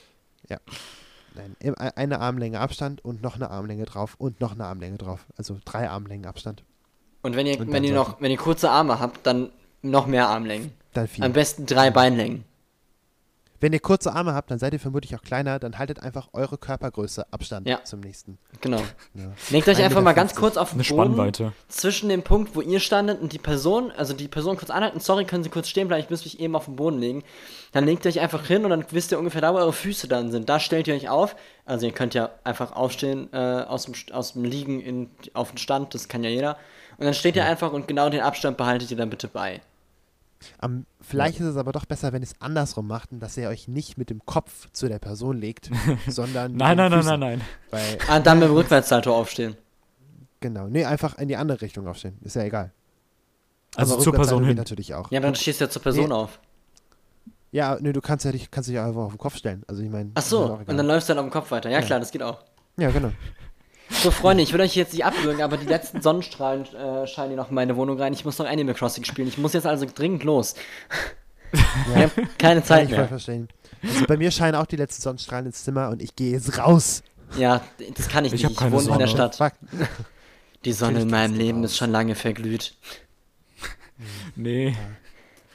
[1.36, 4.98] Nein, im- e- eine Armlänge Abstand und noch eine Armlänge drauf und noch eine Armlänge
[4.98, 5.26] drauf.
[5.38, 6.64] Also drei Armlängen Abstand.
[7.22, 9.52] Und wenn ihr, Und wenn ihr noch, wenn ihr kurze Arme habt, dann
[9.82, 10.72] noch mehr Armlängen.
[10.94, 11.24] Dann vier.
[11.24, 12.44] Am besten drei Beinlängen.
[13.62, 15.60] Wenn ihr kurze Arme habt, dann seid ihr vermutlich auch kleiner.
[15.60, 17.84] Dann haltet einfach eure Körpergröße Abstand Ja.
[17.84, 18.38] zum nächsten.
[18.62, 18.80] Genau.
[19.14, 19.32] Ja.
[19.50, 21.54] Legt euch einfach mal ganz 1,50 kurz auf den Eine Boden Spannweite.
[21.68, 25.26] zwischen dem Punkt, wo ihr standet und die Person, also die Person kurz anhalten, sorry,
[25.26, 27.24] können Sie kurz stehen bleiben, ich muss mich eben auf den Boden legen.
[27.72, 30.08] Dann legt ihr euch einfach hin und dann wisst ihr ungefähr da, wo eure Füße
[30.08, 30.48] dann sind.
[30.50, 31.36] Da stellt ihr euch auf.
[31.66, 35.58] Also ihr könnt ja einfach aufstehen äh, aus, dem, aus dem Liegen in, auf den
[35.58, 36.58] Stand, das kann ja jeder.
[36.98, 39.62] Und dann steht ihr einfach und genau den Abstand behaltet ihr dann bitte bei.
[40.60, 43.50] Am, vielleicht ist es aber doch besser, wenn ihr es andersrum macht und dass ihr
[43.50, 45.70] euch nicht mit dem Kopf zu der Person legt,
[46.08, 47.42] sondern Nein, den nein, nein, nein, nein.
[47.72, 49.58] Weil, Ah, dann mit dem Rückwärtssalto aufstehen.
[50.40, 50.68] genau.
[50.68, 52.18] Nee, einfach in die andere Richtung aufstehen.
[52.22, 52.72] Ist ja egal.
[53.76, 54.58] Also Aber zur Person geht hin.
[54.58, 55.12] natürlich auch.
[55.12, 56.14] Ja, aber dann stehst du ja zur Person Nee.
[56.14, 56.40] auf.
[57.52, 59.64] Ja, nee, du kannst ja dich, kannst dich ja einfach auf den Kopf stellen.
[59.68, 60.12] Also ich meine.
[60.16, 61.70] Ach so, und dann läufst du dann auf dem Kopf weiter.
[61.70, 61.86] Ja, Ja.
[61.86, 62.44] klar, das geht auch.
[62.78, 63.12] Ja, genau.
[63.90, 67.38] So, Freunde, ich will euch jetzt nicht abwürgen, aber die letzten Sonnenstrahlen äh, scheinen hier
[67.38, 68.14] noch in meine Wohnung rein.
[68.14, 69.28] Ich muss noch Animal Crossing spielen.
[69.28, 70.56] Ich muss jetzt also dringend los.
[71.54, 71.60] Ja,
[71.96, 73.08] Ich hab keine kann Zeit ich voll mehr.
[73.08, 73.48] verstehen.
[73.84, 77.02] Also bei mir scheinen auch die letzten Sonnenstrahlen ins Zimmer und ich gehe jetzt raus.
[77.38, 77.62] Ja,
[77.96, 78.52] das kann ich, Ich nicht.
[78.52, 79.32] Ich keine wohne in der Sonne.
[79.32, 79.36] Stadt.
[79.36, 79.54] Fuck.
[80.66, 81.72] Die Sonne in meinem Leben raus.
[81.72, 82.76] ist schon lange verglüht.
[84.36, 84.78] Nee.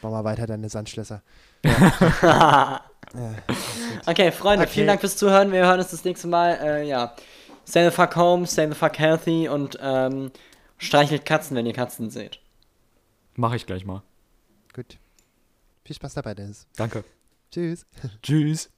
[0.02, 1.22] Bau mal weiter deine Sandschlösser.
[4.06, 4.72] Okay, Freunde, Okay.
[4.74, 5.52] vielen Dank fürs Zuhören.
[5.52, 6.58] Wir hören uns das nächste Mal.
[6.60, 7.14] Äh, ja,
[7.66, 10.30] stay the fuck home, stay the fuck healthy und ähm,
[10.78, 12.40] streichelt Katzen, wenn ihr Katzen seht.
[13.36, 14.02] Mache ich gleich mal.
[14.74, 14.98] Gut.
[15.84, 16.66] Viel Spaß dabei, Dennis.
[16.76, 17.04] Danke.
[17.50, 17.86] Tschüss.
[18.22, 18.70] Tschüss.